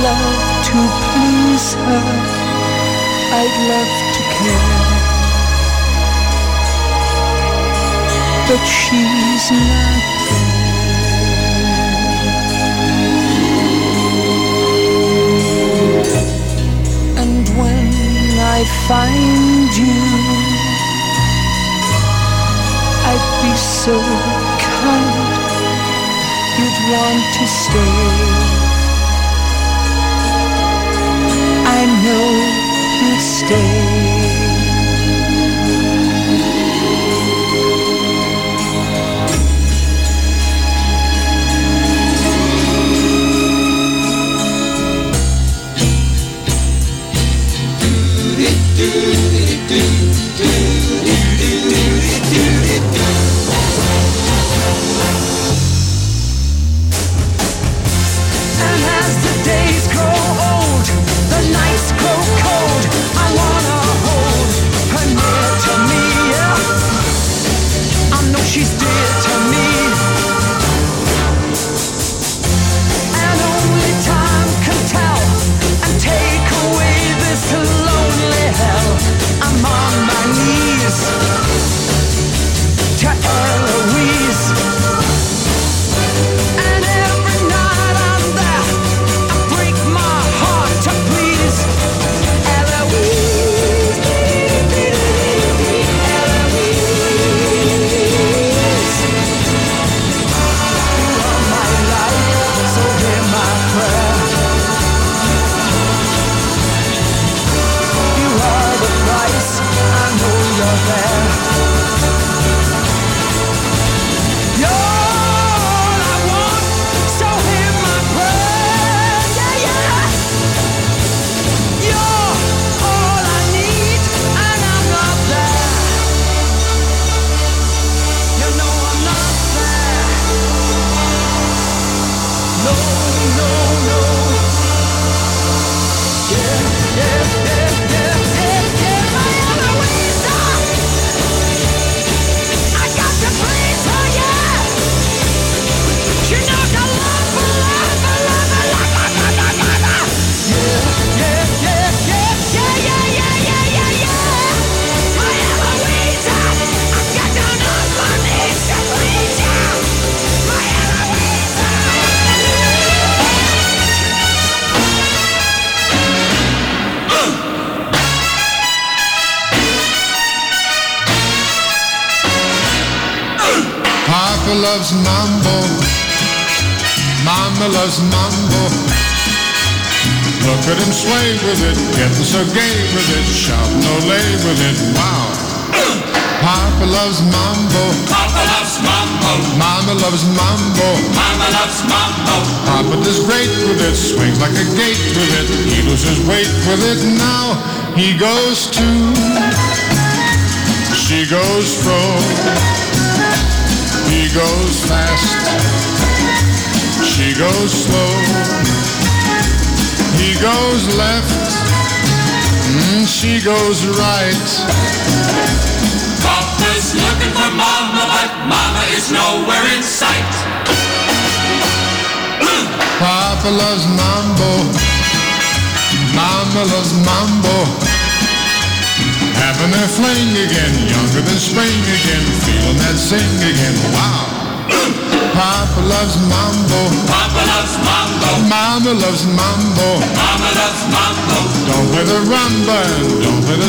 Love 0.02 0.66
to 0.68 0.78
please 1.06 1.74
her. 1.76 2.08
I'd 3.36 3.56
love 3.72 3.94
to 4.16 4.22
care, 4.36 4.94
but 8.48 8.62
she's 8.66 9.46
not 9.52 10.04
there. 10.28 10.64
And 17.22 17.44
when 17.58 17.90
I 18.40 18.64
find 18.88 19.72
you, 19.76 20.02
I'd 23.10 23.28
be 23.42 23.54
so 23.58 23.96
kind, 24.78 25.36
you'd 26.58 26.80
want 26.92 27.24
to 27.38 27.46
stay. 27.48 28.43
no 32.02 32.20
mistake. 33.04 33.94
do 48.76 49.23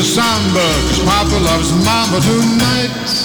sound. 0.05 0.53
Papa 1.05 1.37
loves 1.43 1.71
mama 1.83 2.19
tonight. 2.21 3.24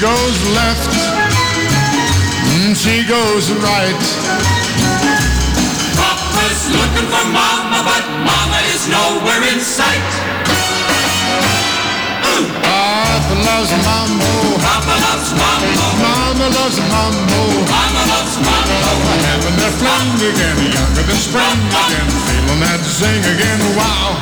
Goes 0.00 0.38
left, 0.52 0.92
mm, 2.52 2.76
she 2.76 3.00
goes 3.08 3.50
right. 3.64 4.02
Papa's 5.96 6.68
looking 6.68 7.08
for 7.08 7.24
mama, 7.32 7.80
but 7.80 8.04
mama 8.20 8.60
is 8.74 8.88
nowhere 8.92 9.40
in 9.48 9.60
sight. 9.60 10.04
Papa 12.60 13.34
loves 13.40 13.72
mambo, 13.88 14.60
Papa 14.60 14.94
loves 15.00 15.32
mambo. 15.32 15.86
Mama 16.04 16.46
loves 16.52 16.78
mambo. 16.92 17.40
Mama 17.64 18.02
loves 18.12 18.36
mambo. 18.44 18.92
Having 19.24 19.56
their 19.56 19.74
fling 19.80 20.20
again, 20.28 20.58
younger 20.76 21.04
than 21.08 21.16
spring 21.16 21.60
again, 21.72 22.08
feeling 22.28 22.60
that 22.60 22.82
zing 22.84 23.24
again. 23.32 23.60
Wow. 23.80 24.12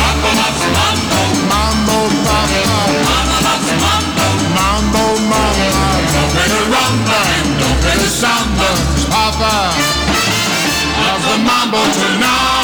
Papa 0.00 0.30
loves 0.40 0.64
mambo. 0.72 1.20
Mambo, 1.52 1.98
Papa. 2.24 2.62
Mama 3.04 3.36
loves 3.44 3.70
mambo. 3.84 4.15
Mambo, 4.56 5.04
Mama. 5.30 5.70
Don't 6.12 6.30
play 6.32 6.48
the 6.48 6.62
rumba 6.72 7.18
and 7.36 7.48
don't 7.60 7.78
play 7.84 7.96
the 8.00 8.08
samba. 8.08 8.70
Papa 9.12 9.54
loves 11.04 11.24
the 11.28 11.38
mambo 11.44 11.80
tonight. 12.00 12.55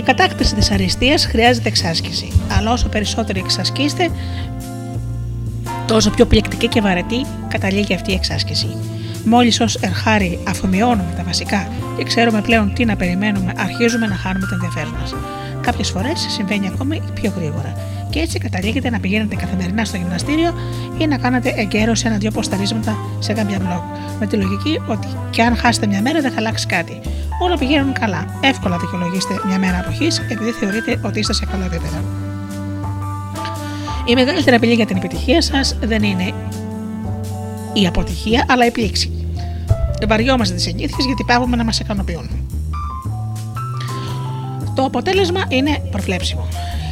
Η 0.00 0.02
κατάκτηση 0.02 0.54
της 0.54 0.70
αριστείας 0.70 1.24
χρειάζεται 1.24 1.68
εξάσκηση, 1.68 2.32
αλλά 2.58 2.72
όσο 2.72 2.88
περισσότερο 2.88 3.38
εξασκείστε, 3.38 4.08
τόσο 5.86 6.10
πιο 6.10 6.26
πληκτική 6.26 6.68
και 6.68 6.80
βαρετή 6.80 7.26
καταλήγει 7.48 7.94
αυτή 7.94 8.10
η 8.10 8.14
εξάσκηση. 8.14 8.76
Μόλις 9.24 9.60
ως 9.60 9.74
ερχάρι 9.74 10.38
αφομοιώνουμε 10.48 11.14
τα 11.16 11.22
βασικά 11.22 11.68
και 11.96 12.04
ξέρουμε 12.04 12.40
πλέον 12.40 12.72
τι 12.74 12.84
να 12.84 12.96
περιμένουμε, 12.96 13.52
αρχίζουμε 13.56 14.06
να 14.06 14.14
χάνουμε 14.14 14.46
το 14.46 14.54
ενδιαφέρον 14.54 14.94
μας. 15.00 15.14
Κάποιες 15.60 15.88
φορές 15.88 16.26
συμβαίνει 16.28 16.66
ακόμη 16.74 17.02
πιο 17.14 17.32
γρήγορα 17.36 17.72
και 18.10 18.20
έτσι 18.20 18.38
καταλήγετε 18.38 18.90
να 18.90 19.00
πηγαίνετε 19.00 19.34
καθημερινά 19.34 19.84
στο 19.84 19.96
γυμναστήριο 19.96 20.54
ή 20.98 21.06
να 21.06 21.18
κάνετε 21.18 21.54
εγκαίρως 21.56 22.04
ένα-δυο 22.04 22.30
ποσταρίσματα 22.30 22.96
σε 23.18 23.32
κάποια 23.32 23.58
blog. 23.58 23.82
Με 24.20 24.26
τη 24.26 24.36
λογική 24.36 24.80
ότι 24.86 25.06
και 25.30 25.42
αν 25.42 25.56
χάσετε 25.56 25.86
μια 25.86 26.00
μέρα 26.00 26.20
δεν 26.20 26.30
θα 26.30 26.38
αλλάξει 26.38 26.66
κάτι. 26.66 27.00
Όλα 27.42 27.56
πηγαίνουν 27.58 27.92
καλά. 27.92 28.38
Εύκολα 28.40 28.78
δικαιολογήστε 28.78 29.34
μια 29.46 29.58
μέρα 29.58 29.78
αποχής 29.78 30.18
επειδή 30.18 30.50
θεωρείτε 30.50 31.00
ότι 31.02 31.18
είστε 31.18 31.32
σε 31.32 31.46
καλό 31.46 31.64
επίπεδο. 31.64 31.98
Η 34.04 34.14
μεγαλύτερη 34.14 34.56
απειλή 34.56 34.74
για 34.74 34.86
την 34.86 34.96
επιτυχία 34.96 35.42
σας 35.42 35.76
δεν 35.80 36.02
είναι 36.02 36.34
η 37.72 37.86
αποτυχία, 37.86 38.44
αλλά 38.48 38.66
η 38.66 38.70
πλήξη. 38.70 39.12
Βαριόμαστε 40.08 40.54
τις 40.54 40.62
συνήθειε 40.62 41.04
γιατί 41.06 41.24
πάβουμε 41.26 41.56
να 41.56 41.64
μας 41.64 41.80
ικανοποιούν. 41.80 42.30
Το 44.74 44.84
αποτέλεσμα 44.84 45.44
είναι 45.48 45.78
προβλέψιμο. 45.90 46.48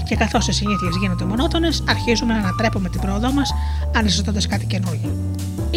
Και 0.08 0.16
καθώς 0.16 0.48
οι 0.48 0.52
συνήθειες 0.52 0.96
γίνονται 1.00 1.24
μονότονες, 1.24 1.84
αρχίζουμε 1.88 2.32
να 2.32 2.38
ανατρέπουμε 2.38 2.88
την 2.88 3.00
πρόοδό 3.00 3.32
μας 3.32 3.54
αναζητώντας 3.96 4.46
κάτι 4.46 4.66
καινούργιο. 4.66 5.16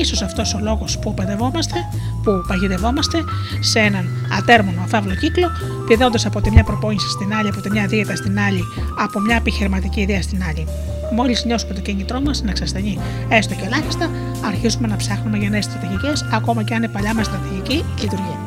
Ίσως 0.02 0.22
αυτός 0.22 0.53
ο 0.53 0.60
λόγος 0.61 0.99
που 0.99 1.14
παιδευόμαστε, 1.14 1.76
που 2.23 2.32
παγιδευόμαστε 2.48 3.23
σε 3.60 3.80
έναν 3.80 4.06
ατέρμονο 4.38 4.82
αφάβλο 4.82 5.15
κύκλο, 5.15 5.48
πηδώντας 5.88 6.26
από 6.26 6.41
τη 6.41 6.52
μια 6.52 6.64
προπόνηση 6.64 7.10
στην 7.10 7.34
άλλη, 7.34 7.48
από 7.48 7.61
τη 7.61 7.69
μια 7.69 7.86
δίαιτα 7.88 8.15
στην 8.15 8.40
άλλη, 8.40 8.64
από 8.99 9.19
μια 9.19 9.36
επιχειρηματική 9.36 10.02
ιδέα 10.02 10.22
στην 10.22 10.44
άλλη. 10.44 10.68
Μόλις 11.15 11.45
νιώσουμε 11.45 11.73
το 11.73 11.82
κίνητρό 11.82 12.22
μας 12.22 12.41
να 12.41 12.52
ξασθενεί 12.52 12.99
έστω 13.30 13.53
και 13.53 13.65
ελάχιστα, 13.65 14.10
αρχίζουμε 14.45 14.88
να 14.88 14.95
ψάχνουμε 14.95 15.38
για 15.38 15.49
νέες 15.49 15.65
στρατηγικές, 15.65 16.26
ακόμα 16.32 16.64
και 16.64 16.73
αν 16.73 16.84
η 16.84 16.88
παλιά 16.88 17.14
μας 17.14 17.26
στρατηγική 17.26 17.84
λειτουργεί. 18.02 18.38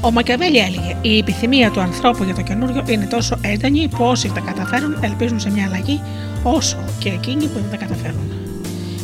Ο 0.00 0.10
Μακιαβέλη 0.10 0.58
έλεγε: 0.58 0.96
Η 1.02 1.18
επιθυμία 1.18 1.70
του 1.70 1.80
ανθρώπου 1.80 2.24
για 2.24 2.34
το 2.34 2.42
καινούριο 2.42 2.84
είναι 2.86 3.06
τόσο 3.06 3.38
έντονη 3.40 3.88
που 3.88 4.04
όσοι 4.04 4.32
τα 4.34 4.40
καταφέρουν 4.40 4.96
ελπίζουν 5.00 5.40
σε 5.40 5.50
μια 5.50 5.64
αλλαγή, 5.64 6.00
όσο 6.42 6.76
και 6.98 7.08
εκείνοι 7.08 7.46
που 7.46 7.58
δεν 7.60 7.70
τα 7.70 7.76
καταφέρουν. 7.76 8.47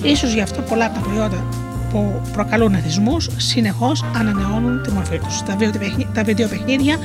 Ίσως 0.04 0.32
γι' 0.32 0.40
αυτό 0.40 0.60
πολλά 0.60 0.84
από 0.86 0.94
τα 0.94 1.00
προϊόντα 1.00 1.44
που 1.90 2.20
προκαλούν 2.32 2.74
εθισμού 2.74 3.16
συνεχώς 3.36 4.04
ανανεώνουν 4.16 4.82
τη 4.82 4.90
μορφή 4.90 5.18
τους. 5.18 5.42
Τα, 5.42 5.56
βιντεοπαιχνίδια- 5.56 6.08
τα 6.14 6.22
βιντεοπαιχνίδια 6.24 6.96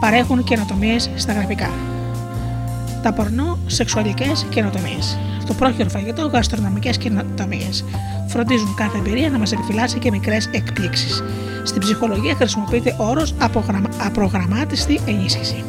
παρέχουν 0.00 0.44
καινοτομίες 0.44 1.10
στα 1.16 1.32
γραφικά. 1.32 1.70
Τα 3.02 3.12
πορνό, 3.12 3.58
σεξουαλικές 3.66 4.46
καινοτομίες. 4.48 5.18
Το 5.46 5.54
πρόχειρο 5.54 5.88
φαγητό, 5.88 6.26
γαστρονομικές 6.26 6.98
καινοτομίες. 6.98 7.84
Φροντίζουν 8.28 8.74
κάθε 8.74 8.98
εμπειρία 8.98 9.30
να 9.30 9.38
μας 9.38 9.52
επιφυλάσσει 9.52 9.98
και 9.98 10.10
μικρές 10.10 10.48
εκπλήξεις. 10.52 11.22
Στην 11.64 11.80
ψυχολογία 11.80 12.34
χρησιμοποιείται 12.34 12.96
ο 12.98 13.04
όρο 13.04 13.22
απρογραμμάτιστη 14.04 15.00
ενίσχυση. 15.06 15.64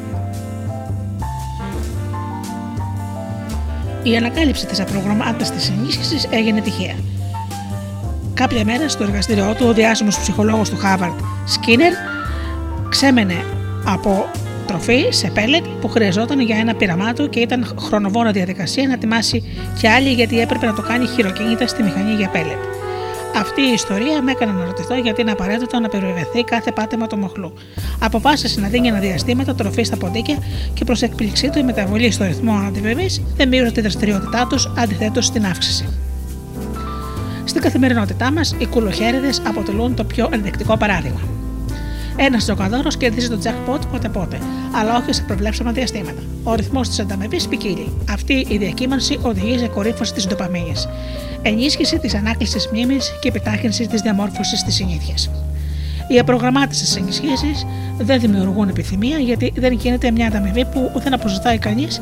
Η 4.05 4.15
ανακάλυψη 4.15 4.65
της 4.65 4.79
απρογραμμάτιστη 4.79 5.73
ενίσχυσης 5.73 6.27
έγινε 6.29 6.61
τυχαία. 6.61 6.95
Κάποια 8.33 8.65
μέρα 8.65 8.89
στο 8.89 9.03
εργαστήριό 9.03 9.55
του, 9.57 9.65
ο 9.67 9.73
διάσημος 9.73 10.19
ψυχολόγος 10.19 10.69
του 10.69 10.77
Χάβαρντ, 10.77 11.19
Σκίνερ, 11.45 11.93
ξέμενε 12.89 13.45
από 13.85 14.25
τροφή 14.67 15.05
σε 15.09 15.27
πέλετ 15.27 15.65
που 15.81 15.89
χρειαζόταν 15.89 16.39
για 16.39 16.57
ένα 16.57 16.75
πείραμά 16.75 17.13
του 17.13 17.29
και 17.29 17.39
ήταν 17.39 17.75
χρονοβόρα 17.79 18.31
διαδικασία 18.31 18.87
να 18.87 18.93
ετοιμάσει 18.93 19.43
κι 19.79 19.87
άλλη 19.87 20.09
γιατί 20.09 20.39
έπρεπε 20.39 20.65
να 20.65 20.73
το 20.73 20.81
κάνει 20.81 21.07
χειροκίνητα 21.07 21.67
στη 21.67 21.83
μηχανή 21.83 22.13
για 22.13 22.29
πέλετ. 22.29 22.84
Αυτή 23.37 23.61
η 23.61 23.71
ιστορία 23.73 24.21
με 24.21 24.31
έκανε 24.31 24.51
να 24.51 24.65
ρωτηθώ 24.65 24.95
γιατί 24.95 25.21
είναι 25.21 25.31
απαραίτητο 25.31 25.79
να 25.79 25.89
περιβεβαιωθεί 25.89 26.43
κάθε 26.43 26.71
πάτημα 26.71 27.07
του 27.07 27.17
μοχλού. 27.17 27.53
Αποφάσισε 27.99 28.59
να 28.59 28.67
δίνει 28.67 28.87
ένα 28.87 28.99
διαστήματα 28.99 29.55
τροφή 29.55 29.83
στα 29.83 29.97
ποντίκια 29.97 30.37
και 30.73 30.83
προς 30.83 31.01
εκπληξή 31.01 31.49
του 31.49 31.59
η 31.59 31.63
μεταβολή 31.63 32.11
στο 32.11 32.25
ρυθμό 32.25 32.53
αντιβεβή 32.67 33.09
δεν 33.35 33.47
μείωσε 33.47 33.71
τη 33.71 33.81
δραστηριότητά 33.81 34.47
τους, 34.49 34.71
αντιθέτως 34.77 35.25
στην 35.25 35.45
αύξηση. 35.45 35.87
Στην 37.45 37.61
καθημερινότητά 37.61 38.31
μας, 38.31 38.55
οι 38.57 38.65
κουλοχέριδες 38.65 39.41
αποτελούν 39.47 39.95
το 39.95 40.03
πιο 40.03 40.29
ενδεικτικό 40.31 40.77
παράδειγμα. 40.77 41.34
Ένας 42.17 42.43
τζοκαδόρο 42.43 42.89
κερδίζει 42.89 43.29
το 43.29 43.39
jackpot 43.43 43.79
πότε 43.91 44.09
πότε, 44.09 44.37
αλλά 44.75 44.97
όχι 44.97 45.13
σε 45.13 45.21
προβλέψιμα 45.21 45.71
διαστήματα. 45.71 46.21
Ο 46.43 46.53
ρυθμός 46.53 46.87
της 46.87 46.99
ανταμεβή 46.99 47.47
ποικίλει. 47.47 47.93
Αυτή 48.09 48.45
η 48.49 48.57
διακύμανση 48.57 49.19
οδηγεί 49.21 49.57
σε 49.57 49.67
κορύφωση 49.67 50.13
της 50.13 50.27
ντοπαμίνης, 50.27 50.87
ενίσχυση 51.41 51.99
της 51.99 52.13
ανάκλησης 52.13 52.69
μνήμης 52.71 53.11
και 53.21 53.27
επιτάχυνση 53.27 53.87
της 53.87 54.01
διαμόρφωσης 54.01 54.63
της 54.63 54.75
συνήθειας. 54.75 55.29
Οι 56.07 56.19
απρογραμμάτιστε 56.19 56.99
ενισχύσεις 56.99 57.65
δεν 57.97 58.19
δημιουργούν 58.19 58.69
επιθυμία 58.69 59.17
γιατί 59.17 59.53
δεν 59.55 59.73
γίνεται 59.73 60.11
μια 60.11 60.27
ανταμοιβή 60.27 60.65
που 60.65 60.91
δεν 60.95 61.13
αποζητάει 61.13 61.57
κανείς 61.57 62.01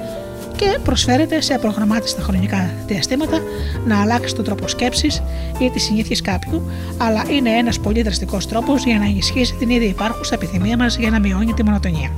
και 0.64 0.80
προσφέρεται 0.84 1.42
σε 1.42 1.54
απρογραμμάτιστα 1.54 2.22
χρονικά 2.22 2.70
διαστήματα 2.88 3.40
να 3.86 4.02
αλλάξει 4.02 4.36
τον 4.36 4.44
τρόπο 4.44 4.68
σκέψης 4.68 5.22
ή 5.60 5.70
τις 5.70 5.84
συνήθειες 5.84 6.22
κάποιου, 6.22 6.70
αλλά 6.98 7.24
είναι 7.30 7.50
ένας 7.50 7.80
πολύ 7.80 8.02
δραστικός 8.02 8.48
τρόπος 8.48 8.84
για 8.84 8.98
να 8.98 9.06
ενισχύσει 9.06 9.56
την 9.56 9.70
ήδη 9.70 9.86
υπάρχουσα 9.86 10.36
επιθυμία 10.36 10.78
μας 10.78 10.98
για 10.98 11.10
να 11.10 11.20
μειώνει 11.20 11.54
τη 11.54 11.64
μονοτονία. 11.64 12.12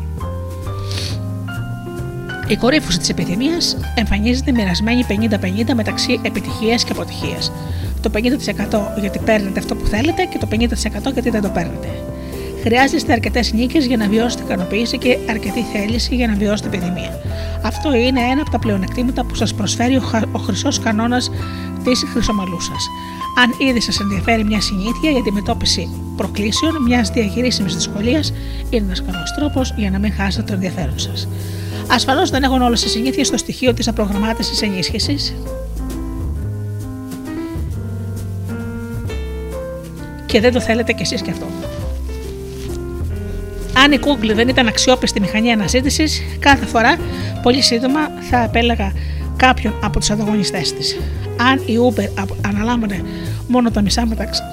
Η 2.47 2.55
κορύφωση 2.55 2.97
της 2.99 3.09
επιθυμίας 3.09 3.77
εμφανίζεται 3.95 4.51
μοιρασμένη 4.51 5.05
50-50 5.69 5.73
μεταξύ 5.75 6.19
επιτυχίας 6.21 6.83
και 6.83 6.91
αποτυχίας. 6.91 7.51
Το 8.01 8.09
50% 8.09 8.99
γιατί 8.99 9.19
παίρνετε 9.19 9.59
αυτό 9.59 9.75
που 9.75 9.85
θέλετε 9.85 10.23
και 10.23 10.37
το 10.37 10.47
50% 10.51 11.13
γιατί 11.13 11.29
δεν 11.29 11.41
το 11.41 11.49
παίρνετε. 11.49 11.87
Χρειάζεστε 12.65 13.11
αρκετές 13.11 13.53
νίκες 13.53 13.85
για 13.85 13.97
να 13.97 14.07
βιώσετε 14.07 14.43
ικανοποίηση 14.43 14.97
και 14.97 15.17
αρκετή 15.29 15.61
θέληση 15.73 16.15
για 16.15 16.27
να 16.27 16.33
βιώσετε 16.33 16.67
επιθυμία. 16.67 17.21
Αυτό 17.63 17.93
είναι 17.93 18.19
ένα 18.19 18.41
από 18.41 18.49
τα 18.51 18.59
πλεονεκτήματα 18.59 19.25
που 19.25 19.35
σας 19.35 19.53
προσφέρει 19.53 19.95
ο 20.31 20.39
χρυσός 20.39 20.79
κανόνας 20.79 21.31
της 21.83 22.03
χρυσομαλού 22.11 22.57
σα. 22.61 22.73
Αν 23.41 23.69
ήδη 23.69 23.81
σας 23.81 23.99
ενδιαφέρει 23.99 24.43
μια 24.43 24.61
συνήθεια 24.61 25.09
για 25.09 25.19
αντιμετώπιση 25.19 25.89
προκλήσεων 26.17 26.83
μιας 26.83 27.09
διαχειρίσιμη 27.09 27.69
δυσκολίας, 27.69 28.33
είναι 28.69 28.85
ένας 28.85 29.01
καλός 29.01 29.33
τρόπος 29.37 29.73
για 29.77 29.89
να 29.89 29.99
μην 29.99 30.13
χάσετε 30.13 30.43
το 30.43 30.53
ενδιαφέρον 30.53 30.99
σας. 30.99 31.27
Ασφαλώς 31.87 32.29
δεν 32.29 32.43
έχουν 32.43 32.61
όλες 32.61 32.83
οι 32.83 32.89
συνήθειες 32.89 33.27
στο 33.27 33.37
στοιχείο 33.37 33.73
της 33.73 33.87
απρογραμμάτισης 33.87 34.61
ενίσχυσης. 34.61 35.35
Και 40.25 40.39
δεν 40.39 40.53
το 40.53 40.59
θέλετε 40.59 40.93
κι 40.93 41.01
εσείς 41.01 41.21
κι 41.21 41.29
αυτό. 41.29 41.45
Αν 43.83 43.91
η 43.91 43.99
Google 44.01 44.31
δεν 44.35 44.47
ήταν 44.47 44.67
αξιόπιστη 44.67 45.19
μηχανή 45.19 45.51
αναζήτησης, 45.51 46.21
κάθε 46.39 46.65
φορά 46.65 46.97
πολύ 47.41 47.61
σύντομα 47.61 47.99
θα 48.29 48.43
επέλεγα 48.43 48.91
κάποιον 49.35 49.73
από 49.83 49.99
τους 49.99 50.09
ανταγωνιστές 50.09 50.73
της. 50.73 50.97
Αν 51.39 51.61
η 51.65 51.73
Uber 51.89 52.25
αναλάμβανε 52.47 53.01
μόνο 53.47 53.71
τα, 53.71 53.81
μισά, 53.81 54.07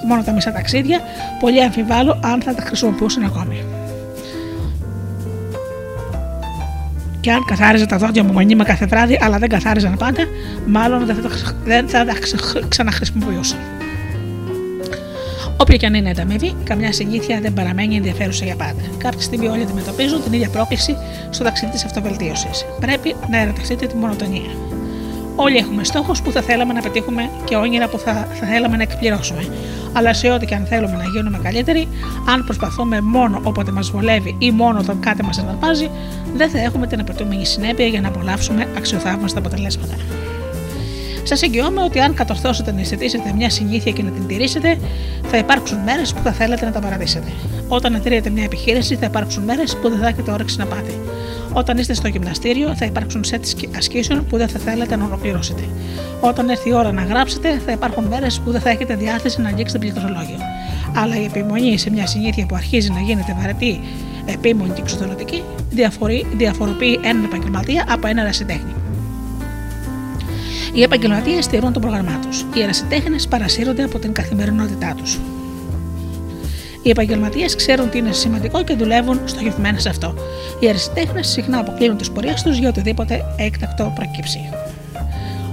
μόνο 0.07 0.23
τα 0.23 0.31
μισά 0.31 0.51
ταξίδια, 0.51 0.99
πολύ 1.39 1.63
αμφιβάλλω 1.63 2.19
αν 2.23 2.41
θα 2.41 2.55
τα 2.55 2.61
χρησιμοποιούσαν 2.61 3.23
ακόμη. 3.23 3.63
Και 7.19 7.31
αν 7.31 7.45
καθάριζα 7.45 7.85
τα 7.85 7.97
δόντια 7.97 8.23
μου 8.23 8.31
μονίμα 8.31 8.63
κάθε 8.63 8.85
βράδυ, 8.85 9.19
αλλά 9.21 9.37
δεν 9.37 9.49
καθάριζαν 9.49 9.97
πάντα, 9.97 10.23
μάλλον 10.65 11.05
δεν 11.05 11.15
θα 11.15 11.21
τα, 11.21 11.29
δεν 11.63 11.87
θα 11.87 12.05
τα 12.05 12.13
ξαναχρησιμοποιούσα. 12.67 13.55
Όποια 15.63 15.77
και 15.77 15.85
αν 15.85 15.93
είναι 15.93 16.07
η 16.07 16.11
ανταμοιβή, 16.11 16.55
καμιά 16.63 16.93
συνήθεια 16.93 17.39
δεν 17.41 17.53
παραμένει 17.53 17.95
ενδιαφέρουσα 17.95 18.45
για 18.45 18.55
πάντα. 18.55 18.81
Κάποια 18.97 19.21
στιγμή 19.21 19.47
όλοι 19.47 19.61
αντιμετωπίζουν 19.61 20.23
την 20.23 20.33
ίδια 20.33 20.49
πρόκληση 20.49 20.97
στο 21.29 21.43
ταξίδι 21.43 21.71
της 21.71 21.85
αυτοβελτίωσης. 21.85 22.65
Πρέπει 22.79 23.15
να 23.29 23.37
ερωτηθείτε 23.37 23.85
τη 23.85 23.95
μονοτονία. 23.95 24.51
Όλοι 25.35 25.57
έχουμε 25.57 25.83
στόχους 25.83 26.21
που 26.21 26.31
θα 26.31 26.41
θέλαμε 26.41 26.73
να 26.73 26.81
πετύχουμε 26.81 27.29
και 27.43 27.55
όνειρα 27.55 27.87
που 27.87 27.97
θα, 27.97 28.13
θα 28.13 28.45
θέλαμε 28.47 28.77
να 28.77 28.83
εκπληρώσουμε. 28.83 29.47
Αλλά 29.93 30.13
σε 30.13 30.29
ό,τι 30.29 30.45
και 30.45 30.55
αν 30.55 30.65
θέλουμε 30.65 30.95
να 30.95 31.03
γίνουμε 31.03 31.39
καλύτεροι, 31.43 31.87
αν 32.29 32.43
προσπαθούμε 32.43 33.01
μόνο 33.01 33.39
όποτε 33.43 33.71
μας 33.71 33.91
βολεύει 33.91 34.35
ή 34.39 34.51
μόνο 34.51 34.79
όταν 34.79 34.99
κάτι 34.99 35.23
μας 35.23 35.37
αναρπάζει, 35.37 35.89
δεν 36.35 36.49
θα 36.49 36.59
έχουμε 36.59 36.87
την 36.87 36.99
απαιτούμενη 36.99 37.45
συνέπεια 37.45 37.85
για 37.85 38.01
να 38.01 38.07
απολαύσουμε 38.07 38.67
αξιοθαύμαστα 38.77 39.39
αποτελέσματα. 39.39 39.95
Σας 41.23 41.41
εγγυώμαι 41.41 41.83
ότι 41.83 41.99
αν 41.99 42.13
κατορθώσετε 42.13 42.71
να 42.71 42.79
αισθητήσετε 42.79 43.33
μια 43.35 43.49
συνήθεια 43.49 43.91
και 43.91 44.03
να 44.03 44.11
την 44.11 44.27
τηρήσετε, 44.27 44.77
θα 45.23 45.37
υπάρξουν 45.37 45.77
μέρες 45.77 46.13
που 46.13 46.21
θα 46.23 46.31
θέλετε 46.31 46.65
να 46.65 46.71
τα 46.71 46.79
παραδείσετε. 46.79 47.27
Όταν 47.67 47.93
εταιρείτε 47.93 48.29
μια 48.29 48.43
επιχείρηση, 48.43 48.95
θα 48.95 49.05
υπάρξουν 49.05 49.43
μέρες 49.43 49.77
που 49.81 49.89
δεν 49.89 49.99
θα 49.99 50.07
έχετε 50.07 50.31
όρεξη 50.31 50.57
να 50.57 50.65
πάτε. 50.65 50.91
Όταν 51.53 51.77
είστε 51.77 51.93
στο 51.93 52.07
γυμναστήριο, 52.07 52.75
θα 52.75 52.85
υπάρξουν 52.85 53.23
σετ 53.23 53.45
ασκήσεων 53.77 54.25
που 54.25 54.37
δεν 54.37 54.47
θα 54.47 54.59
θέλετε 54.59 54.95
να 54.95 55.05
ολοκληρώσετε. 55.05 55.63
Όταν 56.19 56.49
έρθει 56.49 56.69
η 56.69 56.73
ώρα 56.73 56.91
να 56.91 57.03
γράψετε, 57.03 57.61
θα 57.65 57.71
υπάρχουν 57.71 58.03
μέρες 58.03 58.39
που 58.39 58.51
δεν 58.51 58.61
θα 58.61 58.69
έχετε 58.69 58.95
διάθεση 58.95 59.41
να 59.41 59.49
αγγίξετε 59.49 59.79
πληκτρολόγιο. 59.79 60.37
Αλλά 60.95 61.15
η 61.15 61.23
επιμονή 61.23 61.77
σε 61.77 61.89
μια 61.89 62.07
συνήθεια 62.07 62.45
που 62.45 62.55
αρχίζει 62.55 62.91
να 62.91 62.99
γίνεται 62.99 63.35
βαρετή, 63.39 63.79
επίμονη 64.25 64.69
και 64.73 64.81
εξοδονοτική, 64.81 65.43
διαφοροποιεί 66.37 66.99
έναν 67.03 67.23
επαγγελματία 67.23 67.85
από 67.89 68.07
έναν 68.07 68.23
ερασιτέχνη. 68.23 68.73
Οι 70.73 70.81
επαγγελματίες 70.81 71.45
στηρούν 71.45 71.73
το 71.73 71.79
πρόγραμμά 71.79 72.19
τους. 72.27 72.45
Οι 72.53 72.61
ερασιτέχνε 72.61 73.15
παρασύρονται 73.29 73.83
από 73.83 73.99
την 73.99 74.13
καθημερινότητά 74.13 74.95
τους. 74.97 75.19
Οι 76.81 76.89
επαγγελματίες 76.89 77.55
ξέρουν 77.55 77.89
τι 77.89 77.97
είναι 77.97 78.11
σημαντικό 78.11 78.63
και 78.63 78.75
δουλεύουν 78.75 79.19
στοχευμένα 79.25 79.79
σε 79.79 79.89
αυτό. 79.89 80.13
Οι 80.59 80.67
ερασιτέχνε 80.67 81.23
συχνά 81.23 81.59
αποκλείουν 81.59 81.97
τις 81.97 82.11
πορείες 82.11 82.41
τους 82.41 82.57
για 82.57 82.69
οτιδήποτε 82.69 83.21
έκτακτο 83.37 83.93
προκύψει. 83.95 84.39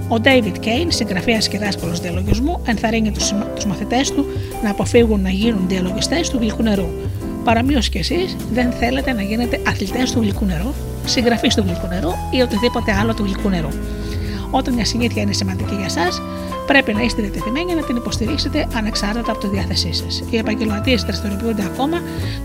Ο 0.07 0.15
David 0.23 0.65
Kane, 0.65 0.87
συγγραφέας 0.87 1.47
και 1.47 1.57
δάσκαλος 1.57 1.99
διαλογισμού, 1.99 2.61
ενθαρρύνει 2.65 3.11
τους 3.55 3.65
μαθητές 3.65 4.11
του 4.11 4.25
να 4.63 4.69
αποφύγουν 4.69 5.21
να 5.21 5.29
γίνουν 5.29 5.67
διαλογιστές 5.67 6.29
του 6.29 6.37
γλυκού 6.37 6.63
νερού. 6.63 6.87
Παραμείως 7.43 7.89
κι 7.89 7.97
εσείς 7.97 8.35
δεν 8.53 8.71
θέλετε 8.71 9.13
να 9.13 9.21
γίνετε 9.21 9.61
αθλητές 9.67 10.11
του 10.11 10.21
γλυκού 10.21 10.45
νερού, 10.45 10.73
συγγραφείς 11.05 11.55
του 11.55 11.63
γλυκού 11.65 11.87
νερού 11.87 12.09
ή 12.31 12.41
οτιδήποτε 12.41 12.91
άλλο 12.91 13.13
του 13.13 13.23
γλυκού 13.23 13.49
νερού. 13.49 13.69
Όταν 14.51 14.73
μια 14.73 14.85
συνήθεια 14.85 15.21
είναι 15.21 15.33
σημαντική 15.33 15.75
για 15.75 15.85
εσά, 15.85 16.07
πρέπει 16.65 16.93
να 16.93 17.01
είστε 17.01 17.21
διατεθειμένοι 17.21 17.75
να 17.75 17.81
την 17.81 17.95
υποστηρίξετε 17.95 18.67
ανεξάρτητα 18.75 19.31
από 19.31 19.39
τη 19.39 19.47
διάθεσή 19.47 19.93
σας. 19.93 20.23
Οι 20.29 20.37
επαγγελματίες 20.37 21.03
δραστηριοποιούνται 21.03 21.63
ακόμα 21.63 21.97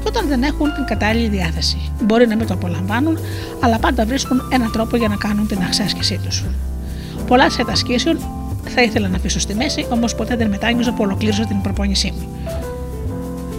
και 0.02 0.06
όταν 0.06 0.28
δεν 0.28 0.42
έχουν 0.42 0.74
την 0.74 0.84
κατάλληλη 0.84 1.28
διάθεση. 1.28 1.92
Μπορεί 2.02 2.26
να 2.26 2.36
μην 2.36 2.46
το 2.46 2.54
απολαμβάνουν, 2.54 3.18
αλλά 3.60 3.78
πάντα 3.78 4.04
βρίσκουν 4.04 4.48
έναν 4.52 4.72
τρόπο 4.72 4.96
για 4.96 5.08
να 5.08 5.16
κάνουν 5.16 5.46
την 5.46 5.58
εξάσκησή 5.66 6.20
τους. 6.24 6.44
Πολλά 7.26 7.50
σε 7.50 7.64
ασκήσεων 7.68 8.18
θα 8.64 8.82
ήθελα 8.82 9.08
να 9.08 9.16
αφήσω 9.16 9.40
στη 9.40 9.54
μέση, 9.54 9.86
όμως 9.88 10.14
ποτέ 10.14 10.36
δεν 10.36 10.48
μετάνιωσα 10.48 10.92
που 10.92 11.02
ολοκλήρωσα 11.02 11.44
την 11.44 11.60
προπόνησή 11.60 12.12
μου. 12.16 12.28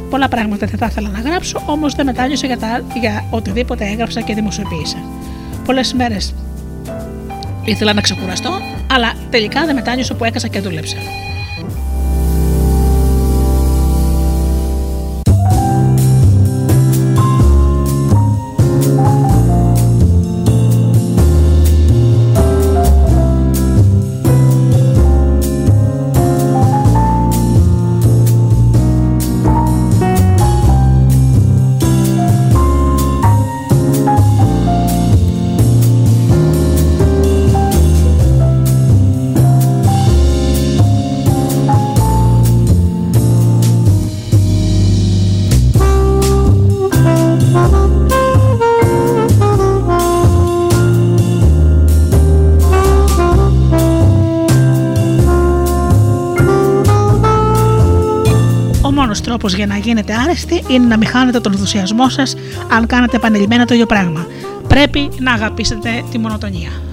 Πολλά 0.09 0.27
πράγματα 0.27 0.65
δεν 0.65 0.77
θα 0.77 0.85
ήθελα 0.85 1.09
να 1.09 1.19
γράψω, 1.19 1.61
όμως 1.65 1.95
δεν 1.95 2.05
μετάνιωσα 2.05 2.47
για, 2.47 2.57
τα, 2.57 2.81
για 2.99 3.25
οτιδήποτε 3.29 3.85
έγραψα 3.85 4.21
και 4.21 4.33
δημοσιοποίησα. 4.33 4.97
Πολλές 5.65 5.93
μέρες 5.93 6.33
Ήθελα 7.67 7.93
να 7.93 8.01
ξεκουραστώ, 8.01 8.61
αλλά 8.91 9.13
τελικά 9.29 9.65
δεν 9.65 9.75
μετάνιωσα 9.75 10.15
που 10.15 10.23
έκασα 10.23 10.47
και 10.47 10.59
δούλεψα. 10.59 10.97
Γίνετε 59.87 60.13
άρεστοι 60.13 60.63
είναι 60.67 60.85
να 60.85 60.97
μην 60.97 61.07
χάνετε 61.07 61.39
τον 61.39 61.51
ενθουσιασμό 61.51 62.09
σας 62.09 62.35
αν 62.71 62.85
κάνετε 62.85 63.15
επανειλημμένα 63.15 63.65
το 63.65 63.73
ίδιο 63.73 63.85
πράγμα. 63.85 64.27
Πρέπει 64.67 65.09
να 65.19 65.33
αγαπήσετε 65.33 66.03
τη 66.11 66.17
μονοτονία. 66.17 66.86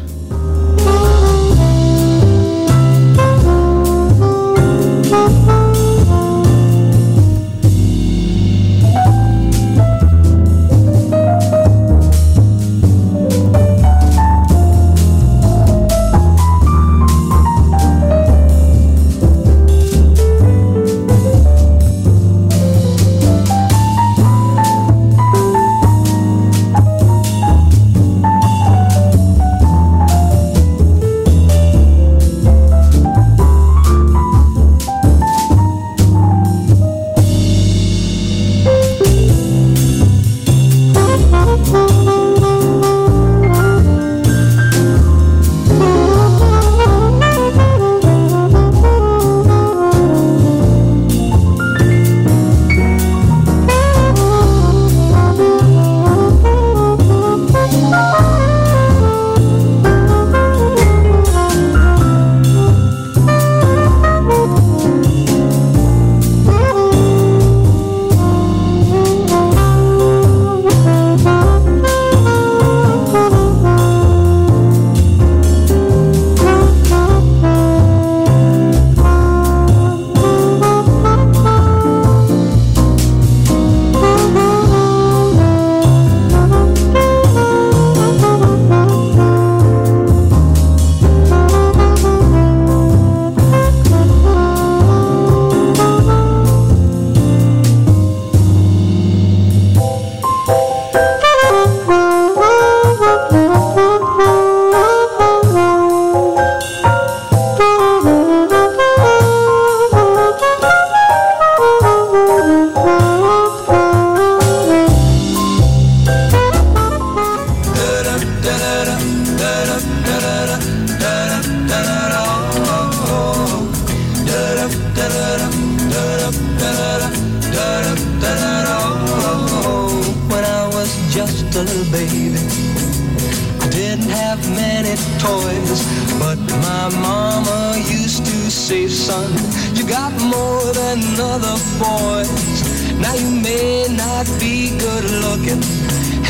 Say, 138.65 138.89
son, 138.89 139.31
you 139.77 139.87
got 139.87 140.11
more 140.23 140.65
than 140.73 140.99
other 141.21 141.57
boys. 141.77 142.57
Now 142.99 143.13
you 143.13 143.29
may 143.29 143.85
not 143.91 144.25
be 144.41 144.71
good 144.79 145.05
looking, 145.25 145.63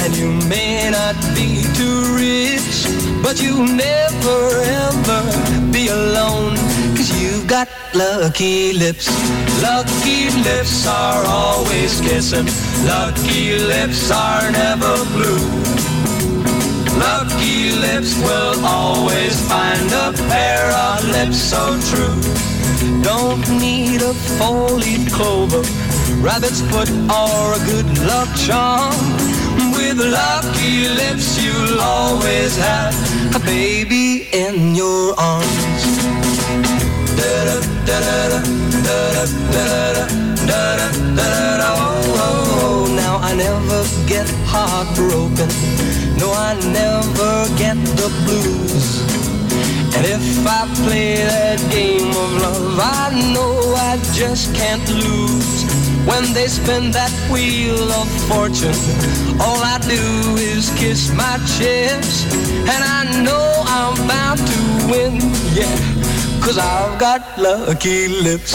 and 0.03 0.17
you 0.17 0.33
may 0.49 0.91
not 0.91 1.15
be 1.37 1.63
too 1.79 1.99
rich, 2.19 2.91
but 3.23 3.41
you'll 3.41 3.71
never 3.71 4.41
ever 4.83 5.23
be 5.71 5.87
alone, 5.87 6.57
cause 6.97 7.11
you've 7.23 7.47
got 7.47 7.69
lucky 7.95 8.73
lips. 8.73 9.07
Lucky 9.63 10.31
lips 10.43 10.89
are 10.89 11.25
always 11.27 12.01
kissing, 12.01 12.49
lucky 12.85 13.59
lips 13.61 14.11
are 14.11 14.51
never 14.51 14.97
blue. 15.15 15.64
Lucky 16.99 17.73
lips 17.73 18.15
will 18.19 18.65
always 18.65 19.41
find 19.49 19.91
a 19.93 20.13
pair 20.29 20.71
of 20.73 21.05
lips 21.09 21.39
so 21.39 21.79
true. 21.91 22.21
Don't 23.03 23.47
need 23.61 24.03
a 24.03 24.15
four-leaf 24.39 25.13
clover, 25.13 25.63
rabbit's 26.21 26.61
foot, 26.71 26.91
or 27.11 27.55
a 27.55 27.61
good 27.67 27.89
luck 28.07 28.29
charm. 28.37 28.95
With 29.75 29.99
lucky 29.99 30.89
lips, 30.89 31.43
you'll 31.43 31.81
always 31.81 32.57
have 32.57 32.95
a 33.35 33.41
baby 33.41 34.29
in 34.33 34.75
your 34.75 35.15
arms. 35.19 35.83
Da-da, 37.17 37.61
da-da-da, 37.87 38.41
da-da, 38.87 39.25
da-da, 39.53 40.07
da-da, 40.47 40.89
da-da, 41.17 41.69
oh, 41.77 42.03
oh, 42.07 42.41
oh. 42.41 42.44
I 43.35 43.37
never 43.37 43.83
get 44.07 44.31
heartbroken. 44.47 45.51
No, 46.23 46.31
I 46.31 46.55
never 46.71 47.35
get 47.59 47.75
the 47.99 48.07
blues. 48.23 49.03
And 49.97 50.07
if 50.07 50.47
I 50.47 50.63
play 50.87 51.17
that 51.17 51.59
game 51.69 52.11
of 52.15 52.31
love, 52.39 52.79
I 52.79 53.11
know 53.35 53.75
I 53.75 53.99
just 54.15 54.55
can't 54.55 54.89
lose. 54.89 55.67
When 56.07 56.33
they 56.33 56.47
spin 56.47 56.93
that 56.93 57.11
wheel 57.29 57.91
of 57.91 58.07
fortune, 58.31 58.79
all 59.43 59.59
I 59.59 59.83
do 59.83 60.39
is 60.39 60.71
kiss 60.79 61.11
my 61.11 61.35
chips. 61.59 62.31
And 62.71 62.83
I 62.87 63.21
know 63.25 63.65
I'm 63.67 63.97
bound 64.07 64.39
to 64.47 64.61
win, 64.87 65.19
yeah. 65.59 65.75
Cause 66.39 66.57
I've 66.57 67.01
got 67.01 67.37
lucky 67.37 68.07
lips. 68.07 68.55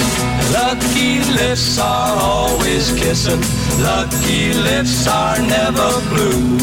Lucky 0.54 1.20
lips 1.36 1.78
are 1.80 2.16
always 2.16 2.94
kissing. 2.94 3.59
Lucky 3.82 4.54
lips 4.54 5.08
are 5.08 5.40
never 5.40 5.90
blue. 6.12 6.58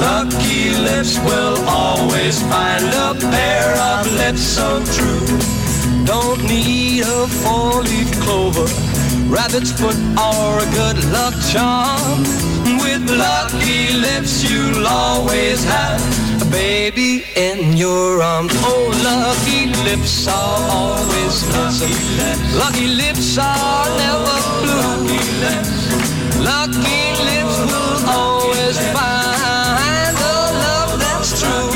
Lucky 0.00 0.70
lips 0.82 1.18
will 1.20 1.56
always 1.68 2.42
find 2.42 2.84
a 2.84 3.14
pair 3.30 3.70
of 3.90 4.12
lips 4.12 4.42
so 4.42 4.82
true. 4.96 5.26
Don't 6.04 6.42
need 6.44 7.02
a 7.02 7.26
four-leaf 7.42 8.10
clover, 8.20 8.66
rabbit's 9.28 9.72
foot, 9.72 9.96
or 10.18 10.58
a 10.58 10.68
good 10.74 10.98
luck 11.12 11.34
charm. 11.52 12.20
With 12.82 13.08
lucky 13.10 13.92
lips, 13.94 14.42
you'll 14.42 14.86
always 14.86 15.62
have 15.64 16.35
baby 16.50 17.24
in 17.36 17.76
your 17.76 18.22
arms. 18.22 18.52
Oh, 18.56 18.90
lucky 19.02 19.66
lips 19.84 20.26
are 20.28 20.60
always 20.70 21.42
kissing. 21.52 21.94
Lucky 22.58 22.88
lips 22.88 23.38
are 23.38 23.86
never 23.98 24.38
blue. 24.62 24.86
Lucky 26.42 27.02
lips 27.28 27.56
will 27.70 27.98
always 28.08 28.78
find 28.94 30.16
a 30.16 30.38
love 30.64 30.98
that's 30.98 31.40
true. 31.40 31.70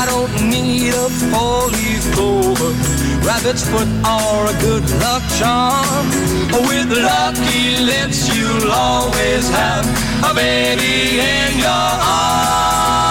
I 0.00 0.06
don't 0.06 0.34
need 0.48 0.94
a 0.94 1.08
four-leaf 1.30 2.12
clover, 2.14 2.72
rabbit's 3.26 3.64
foot, 3.68 3.88
or 4.06 4.46
a 4.46 4.56
good 4.60 4.86
luck 5.00 5.22
charm. 5.38 6.06
With 6.68 6.90
lucky 6.92 7.78
lips, 7.84 8.28
you'll 8.36 8.70
always 8.70 9.48
have 9.50 9.86
a 10.30 10.34
baby 10.34 11.20
in 11.20 11.58
your 11.58 11.70
arms. 11.70 13.09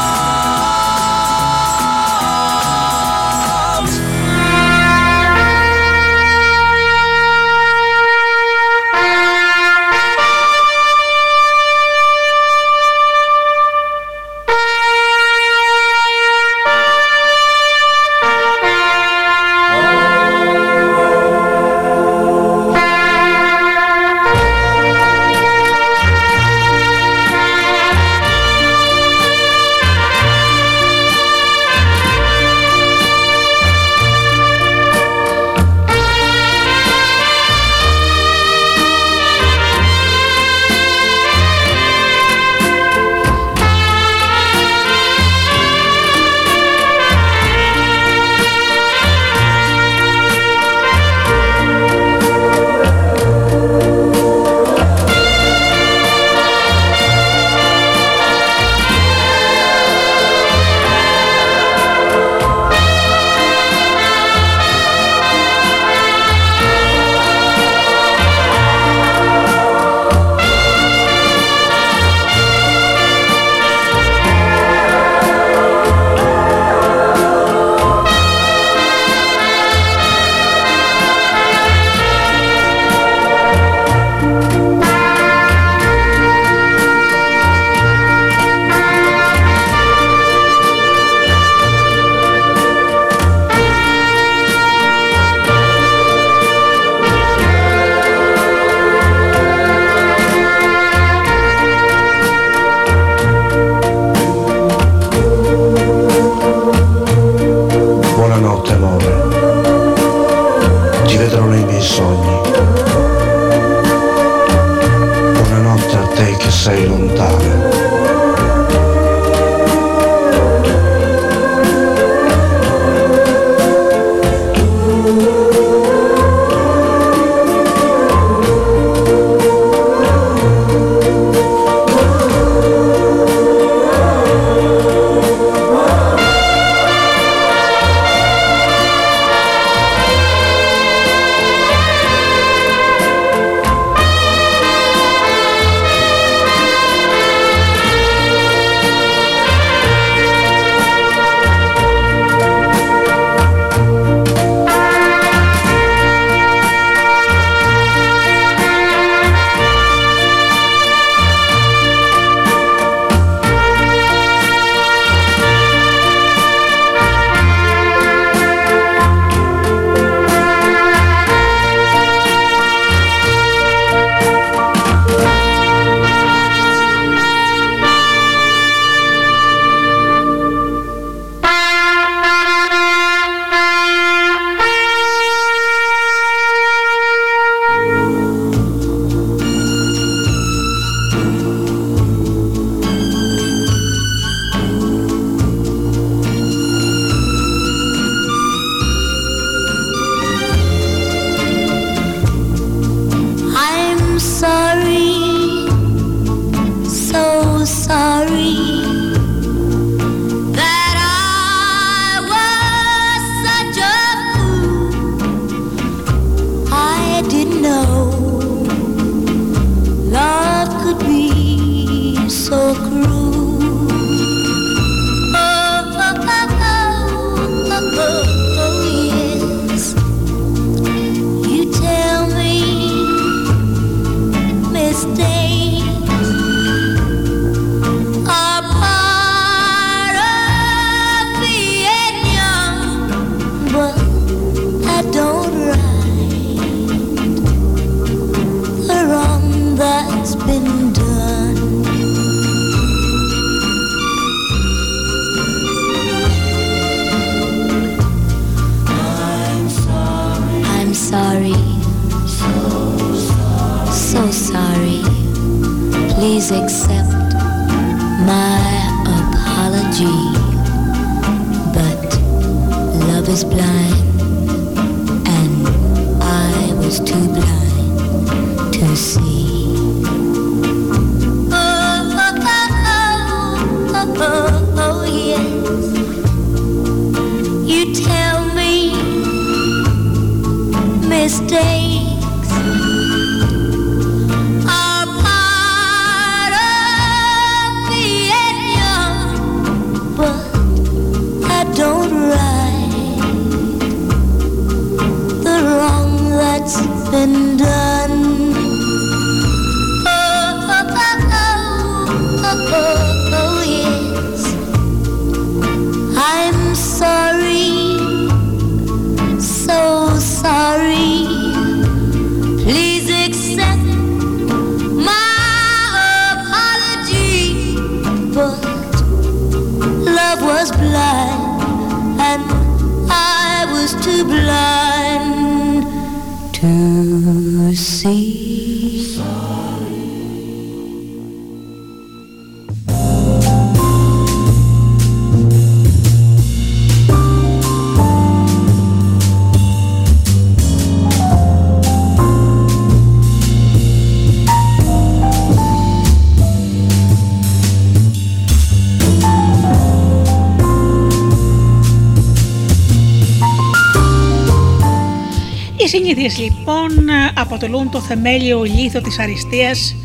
Λοιπόν 366.40 366.90
αποτελούν 367.34 367.90
το 367.90 368.02
θεμέλιο 368.02 368.64
λίθο 368.64 369.02
της 369.02 369.20
αριστείας 369.20 369.96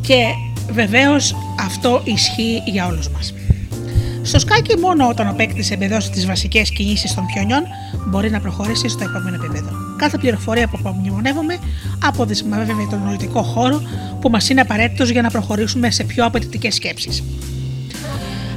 και 0.00 0.24
βεβαίως 0.72 1.34
αυτό 1.60 2.02
ισχύει 2.04 2.62
για 2.66 2.86
όλους 2.86 3.08
μας. 3.08 3.34
Στο 4.22 4.38
σκάκι 4.38 4.78
μόνο 4.78 5.08
όταν 5.08 5.28
ο 5.28 5.34
παίκτης 5.36 5.70
εμπεδώσει 5.70 6.10
τις 6.10 6.26
βασικές 6.26 6.70
κινήσεις 6.70 7.14
των 7.14 7.26
πιονιών 7.26 7.62
μπορεί 8.06 8.30
να 8.30 8.40
προχωρήσει 8.40 8.88
στο 8.88 9.04
επόμενο 9.04 9.34
επίπεδο. 9.34 9.70
Κάθε 9.96 10.18
πληροφορία 10.18 10.68
που 10.68 10.78
απομνημονεύουμε 10.80 11.58
αποδεσμεύει 12.04 12.86
τον 12.90 13.02
νοητικό 13.04 13.42
χώρο 13.42 13.82
που 14.20 14.30
μας 14.30 14.48
είναι 14.48 14.60
απαραίτητος 14.60 15.10
για 15.10 15.22
να 15.22 15.30
προχωρήσουμε 15.30 15.90
σε 15.90 16.04
πιο 16.04 16.24
απαιτητικές 16.24 16.74
σκέψεις. 16.74 17.22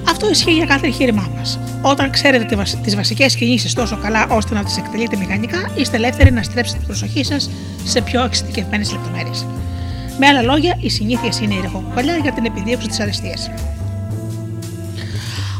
Αυτό 0.09 0.29
ισχύει 0.29 0.51
για 0.51 0.65
κάθε 0.65 0.87
εγχείρημά 0.87 1.29
μας. 1.35 1.59
Όταν 1.81 2.09
ξέρετε 2.09 2.57
τις 2.83 2.95
βασικές 2.95 3.35
κινήσεις 3.35 3.73
τόσο 3.73 3.97
καλά 3.97 4.27
ώστε 4.29 4.53
να 4.53 4.63
τις 4.63 4.77
εκτελείτε 4.77 5.17
μηχανικά, 5.17 5.69
είστε 5.75 5.95
ελεύθεροι 5.95 6.31
να 6.31 6.43
στρέψετε 6.43 6.77
την 6.77 6.87
προσοχή 6.87 7.23
σας 7.23 7.49
σε 7.83 8.01
πιο 8.01 8.23
εξειδικευμένες 8.23 8.91
λεπτομέρειες. 8.91 9.45
Με 10.19 10.27
άλλα 10.27 10.41
λόγια, 10.41 10.77
οι 10.79 10.89
συνήθειες 10.89 11.39
είναι 11.39 11.53
η 11.53 11.59
ρεχοκοκαλιά 11.61 12.17
για 12.17 12.31
την 12.31 12.45
επιδίωξη 12.45 12.87
της 12.87 12.99
αριστεία. 12.99 13.37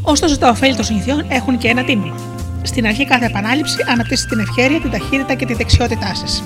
Ωστόσο, 0.02 0.38
τα 0.38 0.50
ωφέλη 0.50 0.76
των 0.76 0.86
συνηθιών 0.86 1.26
έχουν 1.28 1.58
και 1.58 1.68
ένα 1.68 1.84
τίμημα. 1.84 2.16
Στην 2.62 2.86
αρχή 2.86 3.06
κάθε 3.06 3.26
επανάληψη 3.26 3.78
αναπτύσσει 3.92 4.28
την 4.28 4.40
ευχέρεια, 4.40 4.82
την 4.82 4.92
ταχύτητα 4.92 5.34
και 5.34 5.46
τη 5.46 5.54
δεξιότητά 5.54 6.16
σας. 6.16 6.44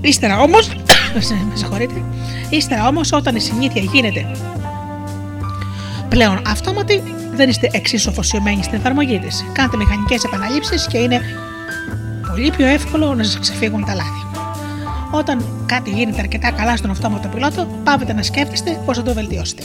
Ύστερα 0.00 0.40
όμως, 0.40 0.68
με 1.14 1.56
συγχωρείτε, 1.56 2.02
ύστερα 2.50 2.88
όμως 2.88 3.12
όταν 3.12 3.36
η 3.36 3.40
συνήθεια 3.40 3.82
γίνεται 3.82 4.26
πλέον 6.08 6.42
αυτόματη, 6.46 7.02
δεν 7.34 7.48
είστε 7.48 7.68
εξίσου 7.72 8.10
αφοσιωμένοι 8.10 8.62
στην 8.62 8.78
εφαρμογή 8.78 9.18
της. 9.18 9.44
Κάντε 9.52 9.76
μηχανικές 9.76 10.24
επαναλήψεις 10.24 10.86
και 10.86 10.98
είναι 10.98 11.20
πολύ 12.28 12.50
πιο 12.56 12.66
εύκολο 12.66 13.14
να 13.14 13.22
σας 13.22 13.38
ξεφύγουν 13.38 13.84
τα 13.84 13.94
λάθη. 13.94 14.26
Όταν 15.10 15.44
κάτι 15.66 15.90
γίνεται 15.90 16.20
αρκετά 16.20 16.50
καλά 16.50 16.76
στον 16.76 16.90
αυτόματο 16.90 17.28
πιλότο, 17.28 17.66
πάβετε 17.84 18.12
να 18.12 18.22
σκέφτεστε 18.22 18.80
πώς 18.84 18.96
θα 18.96 19.02
το 19.02 19.14
βελτιώσετε. 19.14 19.62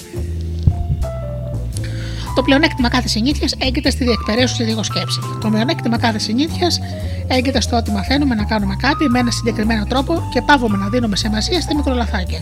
Το 2.36 2.42
πλεονέκτημα 2.42 2.90
κάθε 2.90 3.08
συνήθειας 3.08 3.56
έγκυται 3.58 3.90
στη 3.90 4.04
διεκπαιρέωση 4.04 4.64
λίγο 4.64 4.84
σκέψη. 4.84 5.20
Το 5.42 5.50
μειονέκτημα 5.50 5.98
κάθε 5.98 6.20
συνήθειας 6.20 6.80
έγκυται 7.28 7.62
στο 7.62 7.78
ότι 7.78 7.92
μαθαίνουμε 7.92 8.36
να 8.36 8.44
κάνουμε 8.44 8.76
κάτι 8.76 9.10
με 9.10 9.20
ένα 9.20 9.32
συγκεκριμένο 9.32 9.86
τρόπο 9.86 10.30
και 10.34 10.42
πάβουμε 10.42 10.78
να 10.78 10.88
δίνουμε 10.88 11.16
σημασία 11.16 11.62
στα 11.62 11.76
μικρολαθάκια. 11.76 12.40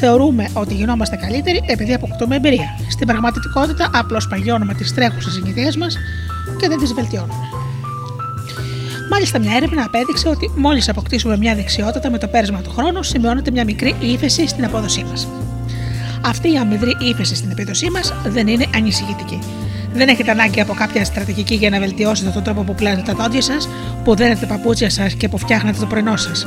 Θεωρούμε 0.00 0.48
ότι 0.52 0.74
γινόμαστε 0.74 1.16
καλύτεροι 1.16 1.62
επειδή 1.66 1.94
αποκτούμε 1.94 2.36
εμπειρία. 2.36 2.78
Στην 2.88 3.06
πραγματικότητα, 3.06 3.90
απλώς 3.92 4.28
παγιώνουμε 4.28 4.74
τις 4.74 4.94
τρέχουσες 4.94 5.32
συνήθειέ 5.32 5.70
μας 5.78 5.96
και 6.58 6.68
δεν 6.68 6.78
τις 6.78 6.92
βελτιώνουμε. 6.92 7.34
Μάλιστα, 9.10 9.38
μια 9.38 9.56
έρευνα 9.56 9.84
απέδειξε 9.84 10.28
ότι 10.28 10.50
μόλις 10.56 10.88
αποκτήσουμε 10.88 11.36
μια 11.36 11.54
δεξιότητα 11.54 12.10
με 12.10 12.18
το 12.18 12.28
πέρασμα 12.28 12.60
του 12.60 12.70
χρόνου, 12.70 13.02
σημειώνεται 13.02 13.50
μια 13.50 13.64
μικρή 13.64 13.94
ύφεση 14.00 14.48
στην 14.48 14.64
απόδοσή 14.64 15.04
μας. 15.10 15.28
Αυτή 16.24 16.52
η 16.52 16.56
αμυδρή 16.56 16.96
ύφεση 17.00 17.34
στην 17.34 17.50
επίδοσή 17.50 17.90
μας 17.90 18.14
δεν 18.26 18.46
είναι 18.46 18.66
ανησυχητική. 18.74 19.38
Δεν 19.92 20.08
έχετε 20.08 20.30
ανάγκη 20.30 20.60
από 20.60 20.72
κάποια 20.74 21.04
στρατηγική 21.04 21.54
για 21.54 21.70
να 21.70 21.78
βελτιώσετε 21.78 22.30
τον 22.30 22.42
τρόπο 22.42 22.62
που 22.62 22.74
πλένετε 22.74 23.02
τα 23.02 23.14
δόντια 23.14 23.42
σας, 23.42 23.68
που 24.04 24.14
δένετε 24.14 24.46
τα 24.46 24.46
παπούτσια 24.46 24.90
σας 24.90 25.14
και 25.14 25.28
που 25.28 25.38
φτιάχνετε 25.38 25.78
το 25.78 25.86
πρωινό 25.86 26.16
σας. 26.16 26.46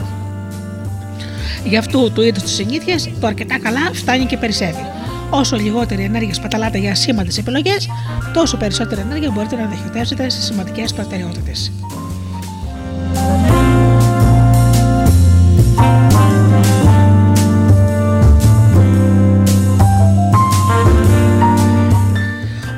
Γι' 1.69 1.77
αυτού 1.77 2.11
του 2.11 2.21
είδους 2.21 2.43
της 2.43 2.51
συνήθειας, 2.51 3.09
το 3.19 3.27
αρκετά 3.27 3.59
καλά 3.59 3.91
φτάνει 3.93 4.25
και 4.25 4.37
περισσεύει. 4.37 4.85
Όσο 5.29 5.55
λιγότερη 5.55 6.03
ενέργεια 6.03 6.33
σπαταλάτε 6.33 6.77
για 6.77 6.91
ασήμαντε 6.91 7.31
επιλογές, 7.39 7.87
τόσο 8.33 8.57
περισσότερη 8.57 9.01
ενέργεια 9.01 9.31
μπορείτε 9.31 9.55
να 9.55 9.65
διοχετεύσετε 9.65 10.29
σε 10.29 10.41
σημαντικές 10.41 10.93
προτεραιότητες. 10.93 11.71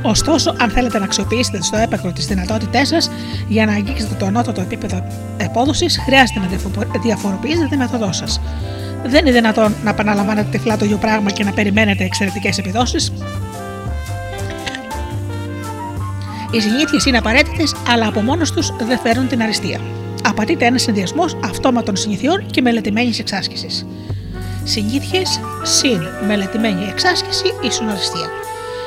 Ωστόσο, 0.01 0.55
αν 0.59 0.69
θέλετε 0.69 0.99
να 0.99 1.05
αξιοποιήσετε 1.05 1.61
στο 1.61 1.77
έπακρο 1.77 2.11
τις 2.11 2.25
δυνατότητές 2.25 2.87
σας 2.87 3.11
για 3.47 3.65
να 3.65 3.73
αγγίξετε 3.73 4.15
το 4.19 4.25
ανώτατο 4.25 4.61
επίπεδο 4.61 5.07
επόδοσης, 5.37 5.99
χρειάζεται 6.05 6.39
να 6.39 6.47
διαφοροποιήσετε 7.01 7.67
τη 7.67 7.77
μέθοδό 7.77 8.11
σας. 8.11 8.41
Δεν 9.05 9.25
είναι 9.25 9.31
δυνατόν 9.31 9.75
να 9.83 9.89
επαναλαμβάνετε 9.89 10.47
τυφλά 10.51 10.77
το 10.77 10.85
ίδιο 10.85 10.97
πράγμα 10.97 11.31
και 11.31 11.43
να 11.43 11.51
περιμένετε 11.51 12.03
εξαιρετικές 12.03 12.57
επιδόσεις. 12.57 13.13
Οι 16.51 16.59
συνήθειες 16.61 17.05
είναι 17.05 17.17
απαραίτητες, 17.17 17.75
αλλά 17.87 18.07
από 18.07 18.21
μόνος 18.21 18.51
τους 18.51 18.73
δεν 18.87 18.99
φέρουν 18.99 19.27
την 19.27 19.41
αριστεία. 19.41 19.79
Απαιτείται 20.23 20.65
ένας 20.65 20.81
συνδυασμός 20.81 21.37
αυτόματων 21.43 21.95
συνηθιών 21.95 22.45
και 22.51 22.61
μελετημένης 22.61 23.19
εξάσκησης. 23.19 23.85
Συνήθειες 24.63 25.39
συν 25.63 26.07
μελετημένη 26.27 26.85
εξάσκηση 26.89 27.53
ίσον 27.61 27.89
αριστεία. 27.89 28.29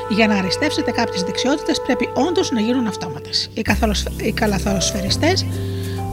Για 0.09 0.27
να 0.27 0.35
αριστεύσετε 0.35 0.91
κάποιες 0.91 1.23
δεξιότητες 1.23 1.81
πρέπει 1.87 2.09
όντως 2.15 2.51
να 2.51 2.61
γίνουν 2.61 2.87
αυτόματες. 2.87 3.51
Οι, 3.55 3.63
οι 4.17 4.33
καλαθοσφαιριστέ 4.33 5.33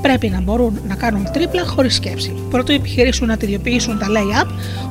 πρέπει 0.02 0.30
να 0.30 0.42
μπορούν 0.42 0.80
να 0.88 0.96
κάνουν 0.96 1.28
τρίπλα 1.34 1.66
χωρίς 1.66 1.96
σκέψη. 1.96 2.34
Πρωτού 2.50 2.72
επιχειρήσουν 2.72 3.28
να 3.28 3.38
τυριοποιήσουν 3.38 3.98
τα 4.00 4.08
lay-up 4.10 4.48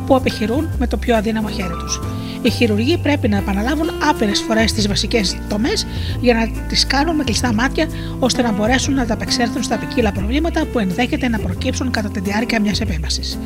που 0.07 0.17
επιχειρούν 0.17 0.69
με 0.79 0.87
το 0.87 0.97
πιο 0.97 1.17
αδύναμο 1.17 1.49
χέρι 1.49 1.77
τους. 1.79 2.01
Οι 2.43 2.51
χειρουργοί 2.51 2.99
πρέπει 2.99 3.29
να 3.29 3.37
επαναλάβουν 3.37 3.91
άπειρες 4.11 4.41
φορές 4.41 4.73
τις 4.73 4.89
βασικές 4.89 5.37
τομές 5.49 5.87
για 6.21 6.35
να 6.35 6.67
τις 6.69 6.87
κάνουν 6.87 7.17
με 7.17 7.25
κλειστά 7.25 7.55
μάτια 7.55 7.87
ώστε 8.19 8.43
να 8.43 8.53
μπορέσουν 8.53 8.95
να 8.95 9.03
ανταπεξέλθουν 9.03 9.63
στα 9.63 9.77
ποικίλα 9.79 10.13
προβλήματα 10.13 10.67
που 10.73 10.79
ενδέχεται 10.79 11.29
να 11.29 11.39
προκύψουν 11.39 11.91
κατά 11.91 12.09
τη 12.09 12.21
διάρκεια 12.21 12.61
μιας 12.61 12.81
επέμβασης. 12.81 13.39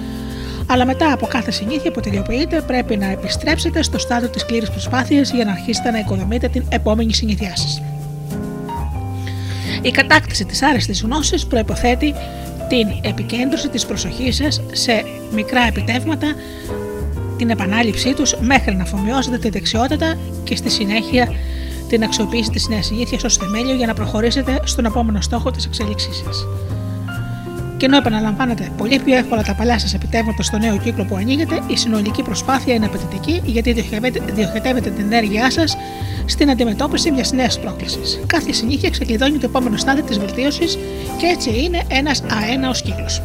Αλλά 0.67 0.87
μετά 0.87 1.13
από 1.13 1.27
κάθε 1.27 1.51
συνήθεια 1.51 1.91
που 1.91 2.01
τελειοποιείτε, 2.01 2.61
πρέπει 2.61 2.97
να 2.97 3.07
επιστρέψετε 3.07 3.83
στο 3.83 3.99
στάδιο 3.99 4.29
της 4.29 4.43
σκληρή 4.43 4.67
προσπάθειας 4.71 5.33
για 5.33 5.45
να 5.45 5.53
αρχίσετε 5.53 5.91
να 5.91 5.99
οικοδομείτε 5.99 6.49
την 6.49 6.65
επόμενη 6.69 7.15
συνήθειά 7.15 7.57
σας. 7.57 7.83
Η 9.83 9.91
κατάκτηση 9.91 10.45
της 10.45 10.63
άρεστης 10.63 11.03
γνώσης 11.03 11.47
προϋποθέτει 11.47 12.15
την 12.69 13.11
επικέντρωση 13.11 13.69
της 13.69 13.87
προσοχής 13.87 14.37
σας 14.37 14.63
σε 14.73 15.05
μικρά 15.33 15.63
επιτεύγματα, 15.63 16.35
την 17.37 17.51
επανάληψή 17.51 18.15
τους 18.15 18.35
μέχρι 18.41 18.75
να 18.75 18.83
αφομοιώσετε 18.83 19.39
τη 19.39 19.49
δεξιότητα 19.49 20.19
και 20.45 20.57
στη 20.57 20.71
συνέχεια 20.71 21.35
την 21.89 22.03
αξιοποίηση 22.03 22.51
της 22.51 22.69
νέας 22.69 22.87
συνήθειας 22.87 23.25
ως 23.25 23.37
θεμέλιο 23.37 23.75
για 23.75 23.87
να 23.87 23.95
προχωρήσετε 23.95 24.61
στον 24.65 24.85
επόμενο 24.85 25.21
στόχο 25.21 25.51
της 25.51 25.65
εξελίξής 25.67 26.17
σας. 26.17 26.47
Και 27.83 27.89
ενώ 27.89 27.97
επαναλαμβάνετε 27.97 28.73
πολύ 28.77 29.01
πιο 29.05 29.17
εύκολα 29.17 29.43
τα 29.43 29.55
παλιά 29.55 29.79
σας 29.79 29.95
επιτεύγματα 29.95 30.43
στο 30.43 30.59
νέο 30.59 30.79
κύκλο 30.79 31.05
που 31.05 31.17
ανοίγετε, 31.17 31.63
η 31.67 31.77
συνολική 31.77 32.23
προσπάθεια 32.23 32.75
είναι 32.75 32.87
απαιτητική 32.87 33.43
γιατί 33.45 33.73
διοχετεύετε 34.35 34.91
την 34.91 35.05
ενέργειά 35.05 35.51
σας 35.51 35.77
στην 36.27 36.51
αντιμετώπιση 36.51 37.11
μιας 37.11 37.33
νέας 37.33 37.61
πρόκλησης. 37.61 38.21
Κάθε 38.27 38.53
συνήθεια 38.53 38.91
ξεκλειδώνει 38.91 39.39
το 39.39 39.47
επόμενο 39.47 39.77
στάδιο 39.77 40.05
της 40.05 40.19
βελτίωσης 40.19 40.79
και 41.19 41.27
έτσι 41.27 41.63
είναι 41.63 41.83
ένας 41.89 42.23
αέναος 42.43 42.83
κύκλος. 42.83 43.23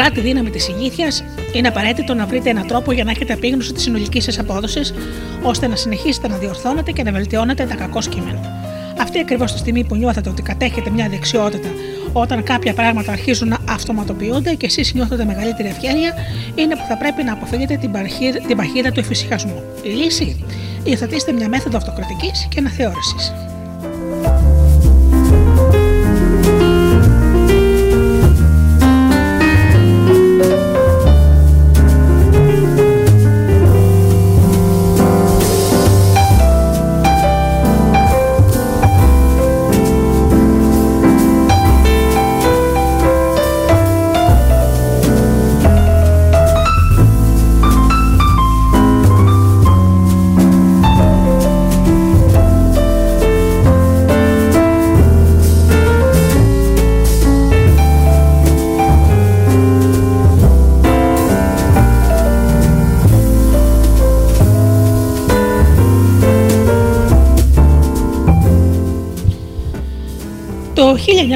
Παρά 0.00 0.12
τη 0.12 0.20
δύναμη 0.20 0.50
της 0.50 0.64
συνήθεια, 0.64 1.06
είναι 1.52 1.68
απαραίτητο 1.68 2.14
να 2.14 2.26
βρείτε 2.26 2.50
έναν 2.50 2.66
τρόπο 2.66 2.92
για 2.92 3.04
να 3.04 3.10
έχετε 3.10 3.32
επίγνωση 3.32 3.72
της 3.72 3.82
συνολικής 3.82 4.24
σας 4.24 4.38
απόδοσης, 4.38 4.94
ώστε 5.42 5.66
να 5.66 5.76
συνεχίσετε 5.76 6.28
να 6.28 6.36
διορθώνετε 6.36 6.90
και 6.90 7.02
να 7.02 7.12
βελτιώνετε 7.12 7.64
τα 7.64 7.74
κακό 7.74 7.98
κείμενα. 8.00 8.40
Αυτή 9.00 9.18
ακριβώς 9.18 9.52
τη 9.52 9.58
στιγμή 9.58 9.84
που 9.84 9.96
νιώθετε 9.96 10.28
ότι 10.28 10.42
κατέχετε 10.42 10.90
μια 10.90 11.08
δεξιότητα, 11.08 11.68
όταν 12.12 12.42
κάποια 12.42 12.74
πράγματα 12.74 13.12
αρχίζουν 13.12 13.48
να 13.48 13.58
αυτοματοποιούνται 13.68 14.54
και 14.54 14.66
εσείς 14.66 14.94
νιώθετε 14.94 15.24
μεγαλύτερη 15.24 15.68
ευκαιρία, 15.68 16.14
είναι 16.54 16.76
που 16.76 16.84
θα 16.88 16.96
πρέπει 16.96 17.22
να 17.22 17.32
αποφύγετε 17.32 17.76
την, 17.76 17.92
παρχή, 17.92 18.32
την 18.46 18.56
παχύδα 18.56 18.92
του 18.92 19.00
εφησυχασμού. 19.00 19.62
Η 19.82 19.88
λύση, 19.88 20.44
υιοθετήστε 20.82 21.32
μια 21.32 21.48
μέθοδο 21.48 21.76
αυτοκριτική 21.76 22.30
και 22.48 22.58
αναθεώρησης. 22.58 23.32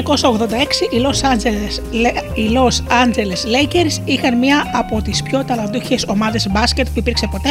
1986 0.03 0.91
οι 0.91 1.01
Los 1.05 1.21
Angeles, 1.21 1.93
οι 2.33 2.49
Los 2.53 3.03
Angeles 3.03 3.41
Lakers 3.55 4.01
είχαν 4.05 4.37
μία 4.37 4.71
από 4.73 5.01
τις 5.01 5.23
πιο 5.23 5.43
ταλαντούχες 5.43 6.05
ομάδες 6.07 6.47
μπάσκετ 6.51 6.85
που 6.85 6.99
υπήρξε 6.99 7.27
ποτέ, 7.31 7.49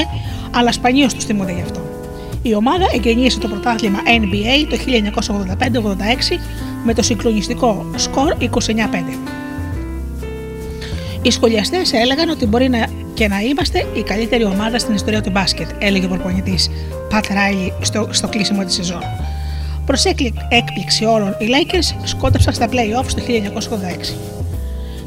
αλλά 0.55 0.73
σπανίως 0.73 1.15
τους 1.15 1.25
θυμούνται 1.25 1.53
γι' 1.53 1.61
αυτό. 1.61 1.81
Η 2.43 2.55
ομάδα 2.55 2.87
εγκαινίασε 2.95 3.39
το 3.39 3.49
πρωτάθλημα 3.49 3.99
NBA 4.07 4.67
το 4.69 4.77
1985-86 4.77 6.39
με 6.85 6.95
το 6.95 7.03
συγκλονιστικό 7.03 7.87
σκορ 7.97 8.37
29-5. 8.41 8.49
Οι 11.23 11.31
σχολιαστές 11.31 11.93
έλεγαν 11.93 12.29
ότι 12.29 12.47
μπορεί 12.47 12.69
να 12.69 12.87
και 13.15 13.29
να 13.29 13.41
είμαστε 13.41 13.87
η 13.95 14.03
καλύτερη 14.03 14.45
ομάδα 14.45 14.79
στην 14.79 14.95
ιστορία 14.95 15.21
του 15.23 15.31
μπάσκετ, 15.31 15.69
έλεγε 15.79 16.05
ο 16.05 16.09
προπονητής 16.09 16.71
Πατ 17.09 17.27
Ράιλι 17.27 17.73
στο, 17.81 18.09
στο 18.11 18.29
κλείσιμο 18.29 18.65
της 18.65 18.75
σεζόν. 18.75 19.01
Προ 19.87 19.97
έκπληξη 20.49 21.05
όλων, 21.05 21.37
οι 21.39 21.47
Lakers 21.49 22.01
σκότεψαν 22.05 22.53
στα 22.53 22.69
playoffs 22.69 23.13
το 23.15 23.23
1986 24.13 24.15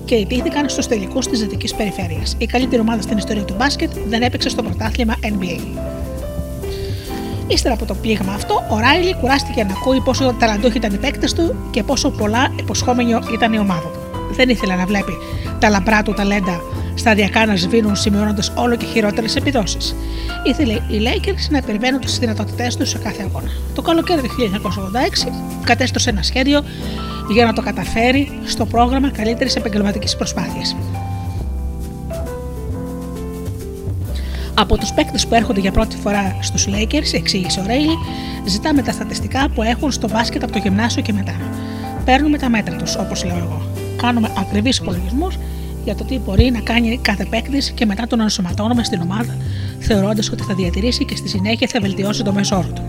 και 0.05 0.15
ιτήθηκαν 0.15 0.69
στους 0.69 0.87
τελικούς 0.87 1.27
της 1.27 1.39
Δυτικής 1.39 1.75
Περιφέρειας. 1.75 2.35
Η 2.37 2.45
καλύτερη 2.45 2.81
ομάδα 2.81 3.01
στην 3.01 3.17
ιστορία 3.17 3.43
του 3.43 3.55
μπάσκετ 3.57 3.91
δεν 4.07 4.21
έπαιξε 4.21 4.49
στο 4.49 4.63
πρωτάθλημα 4.63 5.15
NBA. 5.21 5.59
Ύστερα 7.47 7.73
από 7.73 7.85
το 7.85 7.93
πλήγμα 7.93 8.33
αυτό, 8.33 8.63
ο 8.69 8.79
Ράιλι 8.79 9.15
κουράστηκε 9.15 9.63
να 9.63 9.73
ακούει 9.73 10.01
πόσο 10.01 10.35
ταλαντούχοι 10.39 10.77
ήταν 10.77 10.93
οι 10.93 10.97
παίκτες 10.97 11.33
του 11.33 11.55
και 11.71 11.83
πόσο 11.83 12.09
πολλά 12.09 12.53
υποσχόμενη 12.59 13.11
ήταν 13.33 13.53
η 13.53 13.59
ομάδα 13.59 13.87
του. 13.87 13.99
Δεν 14.31 14.49
ήθελε 14.49 14.75
να 14.75 14.85
βλέπει 14.85 15.17
τα 15.59 15.69
λαμπρά 15.69 16.01
του 16.01 16.13
ταλέντα 16.13 16.61
σταδιακά 16.98 17.45
να 17.45 17.56
σβήνουν 17.56 17.95
σημειώνοντας 17.95 18.52
όλο 18.56 18.76
και 18.76 18.86
χειρότερες 18.86 19.36
επιδόσεις. 19.36 19.95
Ήθελε 20.44 20.74
οι 20.74 21.02
Lakers 21.03 21.49
να 21.49 21.61
περιμένουν 21.61 21.99
τις 21.99 22.18
δυνατότητές 22.18 22.76
τους 22.76 22.90
σε 22.90 22.98
κάθε 22.98 23.24
αγώνα. 23.24 23.49
Το 23.76 23.82
καλοκαίρι 23.82 24.22
του 24.22 24.28
1986 24.28 25.32
κατέστρωσε 25.64 26.10
ένα 26.10 26.24
σχέδιο 26.24 26.64
για 27.32 27.45
να 27.45 27.53
το 27.53 27.61
καταφέρει 27.61 28.40
στο 28.45 28.65
πρόγραμμα 28.65 29.10
καλύτερης 29.10 29.56
επαγγελματικής 29.56 30.15
προσπάθειας. 30.15 30.76
Από 34.60 34.78
τους 34.78 34.91
παίκτες 34.94 35.28
που 35.28 35.36
έρχονται 35.36 35.60
για 35.60 35.72
πρώτη 35.72 35.95
φορά 35.95 36.38
στους 36.41 36.68
Lakers, 36.68 37.14
εξήγησε 37.14 37.60
ο 37.60 37.64
Ρέιλι, 37.65 37.98
ζητάμε 38.45 38.82
τα 38.82 38.91
στατιστικά 38.91 39.49
που 39.49 39.64
έχουν 39.64 39.91
στο 39.91 40.07
μπάσκετ 40.07 40.44
από 40.44 40.52
το 40.52 40.57
γυμνάσιο 40.57 41.02
και 41.02 41.14
μετά. 41.14 41.34
Παίρνουμε 42.06 42.38
τα 42.38 42.49
μέτρα 42.49 42.76
τους, 42.76 42.95
όπως 42.95 43.24
λέω 43.24 43.38
εγώ. 43.38 43.61
Κάνουμε 43.98 44.32
ακριβείς 44.38 44.78
υπολογισμούς 44.78 45.38
για 45.88 45.95
το 45.95 46.03
τι 46.03 46.18
μπορεί 46.18 46.51
να 46.51 46.59
κάνει 46.59 46.99
κάθε 47.01 47.26
παίκτης 47.26 47.72
και 47.72 47.85
μετά 47.85 48.07
τον 48.07 48.19
ενσωματώνουμε 48.19 48.84
στην 48.84 49.01
ομάδα, 49.01 49.38
θεωρώντας 49.80 50.31
ότι 50.31 50.43
θα 50.43 50.53
διατηρήσει 50.53 51.05
και 51.05 51.15
στη 51.15 51.27
συνέχεια 51.30 51.68
θα 51.68 51.80
βελτιώσει 51.80 52.23
το 52.23 52.34
μέσο 52.34 52.57
όρο 52.57 52.68
του. 52.68 52.81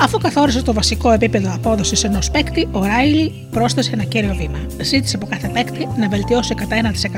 Αφού 0.00 0.18
καθόρισε 0.18 0.62
το 0.62 0.72
βασικό 0.72 1.10
επίπεδο 1.10 1.52
απόδοσης 1.54 2.04
ενός 2.04 2.30
παίκτη, 2.30 2.68
ο 2.72 2.84
Ράιλι 2.84 3.32
πρόσθεσε 3.50 3.90
ένα 3.92 4.04
κέριο 4.04 4.34
βήμα. 4.34 4.58
Ζήτησε 4.80 5.16
από 5.16 5.26
κάθε 5.26 5.48
παίκτη 5.48 5.88
να 5.98 6.08
βελτιώσει 6.08 6.54
κατά 6.54 6.76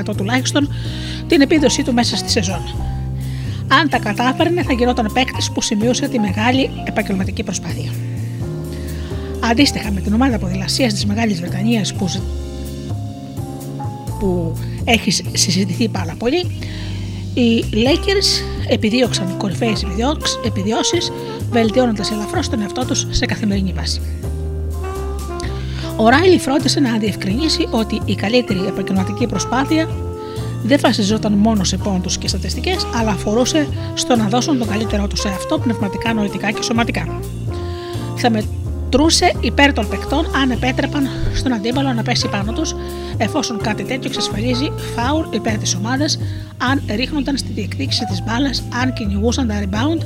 1% 0.09 0.15
τουλάχιστον 0.17 0.69
την 1.27 1.41
επίδοσή 1.41 1.83
του 1.83 1.93
μέσα 1.93 2.17
στη 2.17 2.29
σεζόν. 2.29 2.61
Αν 3.67 3.89
τα 3.89 3.99
κατάφερνε, 3.99 4.63
θα 4.63 4.73
γινόταν 4.73 5.11
παίκτης 5.13 5.51
που 5.51 5.61
σημείωσε 5.61 6.07
τη 6.07 6.19
μεγάλη 6.19 6.69
επαγγελματική 6.85 7.43
προσπάθεια. 7.43 7.91
Αντίστοιχα 9.49 9.91
με 9.91 10.01
την 10.01 10.13
ομάδα 10.13 10.39
ποδηλασία 10.39 10.87
της 10.87 11.05
Μεγάλης 11.05 11.39
Βρετανίας 11.39 11.93
που, 11.93 12.09
που 14.19 14.57
έχεις 14.83 15.23
συζητηθεί 15.33 15.87
πάρα 15.87 16.15
πολύ, 16.17 16.45
οι 17.33 17.63
Lakers 17.73 18.43
επιδίωξαν 18.69 19.37
κορυφαίες 19.37 19.85
επιδιώσεις, 20.45 21.11
βελτιώνοντας 21.51 22.11
ελαφρώς 22.11 22.49
τον 22.49 22.61
εαυτό 22.61 22.85
τους 22.85 23.07
σε 23.09 23.25
καθημερινή 23.25 23.73
βάση. 23.73 24.01
Ο 25.97 26.09
Ράιλι 26.09 26.39
φρόντισε 26.39 26.79
να 26.79 26.97
διευκρινίσει 26.97 27.67
ότι 27.71 28.01
η 28.05 28.15
καλύτερη 28.15 28.65
επαγγελματική 28.67 29.25
προσπάθεια 29.25 29.89
δεν 30.63 30.79
βασιζόταν 30.81 31.33
μόνο 31.33 31.63
σε 31.63 31.77
πόντους 31.77 32.17
και 32.17 32.27
στατιστικές, 32.27 32.87
αλλά 32.95 33.11
αφορούσε 33.11 33.67
στο 33.93 34.15
να 34.15 34.27
δώσουν 34.27 34.57
το 34.59 34.65
καλύτερό 34.65 35.07
τους 35.07 35.19
σε 35.19 35.27
αυτό 35.27 35.59
πνευματικά, 35.59 36.13
νοητικά 36.13 36.51
και 36.51 36.61
σωματικά. 36.61 37.19
Θα 38.15 38.29
μετρούσε 38.85 39.31
υπέρ 39.39 39.73
των 39.73 39.87
παικτών 39.89 40.25
αν 40.35 40.51
επέτρεπαν 40.51 41.07
στον 41.35 41.53
αντίπαλο 41.53 41.93
να 41.93 42.03
πέσει 42.03 42.27
πάνω 42.29 42.51
τους, 42.51 42.75
εφόσον 43.17 43.61
κάτι 43.61 43.83
τέτοιο 43.83 44.09
εξασφαλίζει 44.09 44.71
φάουλ 44.95 45.25
υπέρ 45.31 45.57
της 45.57 45.75
ομάδας, 45.75 46.19
αν 46.57 46.81
ρίχνονταν 46.95 47.37
στη 47.37 47.51
διεκδίκηση 47.51 48.05
της 48.05 48.23
μπάλας, 48.23 48.63
αν 48.81 48.93
κυνηγούσαν 48.93 49.47
τα 49.47 49.59
rebound, 49.63 50.01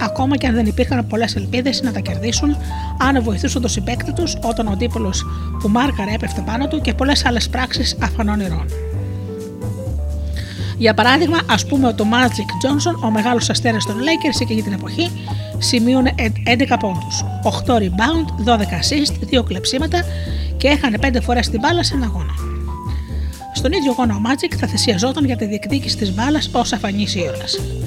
ακόμα 0.00 0.36
και 0.36 0.46
αν 0.46 0.54
δεν 0.54 0.66
υπήρχαν 0.66 1.06
πολλές 1.06 1.36
ελπίδες 1.36 1.82
να 1.82 1.92
τα 1.92 2.00
κερδίσουν, 2.00 2.56
αν 2.98 3.22
βοηθούσαν 3.22 3.60
τον 3.62 3.70
συμπέκτη 3.70 4.12
τους 4.12 4.36
όταν 4.42 4.66
ο 4.66 4.70
αντίπαλος 4.70 5.24
που 5.60 5.68
μάρκαρε 5.68 6.10
έπεφτε 6.14 6.42
πάνω 6.46 6.68
του 6.68 6.80
και 6.80 6.94
πολλές 6.94 7.24
άλλες 7.24 7.48
πράξεις 7.48 7.96
αφανών 8.00 8.40
ηρών. 8.40 8.93
Για 10.84 10.94
παράδειγμα, 10.94 11.40
ας 11.50 11.66
πούμε 11.66 11.86
ότι 11.86 12.02
ο 12.02 12.06
Magic 12.10 12.66
Johnson, 12.66 13.00
ο 13.04 13.10
μεγάλος 13.10 13.50
αστέρας 13.50 13.84
των 13.84 13.96
Lakers 13.96 14.40
εκείνη 14.40 14.62
την 14.62 14.72
εποχή, 14.72 15.10
σημείωνε 15.58 16.14
11 16.46 16.76
πόντους, 16.78 17.24
8 17.42 17.78
rebound, 17.78 18.44
12 18.44 18.78
assist, 18.80 19.38
2 19.40 19.42
κλεψίματα 19.44 20.04
και 20.56 20.68
έχανε 20.68 20.98
5 21.00 21.20
φορές 21.20 21.48
την 21.48 21.60
μπάλα 21.60 21.82
σε 21.82 21.94
ένα 21.94 22.04
αγώνα. 22.04 22.34
Στον 23.54 23.72
ίδιο 23.72 23.90
αγώνα 23.90 24.14
ο 24.14 24.18
Magic 24.26 24.54
θα 24.58 24.66
θυσιαζόταν 24.66 25.24
για 25.24 25.36
τη 25.36 25.46
διεκδίκηση 25.46 25.96
της 25.96 26.14
μπάλας 26.14 26.50
ω 26.52 26.60
αφανή 26.60 27.06
ήρωα. 27.14 27.83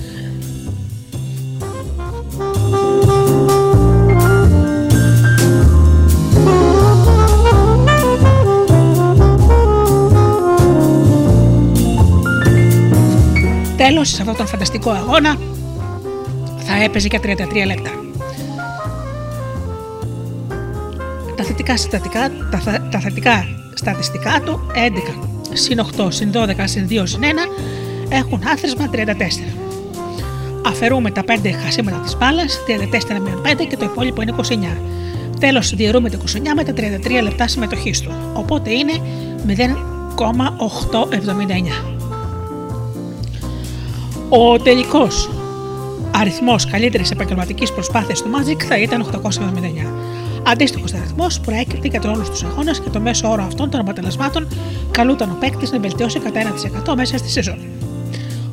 Τέλο, 13.97 14.09
σε 14.09 14.21
αυτόν 14.21 14.35
τον 14.35 14.47
φανταστικό 14.47 14.89
αγώνα 14.89 15.35
θα 16.57 16.83
έπαιζε 16.83 17.07
για 17.07 17.19
33 17.19 17.65
λεπτά. 17.65 17.89
Τα 21.35 21.43
θετικά, 21.43 21.77
στατικά, 21.77 22.31
τα, 22.51 22.57
θα- 22.57 22.87
τα 22.91 22.99
θετικά 22.99 23.45
στατιστικά 23.73 24.41
του 24.45 24.59
11 24.73 25.13
συν 25.53 25.79
8 25.97 26.07
συν 26.11 26.31
12 26.33 26.47
συν 26.63 26.87
2 26.89 27.01
συν 27.03 27.21
1 27.21 27.25
έχουν 28.09 28.41
άθροισμα 28.53 28.89
34. 28.91 29.53
Αφαιρούμε 30.65 31.11
τα 31.11 31.23
5 31.27 31.31
χασίματα 31.63 31.97
της 31.97 32.17
μπάλας, 32.17 32.59
34 32.67 33.19
με 33.19 33.29
5 33.43 33.65
και 33.69 33.77
το 33.77 33.85
υπόλοιπο 33.85 34.21
είναι 34.21 34.31
29. 34.31 34.77
Τέλος, 35.39 35.75
διαιρούμε 35.75 36.09
τα 36.09 36.17
29 36.17 36.53
με 36.55 36.63
τα 36.63 36.73
33 36.73 37.21
λεπτά 37.21 37.47
συμμετοχής 37.47 38.01
του. 38.01 38.11
Οπότε 38.33 38.71
είναι 38.73 38.93
0,879. 39.45 41.96
Ο 44.29 44.57
τελικός 44.57 45.29
αριθμός 46.15 46.65
καλύτερης 46.65 47.11
επαγγελματικής 47.11 47.73
προσπάθειας 47.73 48.21
του 48.21 48.29
Magic 48.29 48.63
θα 48.63 48.77
ήταν 48.77 49.01
879. 49.01 49.93
Αντίστοιχος 50.43 50.93
αριθμός 50.93 51.39
προέκυπτε 51.39 51.87
για 51.87 52.11
όλους 52.11 52.29
τους 52.29 52.43
αγώνες 52.43 52.79
και 52.79 52.89
το 52.89 52.99
μέσο 52.99 53.29
όρο 53.31 53.43
αυτών 53.43 53.69
των 53.69 53.79
αποτελεσμάτων 53.79 54.47
καλούταν 54.91 55.29
ο 55.29 55.37
παίκτης 55.39 55.71
να 55.71 55.79
βελτιώσει 55.79 56.19
κατά 56.19 56.39
1% 56.91 56.95
μέσα 56.95 57.17
στη 57.17 57.29
σεζόν. 57.29 57.57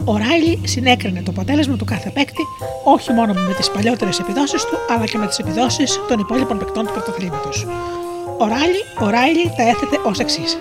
Ο 0.04 0.16
Ράιλι 0.16 0.60
συνέκρινε 0.64 1.22
το 1.22 1.30
αποτέλεσμα 1.30 1.76
του 1.76 1.84
κάθε 1.84 2.10
παίκτη 2.10 2.42
όχι 2.84 3.12
μόνο 3.12 3.32
με 3.32 3.54
τις 3.56 3.70
παλιότερες 3.70 4.18
επιδόσεις 4.18 4.64
του, 4.64 4.76
αλλά 4.94 5.04
και 5.04 5.18
με 5.18 5.26
τις 5.26 5.38
επιδόσεις 5.38 6.00
των 6.08 6.18
υπόλοιπων 6.18 6.58
παικτών 6.58 6.86
του 6.86 6.92
πρωταθλήματος. 6.92 7.66
Ο 8.38 8.46
Ράιλι, 8.46 8.82
ο 9.00 9.08
Ράιλι 9.10 9.52
τα 9.56 9.68
έθετε 9.68 10.00
ως 10.04 10.18
εξής. 10.18 10.58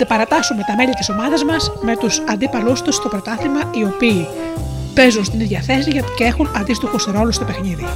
Αντιπαρατάσσουμε 0.00 0.62
τα 0.66 0.74
μέλη 0.76 0.94
της 0.94 1.08
ομάδας 1.08 1.44
μας 1.44 1.72
με 1.80 1.96
τους 1.96 2.22
αντίπαλούς 2.28 2.82
τους 2.82 2.94
στο 2.94 3.08
πρωτάθλημα, 3.08 3.60
οι 3.74 3.84
οποίοι 3.84 4.28
παίζουν 4.94 5.24
στην 5.24 5.40
ίδια 5.40 5.60
θέση 5.60 6.02
και 6.16 6.24
έχουν 6.24 6.50
αντίστοιχους 6.56 7.04
ρόλους 7.04 7.34
στο 7.34 7.44
παιχνίδι. 7.44 7.86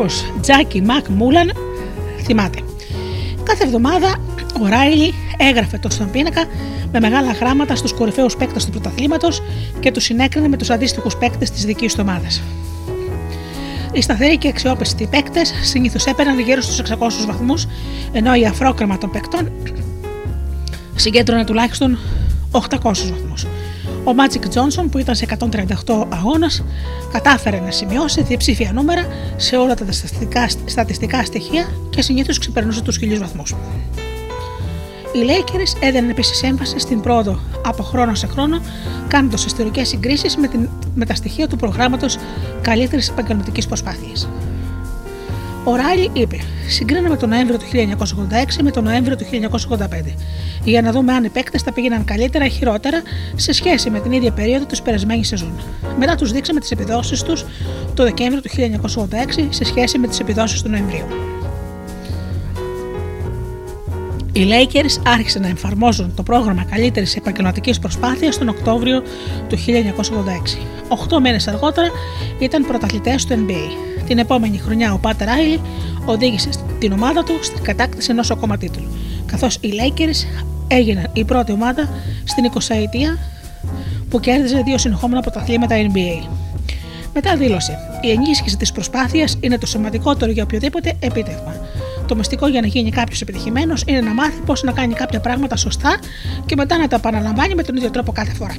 Αθλητικογράφος 0.00 0.24
Τζάκι 0.40 0.82
Μακ 0.82 1.08
Μούλαν 1.08 1.52
θυμάται. 2.22 2.58
Κάθε 3.42 3.64
εβδομάδα 3.64 4.16
ο 4.62 4.66
Ράιλι 4.66 5.14
έγραφε 5.36 5.78
το 5.78 5.90
στον 5.90 6.10
πίνακα 6.10 6.44
με 6.92 7.00
μεγάλα 7.00 7.32
γράμματα 7.32 7.76
στους 7.76 7.92
κορυφαίους 7.92 8.36
παίκτες 8.36 8.64
του 8.64 8.70
πρωταθλήματος 8.70 9.42
και 9.80 9.90
τους 9.90 10.04
συνέκρινε 10.04 10.48
με 10.48 10.56
τους 10.56 10.70
αντίστοιχους 10.70 11.16
παίκτες 11.16 11.50
της 11.50 11.64
δικής 11.64 11.94
του 11.94 12.00
ομάδας. 12.02 12.42
Οι 13.92 14.00
σταθεροί 14.00 14.38
και 14.38 14.48
αξιόπιστοι 14.48 15.06
παίκτες 15.06 15.52
συνήθως 15.62 16.04
έπαιρναν 16.04 16.38
γύρω 16.38 16.60
στους 16.60 16.78
600 16.78 17.26
βαθμούς, 17.26 17.66
ενώ 18.12 18.34
η 18.34 18.46
αφρόκρεμα 18.46 18.98
των 18.98 19.10
παικτών 19.10 19.50
συγκέντρωνε 20.94 21.44
τουλάχιστον 21.44 21.98
800 22.50 23.10
βαθμούς. 23.10 23.46
Ο 24.04 24.14
Μάτζικ 24.14 24.48
Τζόνσον, 24.48 24.88
που 24.88 24.98
ήταν 24.98 25.14
σε 25.14 25.26
138 25.86 26.06
αγώνας, 26.08 26.64
κατάφερε 27.12 27.60
να 27.60 27.70
σημειώσει 27.70 28.22
διψήφια 28.22 28.72
νούμερα 28.72 29.06
σε 29.36 29.56
όλα 29.56 29.74
τα 29.74 29.92
στατιστικά, 29.92 30.48
στατιστικά 30.64 31.24
στοιχεία 31.24 31.66
και 31.90 32.02
συνήθως 32.02 32.38
ξεπερνούσε 32.38 32.82
τους 32.82 32.96
χιλιού 32.96 33.18
βαθμούς. 33.18 33.50
Οι 35.12 35.18
Lakers 35.26 35.82
έδιναν 35.82 36.10
επίσης 36.10 36.42
έμφαση 36.42 36.78
στην 36.78 37.00
πρόοδο 37.00 37.38
από 37.66 37.82
χρόνο 37.82 38.14
σε 38.14 38.26
χρόνο, 38.26 38.60
κάνοντας 39.08 39.44
ιστορικές 39.44 39.88
συγκρίσεις 39.88 40.36
με, 40.36 40.48
την- 40.48 40.68
με 40.94 41.04
τα 41.06 41.14
στοιχεία 41.14 41.48
του 41.48 41.56
προγράμματος 41.56 42.16
καλύτερης 42.62 43.08
επαγγελματικής 43.08 43.66
προσπάθειας. 43.66 44.28
Ο 45.64 45.76
Ράιλι 45.76 46.10
είπε: 46.12 46.36
Συγκρίναμε 46.68 47.16
τον 47.16 47.28
Νοέμβριο 47.28 47.58
του 47.58 47.64
1986 47.64 48.62
με 48.62 48.70
τον 48.70 48.84
Νοέμβριο 48.84 49.16
του 49.16 49.24
1985, 49.24 50.14
για 50.64 50.82
να 50.82 50.92
δούμε 50.92 51.12
αν 51.12 51.24
οι 51.24 51.28
παίκτες 51.28 51.62
θα 51.62 51.72
πήγαιναν 51.72 52.04
καλύτερα 52.04 52.44
ή 52.44 52.50
χειρότερα 52.50 53.02
σε 53.36 53.52
σχέση 53.52 53.90
με 53.90 54.00
την 54.00 54.12
ίδια 54.12 54.32
περίοδο 54.32 54.64
της 54.64 54.82
περασμένης 54.82 55.28
σεζόν. 55.28 55.52
Μετά 55.98 56.14
τους 56.14 56.32
δείξαμε 56.32 56.60
τις 56.60 56.70
επιδόσεις 56.70 57.22
τους 57.22 57.44
το 57.94 58.02
Δεκέμβριο 58.02 58.40
του 58.40 58.48
1986 58.48 59.46
σε 59.48 59.64
σχέση 59.64 59.98
με 59.98 60.06
τις 60.06 60.20
επιδόσεις 60.20 60.62
του 60.62 60.68
Νοεμβρίου. 60.68 61.04
Οι 64.40 64.46
Lakers 64.48 65.02
άρχισαν 65.06 65.42
να 65.42 65.48
εφαρμόζουν 65.48 66.14
το 66.14 66.22
πρόγραμμα 66.22 66.64
καλύτερης 66.64 67.16
επαγγελματικής 67.16 67.78
προσπάθειας 67.78 68.38
τον 68.38 68.48
Οκτώβριο 68.48 69.02
του 69.48 69.56
1986. 69.56 70.58
Οχτώ 70.88 71.20
μήνες 71.20 71.48
αργότερα 71.48 71.88
ήταν 72.38 72.66
πρωταθλητές 72.66 73.24
του 73.24 73.46
NBA. 73.46 74.02
Την 74.06 74.18
επόμενη 74.18 74.58
χρονιά 74.58 74.92
ο 74.92 74.98
Πάτερ 74.98 75.28
Ράιλι 75.28 75.60
οδήγησε 76.04 76.48
την 76.78 76.92
ομάδα 76.92 77.24
του 77.24 77.38
στην 77.42 77.62
κατάκτηση 77.62 78.10
ενός 78.10 78.30
ακόμα 78.30 78.56
τίτλου, 78.56 78.88
καθώς 79.26 79.54
οι 79.60 79.70
Lakers 79.72 80.42
έγιναν 80.68 81.10
η 81.12 81.24
πρώτη 81.24 81.52
ομάδα 81.52 81.88
στην 82.24 82.44
20η 82.52 82.76
αιτία 82.82 83.18
που 84.08 84.20
κέρδιζε 84.20 84.62
δύο 84.64 84.78
συνεχόμενα 84.78 85.20
πρωταθλήματα 85.20 85.76
NBA. 85.76 86.28
Μετά 87.14 87.36
δήλωσε: 87.36 87.78
Η 88.02 88.10
ενίσχυση 88.10 88.56
της 88.56 88.72
προσπάθειας 88.72 89.36
είναι 89.40 89.58
το 89.58 89.66
σημαντικότερο 89.66 90.30
για 90.30 90.42
οποιοδήποτε 90.42 90.92
επίτευγμα. 91.00 91.54
Το 92.10 92.16
μυστικό 92.16 92.48
για 92.48 92.60
να 92.60 92.66
γίνει 92.66 92.90
κάποιος 92.90 93.20
επιτυχημένος 93.20 93.82
είναι 93.86 94.00
να 94.00 94.14
μάθει 94.14 94.40
πώς 94.46 94.62
να 94.62 94.72
κάνει 94.72 94.94
κάποια 94.94 95.20
πράγματα 95.20 95.56
σωστά 95.56 95.98
και 96.46 96.56
μετά 96.56 96.78
να 96.78 96.88
τα 96.88 96.96
επαναλαμβάνει 96.96 97.54
με 97.54 97.62
τον 97.62 97.76
ίδιο 97.76 97.90
τρόπο 97.90 98.12
κάθε 98.12 98.34
φορά. 98.34 98.54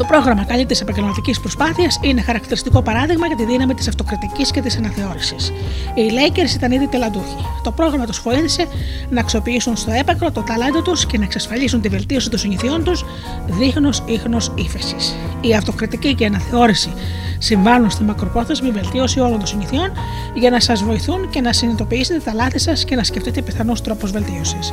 Το 0.00 0.06
πρόγραμμα 0.06 0.44
καλύτερη 0.44 0.80
επαγγελματικής 0.82 1.40
προσπάθειας 1.40 1.98
είναι 2.02 2.22
χαρακτηριστικό 2.22 2.82
παράδειγμα 2.82 3.26
για 3.26 3.36
τη 3.36 3.44
δύναμη 3.44 3.74
της 3.74 3.88
αυτοκριτικής 3.88 4.50
και 4.50 4.60
της 4.60 4.76
αναθεώρησης. 4.76 5.48
Οι 5.94 6.10
Lakers 6.10 6.54
ήταν 6.54 6.72
ήδη 6.72 6.86
τελαντούχοι. 6.86 7.36
Το 7.62 7.72
πρόγραμμα 7.72 8.06
τους 8.06 8.20
βοήθησε 8.20 8.66
να 9.10 9.20
αξιοποιήσουν 9.20 9.76
στο 9.76 9.92
έπακρο 9.92 10.30
το 10.30 10.42
ταλέντο 10.42 10.82
τους 10.82 11.06
και 11.06 11.18
να 11.18 11.24
εξασφαλίσουν 11.24 11.80
τη 11.80 11.88
βελτίωση 11.88 12.30
των 12.30 12.38
συνηθιών 12.38 12.84
τους 12.84 13.04
δείχνω 13.46 13.90
ίχνος 14.06 14.52
ύφεσης. 14.54 15.16
Η 15.40 15.54
αυτοκριτική 15.54 16.14
και 16.14 16.24
η 16.24 16.26
αναθεώρηση 16.26 16.92
συμβάλλουν 17.38 17.90
στη 17.90 18.02
μακροπρόθεσμη 18.02 18.70
βελτίωση 18.70 19.20
όλων 19.20 19.38
των 19.38 19.46
συνηθιών 19.46 19.92
για 20.34 20.50
να 20.50 20.60
σας 20.60 20.82
βοηθούν 20.82 21.30
και 21.30 21.40
να 21.40 21.52
συνειδητοποιήσετε 21.52 22.20
τα 22.24 22.34
λάθη 22.34 22.58
σας 22.58 22.84
και 22.84 22.96
να 22.96 23.04
σκεφτείτε 23.04 23.42
πιθανούς 23.42 23.80
τρόπους 23.80 24.10
βελτίωσης. 24.10 24.72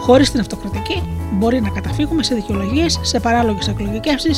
Χωρίς 0.00 0.30
την 0.30 0.40
αυτοκριτική, 0.40 1.02
μπορεί 1.32 1.60
να 1.60 1.68
καταφύγουμε 1.68 2.22
σε 2.22 2.34
δικαιολογίες, 2.34 2.98
σε 3.02 3.20
παράλογες 3.20 3.68
εκλογικεύσει 3.68 4.30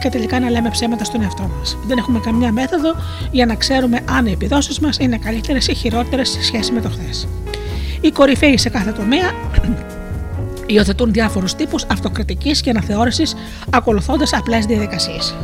και 0.00 0.08
τελικά 0.08 0.40
να 0.40 0.50
λέμε 0.50 0.70
ψέματα 0.70 1.04
στον 1.04 1.22
εαυτό 1.22 1.50
μας. 1.58 1.78
Δεν 1.86 1.98
έχουμε 1.98 2.18
καμιά 2.18 2.52
μέθοδο 2.52 2.94
για 3.30 3.46
να 3.46 3.54
ξέρουμε 3.54 4.00
αν 4.10 4.26
οι 4.26 4.32
επιδόσεις 4.32 4.78
μας 4.78 4.98
είναι 4.98 5.18
καλύτερες 5.18 5.68
ή 5.68 5.74
χειρότερες 5.74 6.28
σε 6.28 6.42
σχέση 6.42 6.72
με 6.72 6.80
το 6.80 6.88
χθες. 6.88 7.28
Οι 8.00 8.10
κορυφαίοι 8.10 8.58
σε 8.58 8.68
κάθε 8.68 8.92
τομέα 8.92 9.30
υιοθετούν 10.66 11.12
διάφορους 11.12 11.54
τύπους 11.54 11.84
αυτοκριτικής 11.84 12.60
και 12.60 12.70
αναθεώρησης 12.70 13.34
ακολουθώντας 13.70 14.32
απλές 14.32 14.66
διαδικασίες. 14.66 15.34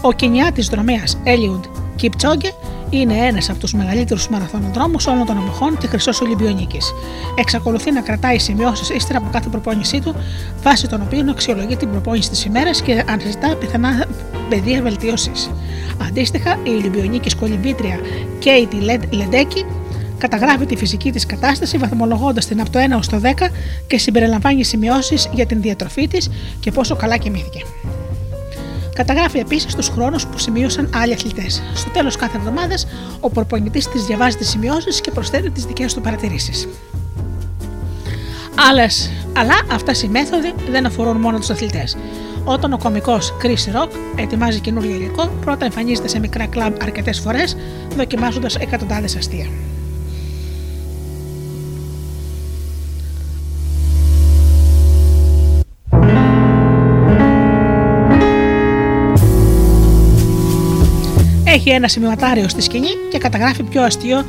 Ο 0.00 0.12
Κινιάτης 0.12 0.68
δρομέας 0.68 1.18
Έλιουντ 1.24 1.64
Κιπτσόγκε 1.96 2.52
είναι 2.90 3.14
ένας 3.14 3.50
από 3.50 3.58
τους 3.58 3.74
μεγαλύτερους 3.74 4.28
μαραθωνοδρόμους 4.28 5.06
όλων 5.06 5.26
των 5.26 5.36
εποχών 5.36 5.78
και 5.78 5.86
χρυσός 5.86 6.20
Ολυμπιονίκη. 6.20 6.78
Εξακολουθεί 7.34 7.92
να 7.92 8.00
κρατάει 8.00 8.38
σημειώσεις 8.38 8.88
ύστερα 8.90 9.18
από 9.18 9.28
κάθε 9.32 9.48
προπόνησή 9.48 10.00
του, 10.00 10.14
βάσει 10.62 10.88
των 10.88 11.02
οποίων 11.02 11.28
αξιολογεί 11.28 11.76
την 11.76 11.90
προπόνηση 11.90 12.30
της 12.30 12.44
ημέρας 12.44 12.82
και 12.82 13.04
αναζητά 13.08 13.56
πιθανά 13.56 14.06
πεδία 14.48 14.82
βελτίωσης. 14.82 15.50
Αντίστοιχα, 16.08 16.58
η 16.62 16.68
Ολυμπιονίκης 16.68 17.34
κολυμπήτρια 17.34 17.98
Κέιτι 18.38 18.76
Λεντέκη 19.10 19.64
καταγράφει 20.18 20.66
τη 20.66 20.76
φυσική 20.76 21.12
της 21.12 21.26
κατάσταση 21.26 21.76
βαθμολογώντας 21.76 22.46
την 22.46 22.60
από 22.60 22.70
το 22.70 22.78
1 22.78 22.98
ως 22.98 23.08
το 23.08 23.20
10 23.22 23.50
και 23.86 23.98
συμπεριλαμβάνει 23.98 24.64
σημειώσεις 24.64 25.28
για 25.32 25.46
την 25.46 25.60
διατροφή 25.60 26.08
της 26.08 26.30
και 26.60 26.70
πόσο 26.70 26.96
καλά 26.96 27.16
κοιμήθηκε. 27.16 27.64
Καταγράφει 29.00 29.38
επίσης 29.38 29.74
τους 29.74 29.88
χρόνους 29.88 30.26
που 30.26 30.38
σημείωσαν 30.38 30.90
άλλοι 30.94 31.12
αθλητές. 31.12 31.62
Στο 31.74 31.90
τέλος 31.90 32.16
κάθε 32.16 32.36
εβδομάδας, 32.36 32.86
ο 33.20 33.30
προπονητής 33.30 33.88
της 33.88 34.04
διαβάζει 34.04 34.36
τις 34.36 34.48
σημειώσεις 34.48 35.00
και 35.00 35.10
προσθέτει 35.10 35.50
τις 35.50 35.64
δικές 35.64 35.94
του 35.94 36.00
παρατηρήσεις. 36.00 36.68
Άλλες, 38.70 39.10
αλλά 39.36 39.54
αυτέ 39.72 39.94
οι 40.04 40.08
μέθοδοι 40.08 40.54
δεν 40.70 40.86
αφορούν 40.86 41.16
μόνο 41.16 41.38
τους 41.38 41.50
αθλητές. 41.50 41.96
Όταν 42.44 42.72
ο 42.72 42.78
κωμικό 42.78 43.18
Chris 43.42 43.76
Rock 43.76 43.88
ετοιμάζει 44.16 44.60
καινούργιο 44.60 44.94
υλικό, 44.94 45.26
πρώτα 45.40 45.64
εμφανίζεται 45.64 46.08
σε 46.08 46.18
μικρά 46.18 46.46
κλαμπ 46.46 46.74
αρκετές 46.82 47.18
φορές, 47.20 47.56
δοκιμάζοντας 47.96 48.54
εκατοντάδες 48.54 49.16
αστεία. 49.16 49.46
Έχει 61.70 61.78
ένα 61.78 61.88
σημειωματάριο 61.88 62.48
στη 62.48 62.62
σκηνή 62.62 62.88
και 63.10 63.18
καταγράφει 63.18 63.62
ποιο 63.62 63.82
αστείο 63.82 64.24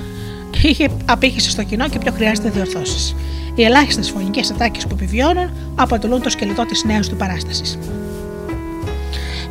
είχε 0.61 0.89
απήχηση 1.05 1.49
στο 1.49 1.63
κοινό 1.63 1.89
και 1.89 1.97
ποιο 1.97 2.11
χρειάζεται 2.11 2.49
διορθώσεις. 2.49 3.15
Οι 3.55 3.63
ελάχιστες 3.63 4.09
φωνικές 4.09 4.51
ατάκες 4.51 4.87
που 4.87 4.95
επιβιώνουν 4.95 5.49
αποτελούν 5.75 6.21
το 6.21 6.29
σκελετό 6.29 6.65
της 6.65 6.83
νέας 6.83 7.09
του 7.09 7.15
παράστασης. 7.15 7.77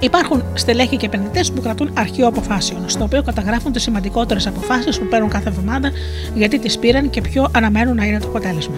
Υπάρχουν 0.01 0.45
στελέχοι 0.55 0.97
και 0.97 1.07
επενδυτές 1.07 1.53
που 1.53 1.61
κρατούν 1.61 1.91
αρχείο 1.95 2.27
αποφάσεων, 2.27 2.89
στο 2.89 3.05
οποίο 3.05 3.23
καταγράφουν 3.23 3.73
τις 3.73 3.83
σημαντικότερες 3.83 4.47
αποφάσεις 4.47 4.99
που 4.99 5.07
παίρνουν 5.07 5.29
κάθε 5.29 5.49
εβδομάδα, 5.49 5.91
γιατί 6.35 6.59
τις 6.59 6.79
πήραν 6.79 7.11
και 7.11 7.21
ποιο 7.21 7.49
αναμένουν 7.53 7.97
να 7.97 8.05
είναι 8.05 8.19
το 8.19 8.29
αποτέλεσμα. 8.29 8.77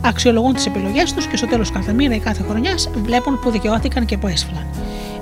Αξιολογούν 0.00 0.54
τις 0.54 0.66
επιλογές 0.66 1.12
τους 1.12 1.26
και 1.26 1.36
στο 1.36 1.46
τέλος 1.46 1.70
κάθε 1.70 1.92
μήνα 1.92 2.14
ή 2.14 2.18
κάθε 2.18 2.44
χρονιάς 2.48 2.90
βλέπουν 3.04 3.40
που 3.40 3.50
δικαιώθηκαν 3.50 4.04
και 4.04 4.18
που 4.18 4.26
έσφυλαν. 4.26 4.66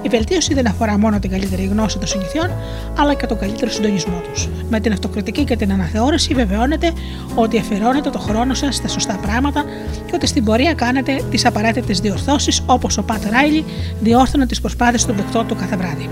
Η 0.03 0.09
βελτίωση 0.09 0.55
δεν 0.55 0.67
αφορά 0.67 0.99
μόνο 0.99 1.19
την 1.19 1.31
καλύτερη 1.31 1.65
γνώση 1.65 1.99
των 1.99 2.07
συνηθιών, 2.07 2.51
αλλά 2.99 3.15
και 3.15 3.27
τον 3.27 3.39
καλύτερο 3.39 3.71
συντονισμό 3.71 4.21
τους. 4.33 4.49
Με 4.71 4.81
την 4.81 4.93
αυτοκριτική 4.93 5.45
και 5.45 5.57
την 5.57 5.73
αναθεώρηση 5.73 6.35
βεβαιώνετε 6.35 6.93
ότι 7.35 7.59
αφιερώνετε 7.59 8.11
το 8.11 8.19
χρόνο 8.19 8.55
σας 8.55 8.75
στα 8.77 8.89
σωστά 8.89 9.19
πράγματα 9.23 9.65
και 10.07 10.13
ότι 10.15 10.27
στην 10.27 10.45
πορεία 10.45 10.75
κάνετε 10.75 11.23
τις 11.31 11.47
απαραίτητες 11.47 12.01
διορθώσεις 12.01 12.63
όπως 12.67 12.99
ο 12.99 13.03
Πατ 13.03 13.25
Ράιλι 13.31 13.65
διόρθωνε 14.01 14.47
τις 14.47 14.61
προσπάθειες 14.61 15.05
των 15.07 15.17
παικτών 15.17 15.47
του 15.47 15.55
κάθε 15.55 15.77
βράδυ. 15.77 16.09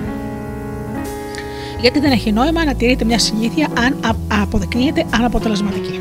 Γιατί 1.80 2.00
δεν 2.00 2.10
έχει 2.10 2.32
νόημα 2.32 2.64
να 2.64 2.74
τηρείτε 2.74 3.04
μια 3.04 3.18
συνήθεια 3.18 3.68
αν 3.78 3.96
α- 4.06 4.42
αποδεικνύεται 4.42 5.04
αναποτελεσματική. 5.14 6.00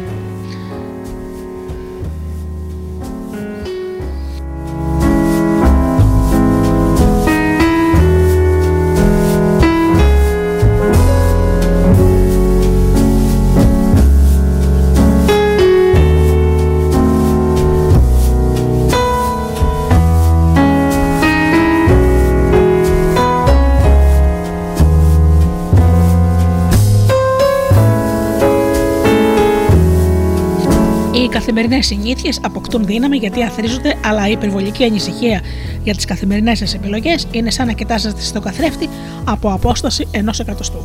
Καθημερινές 31.55 31.85
συνήθειες 31.85 32.39
αποκτούν 32.41 32.85
δύναμη 32.85 33.17
γιατί 33.17 33.43
αθρίζονται, 33.43 33.95
αλλά 34.05 34.27
η 34.27 34.31
υπερβολική 34.31 34.83
ανησυχία 34.83 35.41
για 35.83 35.95
τις 35.95 36.05
καθημερινές 36.05 36.57
σας 36.57 36.73
επιλογές 36.73 37.27
είναι 37.31 37.51
σαν 37.51 37.67
να 37.67 37.73
κοιτάζετε 37.73 38.21
στον 38.21 38.41
καθρέφτη 38.41 38.89
από 39.23 39.51
απόσταση 39.51 40.07
ενός 40.11 40.39
εκατοστού. 40.39 40.77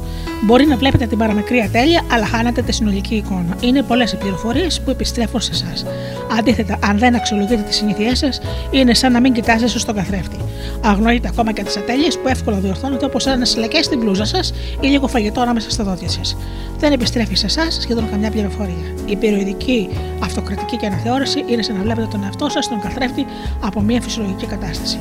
Μπορεί 0.44 0.66
να 0.66 0.76
βλέπετε 0.76 1.06
την 1.06 1.18
παραμικρή 1.18 1.60
ατέλεια, 1.60 2.04
αλλά 2.10 2.26
χάνετε 2.26 2.62
τη 2.62 2.72
συνολική 2.72 3.14
εικόνα. 3.14 3.56
Είναι 3.60 3.82
πολλές 3.82 4.12
οι 4.12 4.16
πληροφορίες 4.16 4.80
που 4.80 4.90
επιστρέφουν 4.90 5.40
σε 5.40 5.50
εσάς. 5.52 5.84
Αντίθετα, 6.38 6.78
αν 6.84 6.98
δεν 6.98 7.14
αξιολογείτε 7.14 7.62
τις 7.62 7.76
συνήθειές 7.76 8.18
σας, 8.18 8.40
είναι 8.70 8.94
σαν 8.94 9.12
να 9.12 9.20
μην 9.20 9.32
κοιτάζετε 9.32 9.78
στον 9.78 9.94
καθρέφτη. 9.94 10.36
Αγνοείτε 10.84 11.28
ακόμα 11.28 11.52
και 11.52 11.62
τις 11.62 11.76
ατέλειες 11.76 12.18
που 12.18 12.28
εύκολα 12.28 12.56
διορθώνονται 12.56 13.04
όπως 13.04 13.26
ένα 13.26 13.44
σιλακέ 13.44 13.82
στην 13.82 13.98
μπλούζα 13.98 14.24
σας 14.24 14.52
ή 14.80 14.86
λίγο 14.86 15.06
φαγητό 15.08 15.40
ανάμεσα 15.40 15.70
στα 15.70 15.84
δόντια 15.84 16.08
σας. 16.08 16.36
Δεν 16.78 16.92
επιστρέφει 16.92 17.34
σε 17.34 17.46
εσάς 17.46 17.78
σχεδόν 17.80 18.10
καμιά 18.10 18.30
πληροφορία. 18.30 18.94
Η 19.06 19.16
περιοδική 19.16 19.88
αυτοκριτική 20.22 20.76
και 20.76 20.86
αναθεώρηση 20.86 21.44
είναι 21.46 21.62
σαν 21.62 21.76
να 21.76 21.82
βλέπετε 21.82 22.06
τον 22.10 22.24
εαυτό 22.24 22.48
σας 22.48 22.64
στον 22.64 22.80
καθρέφτη 22.80 23.26
από 23.60 23.80
μια 23.80 24.00
φυσιολογική 24.00 24.46
κατάσταση. 24.46 24.98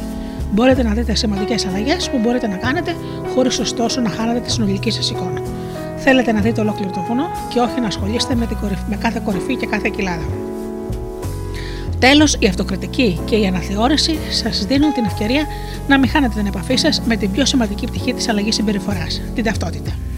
Μπορείτε 0.52 0.84
να 0.84 0.94
δείτε 0.94 1.16
σημαντικές 1.16 1.66
αλλαγές 1.66 2.10
που 2.10 2.18
μπορείτε 2.18 2.48
να 2.48 2.56
κάνετε 2.56 2.96
χωρίς 3.36 3.60
ωστόσο 3.60 4.02
να 4.02 4.10
χάνετε 4.10 4.40
τη 4.40 4.52
συνολική 4.52 4.92
σας 4.92 5.10
εικόνα. 5.10 5.42
Θέλετε 5.98 6.32
να 6.32 6.40
δείτε 6.40 6.62
ολόκληρο 6.62 6.92
το 6.92 7.04
βουνό 7.08 7.26
και 7.54 7.60
όχι 7.60 7.80
να 7.80 7.88
ασχολείστε 7.88 8.36
με, 8.36 8.46
την 8.46 8.58
κορυφ- 8.62 8.88
με 8.90 8.96
κάθε 8.96 9.22
κορυφή 9.24 9.56
και 9.56 9.66
κάθε 9.66 9.90
κοιλάδα. 9.96 10.24
Τέλος, 12.00 12.36
η 12.40 12.48
αυτοκριτική 12.48 13.20
και 13.26 13.36
η 13.36 13.46
αναθεώρηση 13.46 14.18
σας 14.30 14.66
δίνουν 14.66 14.94
την 14.94 15.06
ευκαιρία 15.06 15.46
να 15.88 16.00
μην 16.00 16.10
χάνετε 16.10 16.34
την 16.36 16.46
επαφή 16.46 16.76
σας 16.76 17.02
με 17.02 17.16
την 17.16 17.32
πιο 17.32 17.46
σημαντική 17.46 17.86
πτυχή 17.86 18.14
της 18.14 18.30
αλλαγής 18.30 18.56
συμπεριφοράς, 18.56 19.22
την 19.36 19.44
ταυτότητα. 19.44 20.09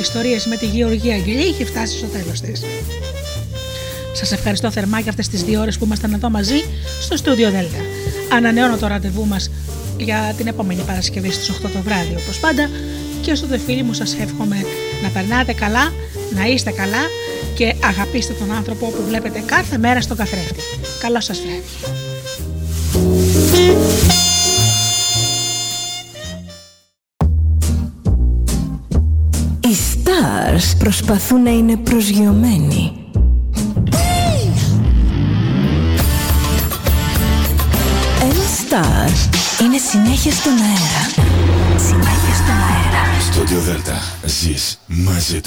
Ιστορίες 0.00 0.46
με 0.46 0.56
τη 0.56 0.66
Γεωργία 0.66 1.14
Αγγελή 1.14 1.46
έχει 1.46 1.64
φτάσει 1.64 1.96
στο 1.96 2.06
τέλος 2.06 2.40
της. 2.40 2.62
Σας 4.12 4.32
ευχαριστώ 4.32 4.70
θερμά 4.70 5.00
για 5.00 5.10
αυτές 5.10 5.28
τις 5.28 5.42
δύο 5.42 5.60
ώρες 5.60 5.78
που 5.78 5.84
ήμασταν 5.84 6.12
εδώ 6.12 6.30
μαζί 6.30 6.64
στο 7.00 7.16
στούντιο 7.16 7.50
Δέλτα. 7.50 7.78
Ανανεώνω 8.32 8.76
το 8.76 8.86
ραντεβού 8.86 9.26
μας 9.26 9.50
για 9.96 10.34
την 10.36 10.46
επόμενη 10.46 10.82
Παρασκευή 10.82 11.30
στις 11.30 11.50
8 11.50 11.70
το 11.72 11.82
βράδυ 11.82 12.14
όπως 12.18 12.38
πάντα 12.38 12.70
και 13.20 13.34
στο 13.34 13.46
δε 13.46 13.58
φίλοι 13.58 13.82
μου 13.82 13.92
σας 13.92 14.16
εύχομαι 14.20 14.64
να 15.02 15.08
περνάτε 15.08 15.52
καλά, 15.52 15.92
να 16.34 16.46
είστε 16.46 16.70
καλά 16.70 17.02
και 17.54 17.74
αγαπήστε 17.84 18.32
τον 18.32 18.52
άνθρωπο 18.52 18.86
που 18.86 19.02
βλέπετε 19.08 19.42
κάθε 19.46 19.78
μέρα 19.78 20.00
στον 20.00 20.16
καθρέφτη. 20.16 20.60
Καλό 21.00 21.20
σας 21.20 21.40
βράδυ. 21.40 21.97
Προσπαθούν 30.88 31.42
να 31.42 31.50
είναι 31.50 31.76
προσγειωμένοι. 31.76 32.92
Ένα 38.22 38.44
star 38.58 39.10
είναι 39.62 39.78
συνέχεια 39.90 40.32
στον 40.32 40.52
αέρα. 40.52 41.28
Συνέχεια 41.78 42.34
στον 42.34 42.54
αέρα. 42.54 43.02
Studio 43.32 43.70
Delta. 43.70 44.26
Ζεις 44.26 44.78
μαζί 44.86 45.40
του. 45.40 45.46